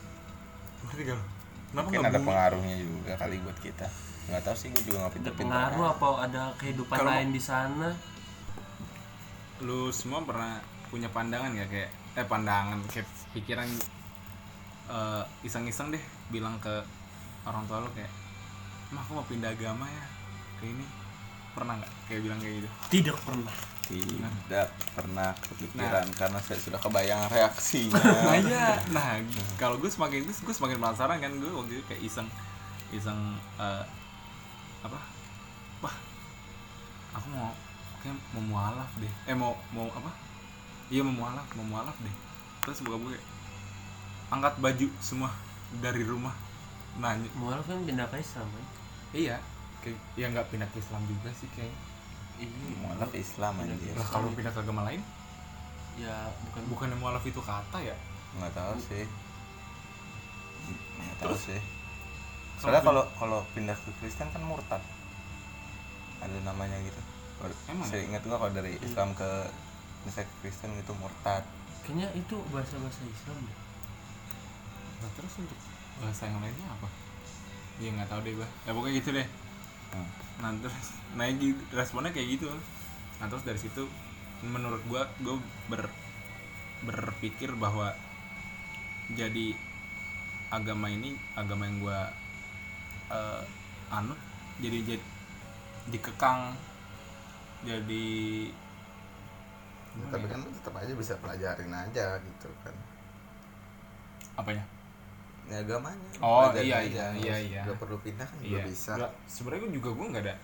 Ngerti 0.86 1.02
gak 1.08 1.20
kenapa 1.72 1.86
mungkin 1.88 2.02
ada 2.04 2.20
bumi? 2.20 2.28
pengaruhnya 2.28 2.76
juga 2.82 3.14
kali 3.16 3.36
buat 3.40 3.58
kita. 3.62 3.88
Nggak 4.28 4.42
tahu 4.44 4.56
sih 4.58 4.68
gue 4.74 4.84
juga 4.86 4.98
nggak 5.06 5.08
ada 5.08 5.16
pinter 5.16 5.34
pengaruh 5.38 5.86
apa? 5.94 6.06
Ada 6.28 6.42
kehidupan 6.58 6.98
Kalau- 7.00 7.12
lain 7.14 7.30
di 7.32 7.42
sana? 7.42 7.90
Lu 9.62 9.94
semua 9.94 10.26
pernah 10.26 10.58
punya 10.90 11.08
pandangan 11.08 11.54
gak 11.56 11.70
kayak 11.72 11.90
eh 12.20 12.26
pandangan 12.28 12.82
kayak 12.92 13.08
pikiran 13.32 13.70
eh, 14.92 15.24
iseng-iseng 15.48 15.96
deh 15.96 16.04
bilang 16.28 16.60
ke 16.60 16.84
orang 17.48 17.64
tua 17.70 17.80
lu 17.80 17.90
kayak 17.96 18.12
mah 18.92 19.00
aku 19.00 19.16
mau 19.16 19.24
pindah 19.24 19.56
agama 19.56 19.88
ya 19.88 20.06
ini 20.64 20.86
pernah 21.52 21.76
nggak 21.78 21.92
kayak 22.08 22.22
bilang 22.24 22.40
kayak 22.40 22.56
gitu? 22.62 22.70
Tidak 22.90 23.18
pernah. 23.22 23.56
Tidak 23.92 24.68
pernah 24.96 25.30
Nah. 25.32 25.44
kepikiran 25.44 26.08
karena 26.16 26.40
saya 26.40 26.60
sudah 26.60 26.80
kebayang 26.80 27.28
reaksinya. 27.28 28.00
Nah 28.28 28.36
iya. 28.40 28.68
Nah 28.90 29.08
kalau 29.58 29.76
gue 29.76 29.92
semakin 29.92 30.24
itu 30.24 30.32
gue 30.42 30.56
semakin 30.56 30.80
penasaran 30.80 31.20
kan 31.20 31.32
gue 31.36 31.52
waktu 31.52 31.72
itu 31.76 31.84
kayak 31.86 32.02
iseng 32.02 32.28
iseng 32.90 33.20
eh, 33.58 33.84
apa? 34.82 35.00
Wah 35.84 35.96
aku 37.12 37.28
mau 37.30 37.52
kayak 38.00 38.16
mau 38.32 38.44
mualaf 38.48 38.90
deh. 38.96 39.12
Eh 39.28 39.36
mau 39.36 39.60
mau 39.76 39.92
apa? 39.92 40.12
Iya 40.88 41.04
mau 41.04 41.16
mualaf 41.18 41.48
mau 41.60 41.68
mualaf 41.68 41.98
deh. 42.00 42.16
Terus 42.64 42.80
buka 42.82 42.96
gue 43.02 43.18
angkat 44.32 44.56
baju 44.58 44.88
semua 45.04 45.36
dari 45.84 46.08
rumah. 46.08 46.32
Nanya 46.96 47.28
mualaf 47.36 47.68
kan 47.68 47.84
pindah 47.84 48.08
ke 48.08 48.24
Islam 48.24 48.48
kan? 48.48 48.66
Iya 49.12 49.36
kayak 49.82 49.98
ya 50.14 50.26
nggak 50.28 50.48
pindah 50.48 50.68
ke 50.68 50.78
Islam 50.78 51.02
juga 51.06 51.30
sih 51.34 51.50
kayak. 51.52 51.74
Mualaf 52.82 53.12
Islam 53.14 53.54
anjir. 53.60 53.94
lah 53.94 54.08
kalau 54.08 54.30
pindah 54.32 54.50
ke 54.50 54.60
agama 54.60 54.82
lain? 54.84 55.02
Ya 55.96 56.16
bukan. 56.44 56.62
Bukan 56.68 56.88
mualaf 56.98 57.22
itu 57.22 57.38
kata 57.38 57.78
ya? 57.78 57.94
Nggak 58.34 58.52
tahu 58.52 58.74
sih. 58.80 59.06
Nggak 60.98 61.18
tahu 61.20 61.36
sih. 61.36 61.60
Soalnya 62.58 62.82
kalau 62.82 63.04
kalau 63.16 63.40
pindah 63.52 63.74
ke 63.76 63.90
Kristen 64.00 64.30
kan 64.30 64.42
murtad. 64.42 64.82
Ada 66.18 66.38
namanya 66.44 66.78
gitu. 66.80 67.02
Kalau- 67.38 67.58
Emang 67.68 67.86
saya 67.86 68.06
ingat 68.06 68.22
gua 68.24 68.38
kalau 68.38 68.54
dari 68.54 68.78
Islam 68.80 69.14
ke 69.14 69.30
misalnya 70.04 70.30
ke 70.30 70.36
Kristen 70.42 70.72
itu 70.78 70.94
murtad? 70.96 71.42
Kayaknya 71.82 72.08
itu 72.16 72.36
bahasa 72.50 72.78
bahasa 72.78 73.02
Islam 73.04 73.38
deh. 73.42 73.58
Nah 75.02 75.10
terus 75.14 75.34
untuk 75.36 75.58
bahasa 75.98 76.26
yang 76.26 76.38
lainnya 76.38 76.68
apa? 76.72 76.88
Ya 77.78 77.90
nggak 77.92 78.10
tahu 78.10 78.22
deh 78.22 78.34
gua. 78.34 78.48
Ya 78.64 78.72
pokoknya 78.72 78.94
gitu 78.98 79.10
deh. 79.14 79.28
Hmm. 79.92 80.10
Nah 80.42 80.52
terus, 80.60 80.76
nah 81.16 81.26
gitu, 81.28 81.60
responnya 81.76 82.12
kayak 82.16 82.40
gitu. 82.40 82.48
Nah 83.20 83.28
terus 83.30 83.44
dari 83.46 83.60
situ, 83.60 83.84
menurut 84.44 84.82
gua, 84.88 85.06
gua 85.22 85.38
ber 85.70 85.92
berpikir 86.82 87.54
bahwa 87.54 87.94
jadi 89.14 89.54
agama 90.50 90.90
ini 90.90 91.14
agama 91.38 91.70
yang 91.70 91.78
gua 91.78 92.10
eh, 93.14 93.44
anut 93.94 94.18
jadi 94.58 94.82
jadi 94.84 95.04
dikekang 95.94 96.58
jadi 97.62 98.08
Ya, 99.92 100.08
tapi 100.08 100.24
kan 100.32 100.40
tetap 100.40 100.72
aja 100.80 100.96
bisa 100.96 101.20
pelajarin 101.20 101.68
aja 101.68 102.16
gitu 102.24 102.48
kan 102.64 102.72
apanya? 104.40 104.64
Ya 105.52 105.60
agamanya. 105.60 106.10
Oh, 106.24 106.48
iya, 106.56 106.80
iya, 106.80 107.06
iya, 107.12 107.36
iya. 107.38 107.62
nggak 107.68 107.76
perlu 107.76 108.00
pindah 108.00 108.24
kan 108.24 108.40
Iya. 108.40 108.64
bisa. 108.64 108.96
Nggak, 108.96 109.12
sebenarnya 109.28 109.62
gue 109.68 109.74
juga 109.76 109.90
gue 109.92 110.08
nggak 110.16 110.24
ada 110.24 110.36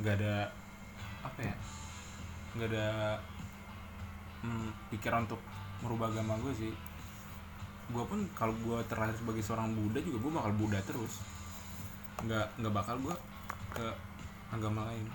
nggak 0.00 0.14
ada 0.20 0.34
apa 1.20 1.40
ya 1.44 1.54
nggak 2.56 2.68
ada 2.72 2.86
hmm, 4.44 4.68
pikiran 4.92 5.24
untuk 5.24 5.40
merubah 5.80 6.12
agama 6.12 6.36
gue 6.44 6.52
sih. 6.52 6.72
Gue 7.88 8.04
pun 8.04 8.20
kalau 8.36 8.52
gue 8.54 8.78
terlahir 8.86 9.16
sebagai 9.16 9.40
seorang 9.40 9.72
Buddha 9.72 9.98
juga 10.04 10.18
gue 10.20 10.32
bakal 10.36 10.52
Buddha 10.54 10.80
terus. 10.84 11.24
Nggak 12.20 12.46
nggak 12.60 12.74
bakal 12.76 12.96
gue 13.00 13.16
ke 13.72 13.86
agama 14.52 14.92
lain. 14.92 15.08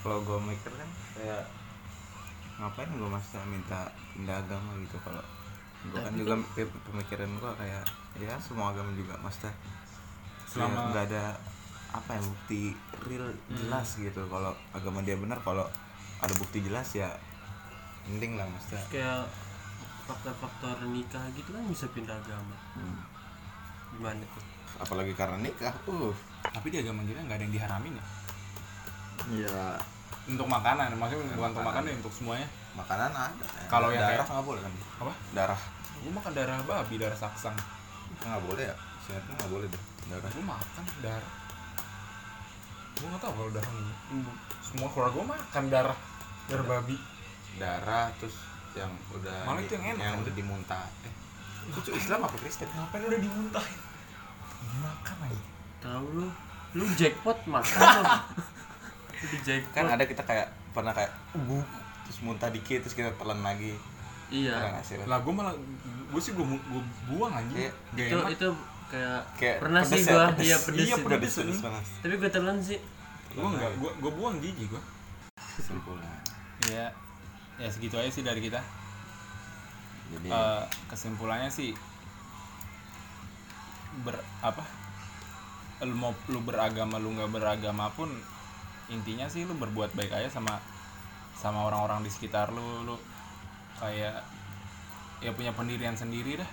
Kalau 0.00 0.22
gue 0.22 0.38
mikir 0.46 0.72
kan 0.72 0.90
kayak 1.18 1.42
ngapain 2.60 2.90
gue 2.92 3.08
maksudnya 3.08 3.44
minta 3.48 3.80
pindah 4.12 4.36
agama 4.36 4.76
gitu 4.84 4.96
kalau 5.00 5.24
gue 5.80 5.96
kan 5.96 6.12
juga 6.12 6.36
pe- 6.52 6.76
pemikiran 6.84 7.30
gue 7.40 7.52
kayak 7.56 7.84
ya 8.20 8.34
semua 8.36 8.68
agama 8.70 8.92
juga 8.92 9.16
maksudnya 9.18 9.54
Selama- 10.44 10.76
selama 10.76 10.90
nggak 10.92 11.04
ada 11.08 11.24
apa 11.90 12.10
ya 12.14 12.22
bukti 12.22 12.62
real 13.02 13.26
jelas 13.50 13.88
gitu. 13.98 14.22
Kalau 14.28 14.52
agama 14.70 15.02
dia 15.02 15.16
benar 15.18 15.40
kalau 15.40 15.66
ada 16.20 16.34
bukti 16.36 16.62
jelas 16.62 16.86
ya 16.92 17.10
penting 18.04 18.36
lah 18.38 18.46
maksudnya. 18.46 18.84
Kayak 18.92 19.26
faktor-faktor 20.06 20.76
nikah 20.90 21.22
gitu 21.34 21.50
kan 21.50 21.62
bisa 21.66 21.86
pindah 21.90 22.14
agama. 22.14 22.56
Hmm. 22.76 23.00
gimana 23.90 24.22
tuh? 24.22 24.44
Apalagi 24.78 25.12
karena 25.18 25.34
nikah 25.42 25.74
uh. 25.90 26.14
Tapi 26.46 26.66
di 26.70 26.78
agama 26.78 27.02
kita 27.02 27.26
nggak 27.26 27.38
ada 27.40 27.44
yang 27.46 27.54
diharamin 27.54 27.92
ya? 27.98 28.04
Iya. 29.34 29.64
Untuk 30.30 30.46
makanan 30.46 30.94
maksudnya 30.94 31.34
bukan 31.34 31.50
untuk 31.50 31.66
makanan 31.66 31.88
ya, 31.90 31.96
untuk 31.98 32.14
semuanya 32.14 32.46
makanan 32.76 33.10
ada. 33.10 33.44
Kalau 33.66 33.88
yang 33.90 34.02
darah 34.02 34.26
nggak 34.26 34.46
boleh 34.46 34.60
kan? 34.62 34.72
Apa? 35.02 35.12
Darah. 35.34 35.60
Gue 36.00 36.12
makan 36.12 36.32
darah 36.32 36.56
babi 36.64 36.94
darah 36.96 37.18
saksang. 37.18 37.56
Nggak 38.22 38.42
boleh 38.46 38.64
ya? 38.68 38.76
Seingatnya 39.06 39.32
nggak 39.36 39.50
boleh 39.50 39.66
deh 39.68 39.82
darah. 40.10 40.30
Gue 40.34 40.44
makan 40.44 40.84
darah. 41.00 41.32
Gue 42.98 43.06
nggak 43.06 43.22
tahu 43.22 43.32
kalau 43.38 43.50
darah 43.54 43.72
enggak. 44.10 44.36
semua 44.60 44.88
keluarga 44.92 45.14
gue 45.14 45.26
makan 45.26 45.64
darah. 45.70 45.98
Darah 46.50 46.66
babi. 46.66 46.96
Darah 47.56 48.06
terus 48.18 48.36
yang 48.74 48.92
udah 49.10 49.38
Malah 49.46 49.62
itu 49.66 49.74
yang 49.74 49.98
enak, 49.98 50.02
yang 50.02 50.16
udah 50.22 50.34
dimuntah 50.38 50.86
eh, 51.02 51.14
itu 51.74 51.90
Islam 51.90 52.22
apa 52.22 52.36
Kristen? 52.38 52.70
Ngapain 52.70 53.02
udah 53.02 53.18
dimuntahin? 53.18 53.80
Dimakan 54.62 55.16
aja. 55.26 55.42
Tahu 55.82 56.06
lu. 56.14 56.28
Lu 56.78 56.84
jackpot 56.94 57.38
makan 57.50 57.82
lu 59.18 59.26
di 59.26 59.38
jackpot. 59.42 59.74
Kan 59.74 59.86
ada 59.90 60.04
kita 60.06 60.22
kayak 60.22 60.54
pernah 60.70 60.94
kayak 60.94 61.10
uh, 61.34 61.62
terus 62.10 62.18
muntah 62.20 62.50
dikit 62.50 62.82
terus 62.82 62.92
kita 62.92 63.14
telan 63.14 63.38
lagi. 63.40 63.78
Iya. 64.28 64.58
Pernah 64.58 64.82
sih 64.82 64.94
lah 65.00 65.18
gue 65.20 65.30
malah 65.30 65.54
gue 66.10 66.20
sih 66.20 66.32
gue 66.32 66.42
gue 66.42 66.82
buang 67.06 67.30
aja 67.32 67.54
Iya. 67.56 67.70
gak 67.92 68.02
itu 68.02 68.16
enak. 68.16 68.30
itu 68.30 68.48
kayak, 68.86 69.20
kayak 69.38 69.56
pernah 69.58 69.82
sih 69.84 70.02
pedes 70.02 70.10
ya, 70.10 70.26
iya 70.40 70.56
pedes 70.58 70.82
Iya, 70.82 70.96
itu. 70.96 71.04
pedes. 71.06 71.18
pedes 71.32 71.34
pedes. 71.38 71.58
panas 71.60 71.86
tapi 71.98 72.14
gue 72.16 72.30
telan 72.30 72.58
sih. 72.58 72.78
Gue 73.30 73.46
nggak 73.48 73.70
gue 73.76 73.90
gue 73.96 74.12
buang 74.12 74.36
gigi 74.38 74.64
gue 74.66 74.82
kesimpulan. 75.56 76.18
Ya 76.66 76.90
ya 77.56 77.68
segitu 77.68 77.94
aja 77.94 78.06
sih 78.08 78.22
dari 78.22 78.40
kita. 78.40 78.58
Jadi 80.10 80.26
Eh, 80.26 80.62
kesimpulannya 80.86 81.46
sih 81.46 81.70
ber 84.00 84.14
apa? 84.40 84.62
Lu 85.80 85.94
mau 85.94 86.12
lu 86.26 86.40
beragama 86.40 86.98
lu 86.98 87.14
nggak 87.14 87.30
beragama 87.30 87.88
pun 87.90 88.10
intinya 88.86 89.26
sih 89.26 89.42
lu 89.42 89.54
berbuat 89.54 89.94
baik 89.94 90.10
aja 90.12 90.28
sama 90.28 90.58
sama 91.40 91.64
orang-orang 91.72 92.04
di 92.04 92.10
sekitar 92.12 92.52
lu 92.52 92.84
lu 92.84 92.96
kayak 93.80 94.20
ya 95.24 95.32
punya 95.32 95.56
pendirian 95.56 95.96
sendiri 95.96 96.36
dah 96.36 96.50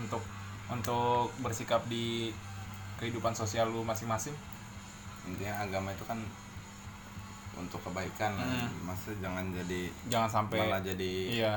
untuk 0.00 0.24
untuk 0.72 1.28
bersikap 1.44 1.84
di 1.84 2.32
kehidupan 2.96 3.36
sosial 3.36 3.68
lu 3.68 3.84
masing-masing. 3.84 4.32
Intinya 5.28 5.60
agama 5.60 5.92
itu 5.92 6.04
kan 6.08 6.16
untuk 7.52 7.84
kebaikan 7.84 8.32
Hmm. 8.40 8.88
maksudnya 8.88 9.28
jangan 9.28 9.44
jadi 9.52 9.80
jangan 10.08 10.30
sampai 10.32 10.58
malah 10.64 10.80
jadi 10.80 11.12
iya. 11.28 11.54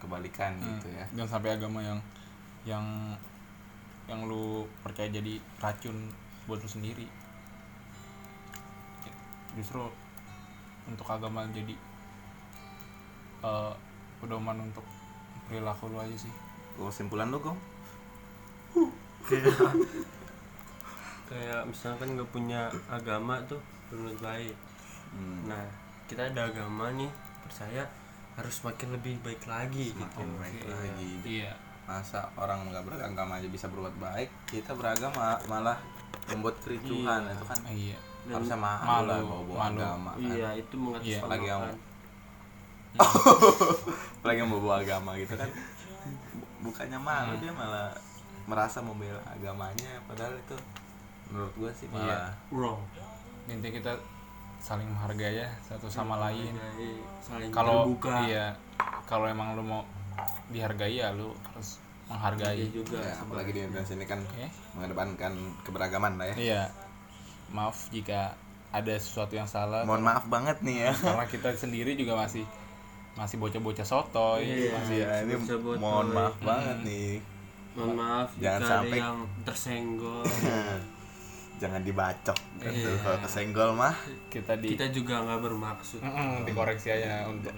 kebalikan 0.00 0.56
Hmm, 0.56 0.80
gitu 0.80 0.88
ya. 0.96 1.04
Jangan 1.12 1.30
sampai 1.36 1.50
agama 1.60 1.84
yang 1.84 2.00
yang 2.64 2.86
yang 4.08 4.24
lu 4.24 4.64
percaya 4.80 5.12
jadi 5.12 5.36
racun 5.60 6.08
buat 6.48 6.56
lu 6.64 6.70
sendiri. 6.70 7.04
Justru 9.56 9.84
untuk 10.86 11.06
agama 11.06 11.42
jadi 11.50 11.74
eh, 13.42 13.72
pedoman 14.16 14.58
untuk 14.62 14.86
perilaku 15.44 15.88
lu 15.88 15.98
aja 15.98 16.16
sih. 16.16 16.32
Kesimpulan 16.74 17.28
lu 17.28 17.38
gong? 17.38 17.58
Kayak 19.24 19.52
kayak 21.28 21.60
misalkan 21.66 22.14
nggak 22.14 22.30
punya 22.30 22.60
agama 22.86 23.42
tuh 23.44 23.58
berbuat 23.88 24.18
baik. 24.20 24.54
Hmm. 25.06 25.46
nah 25.46 25.62
kita 26.04 26.28
ada 26.28 26.46
agama 26.46 26.90
nih 26.92 27.08
percaya 27.40 27.86
harus 28.34 28.58
makin 28.60 28.92
lebih 28.92 29.16
baik 29.22 29.46
lagi 29.46 29.94
makin 29.94 30.26
gitu 30.28 30.36
baik 30.36 30.60
Iya. 30.60 30.68
lagi. 30.68 31.10
Iya. 31.24 31.52
Masa 31.86 32.26
orang 32.36 32.66
nggak 32.68 32.84
beragama 32.84 33.38
aja 33.38 33.48
bisa 33.48 33.66
berbuat 33.66 33.96
baik 33.96 34.28
kita 34.44 34.74
beragama 34.74 35.38
malah 35.46 35.78
membuat 36.28 36.58
kericuhan 36.60 37.22
Iya. 37.22 37.32
itu 37.32 37.44
kan 37.44 37.60
iya 37.70 37.98
harusnya 38.28 38.56
malu, 38.56 38.82
malu, 38.82 39.06
lah 39.06 39.18
bawa 39.20 39.42
bawa 39.42 39.58
malu. 39.60 39.78
agama 39.78 40.10
kan. 40.12 40.20
Iya 40.26 40.48
itu 40.54 40.74
Iya. 40.76 41.18
Apalagi 41.18 41.46
yang- 41.46 41.62
mengatasnamakan 41.62 41.84
apalagi 44.16 44.38
yang 44.40 44.50
bawa 44.50 44.62
bawa 44.62 44.76
agama 44.80 45.10
gitu 45.16 45.34
kan. 45.34 45.50
Bu- 46.32 46.50
bukannya 46.64 46.98
malu 46.98 47.32
dia 47.36 47.52
malah 47.52 47.90
merasa 48.44 48.78
membela 48.78 49.18
agamanya 49.26 49.98
padahal 50.06 50.32
itu 50.34 50.56
menurut 51.26 51.52
gua 51.56 51.70
sih 51.72 51.86
malah 51.88 52.30
wrong. 52.48 52.80
Intinya 53.46 53.74
kita 53.74 53.92
saling 54.58 54.86
menghargai 54.88 55.36
ya 55.36 55.48
satu 55.60 55.86
sama 55.86 56.18
lain. 56.20 56.54
saling 57.20 57.50
kalau 57.50 57.84
terbuka. 57.84 58.22
iya 58.24 58.54
kalau 59.04 59.26
emang 59.26 59.54
lu 59.54 59.62
mau 59.62 59.82
dihargai 60.48 60.96
ya 60.96 61.10
lu 61.12 61.34
harus 61.44 61.78
menghargai. 62.06 62.54
Iya 62.56 62.68
juga 62.72 62.98
ya, 62.98 63.14
apalagi 63.18 63.50
di 63.50 63.60
Indonesia 63.60 63.94
ini 63.94 64.06
kan 64.06 64.20
Oke. 64.24 64.46
mengedepankan 64.72 65.32
keberagaman 65.62 66.12
lah 66.16 66.26
ya. 66.28 66.36
Iya 66.36 66.62
maaf 67.48 67.88
jika 67.88 68.34
ada 68.68 68.94
sesuatu 68.94 69.32
yang 69.32 69.46
salah 69.46 69.82
mohon 69.82 70.02
maaf 70.02 70.26
banget 70.26 70.58
nih 70.60 70.76
ya 70.82 70.92
karena 70.92 71.24
kita 71.24 71.48
sendiri 71.52 71.94
juga 71.94 72.14
masih 72.16 72.44
masih 73.14 73.36
bocah-bocah 73.38 73.82
sotoy 73.82 74.44
Iya. 74.44 74.70
masih 74.74 74.96
ya 74.98 75.10
ini 75.22 75.34
Bocah-bocah. 75.38 75.78
mohon 75.78 76.06
maaf 76.10 76.36
banget 76.38 76.78
nih 76.82 77.12
mohon 77.72 77.94
maaf 77.94 78.28
Jangan 78.36 78.60
jika 78.60 78.68
sampai- 78.68 78.92
ada 78.92 78.96
yang 79.02 79.18
tersenggol 79.42 80.22
jangan 81.56 81.80
dibacok 81.80 82.36
kan 82.58 82.68
Iya. 82.68 82.92
kalau 83.00 83.18
kesenggol 83.18 83.70
mah 83.72 83.96
kita 84.28 84.52
di 84.56 84.68
kita 84.70 84.86
juga 84.90 85.14
nggak 85.22 85.40
bermaksud 85.40 86.00
Mm-mm, 86.00 86.44
dikoreksi 86.44 86.92
aja 86.92 87.24
untuk 87.24 87.48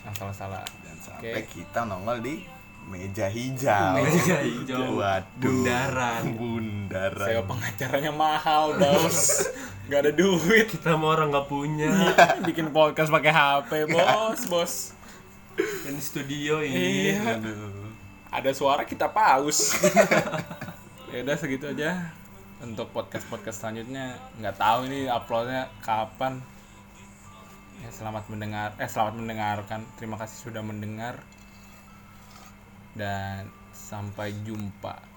yang 0.00 0.14
salah-salah 0.14 0.64
dan 0.80 0.96
sampai 0.98 1.36
Oke. 1.38 1.60
kita 1.60 1.84
nongol 1.84 2.18
di 2.18 2.40
meja 2.88 3.26
hijau. 3.30 3.94
Meja 3.98 4.38
hijau. 4.42 4.98
Waduh 4.98 5.38
bundaran. 5.38 6.22
bundaran. 6.34 7.26
Saya 7.28 7.40
pengacaranya 7.46 8.12
mahal 8.12 8.78
bos 8.78 9.46
nggak 9.86 10.00
ada 10.08 10.12
duit. 10.14 10.66
Kita 10.70 10.96
mau 10.98 11.14
orang 11.14 11.30
nggak 11.30 11.46
punya. 11.46 11.92
Bikin 12.48 12.74
podcast 12.74 13.12
pakai 13.12 13.32
HP 13.32 13.70
bos 13.90 14.40
bos. 14.48 14.74
Ini 15.58 16.00
studio 16.00 16.64
ini. 16.64 17.12
Iya. 17.12 17.38
Aduh. 17.38 17.92
ada 18.32 18.50
suara 18.56 18.88
kita 18.88 19.12
paus. 19.12 19.58
Ya 21.12 21.20
udah 21.20 21.36
segitu 21.36 21.68
aja. 21.68 22.08
Untuk 22.64 22.88
podcast 22.88 23.28
podcast 23.28 23.60
selanjutnya 23.60 24.16
nggak 24.40 24.56
tahu 24.56 24.88
ini 24.88 25.12
uploadnya 25.12 25.68
kapan. 25.84 26.40
Ya 27.84 27.92
selamat 27.92 28.32
mendengar 28.32 28.72
eh 28.80 28.88
selamat 28.88 29.20
mendengarkan. 29.20 29.84
Terima 30.00 30.16
kasih 30.16 30.48
sudah 30.48 30.64
mendengar 30.64 31.20
dan 32.92 33.48
sampai 33.72 34.36
jumpa 34.44 35.11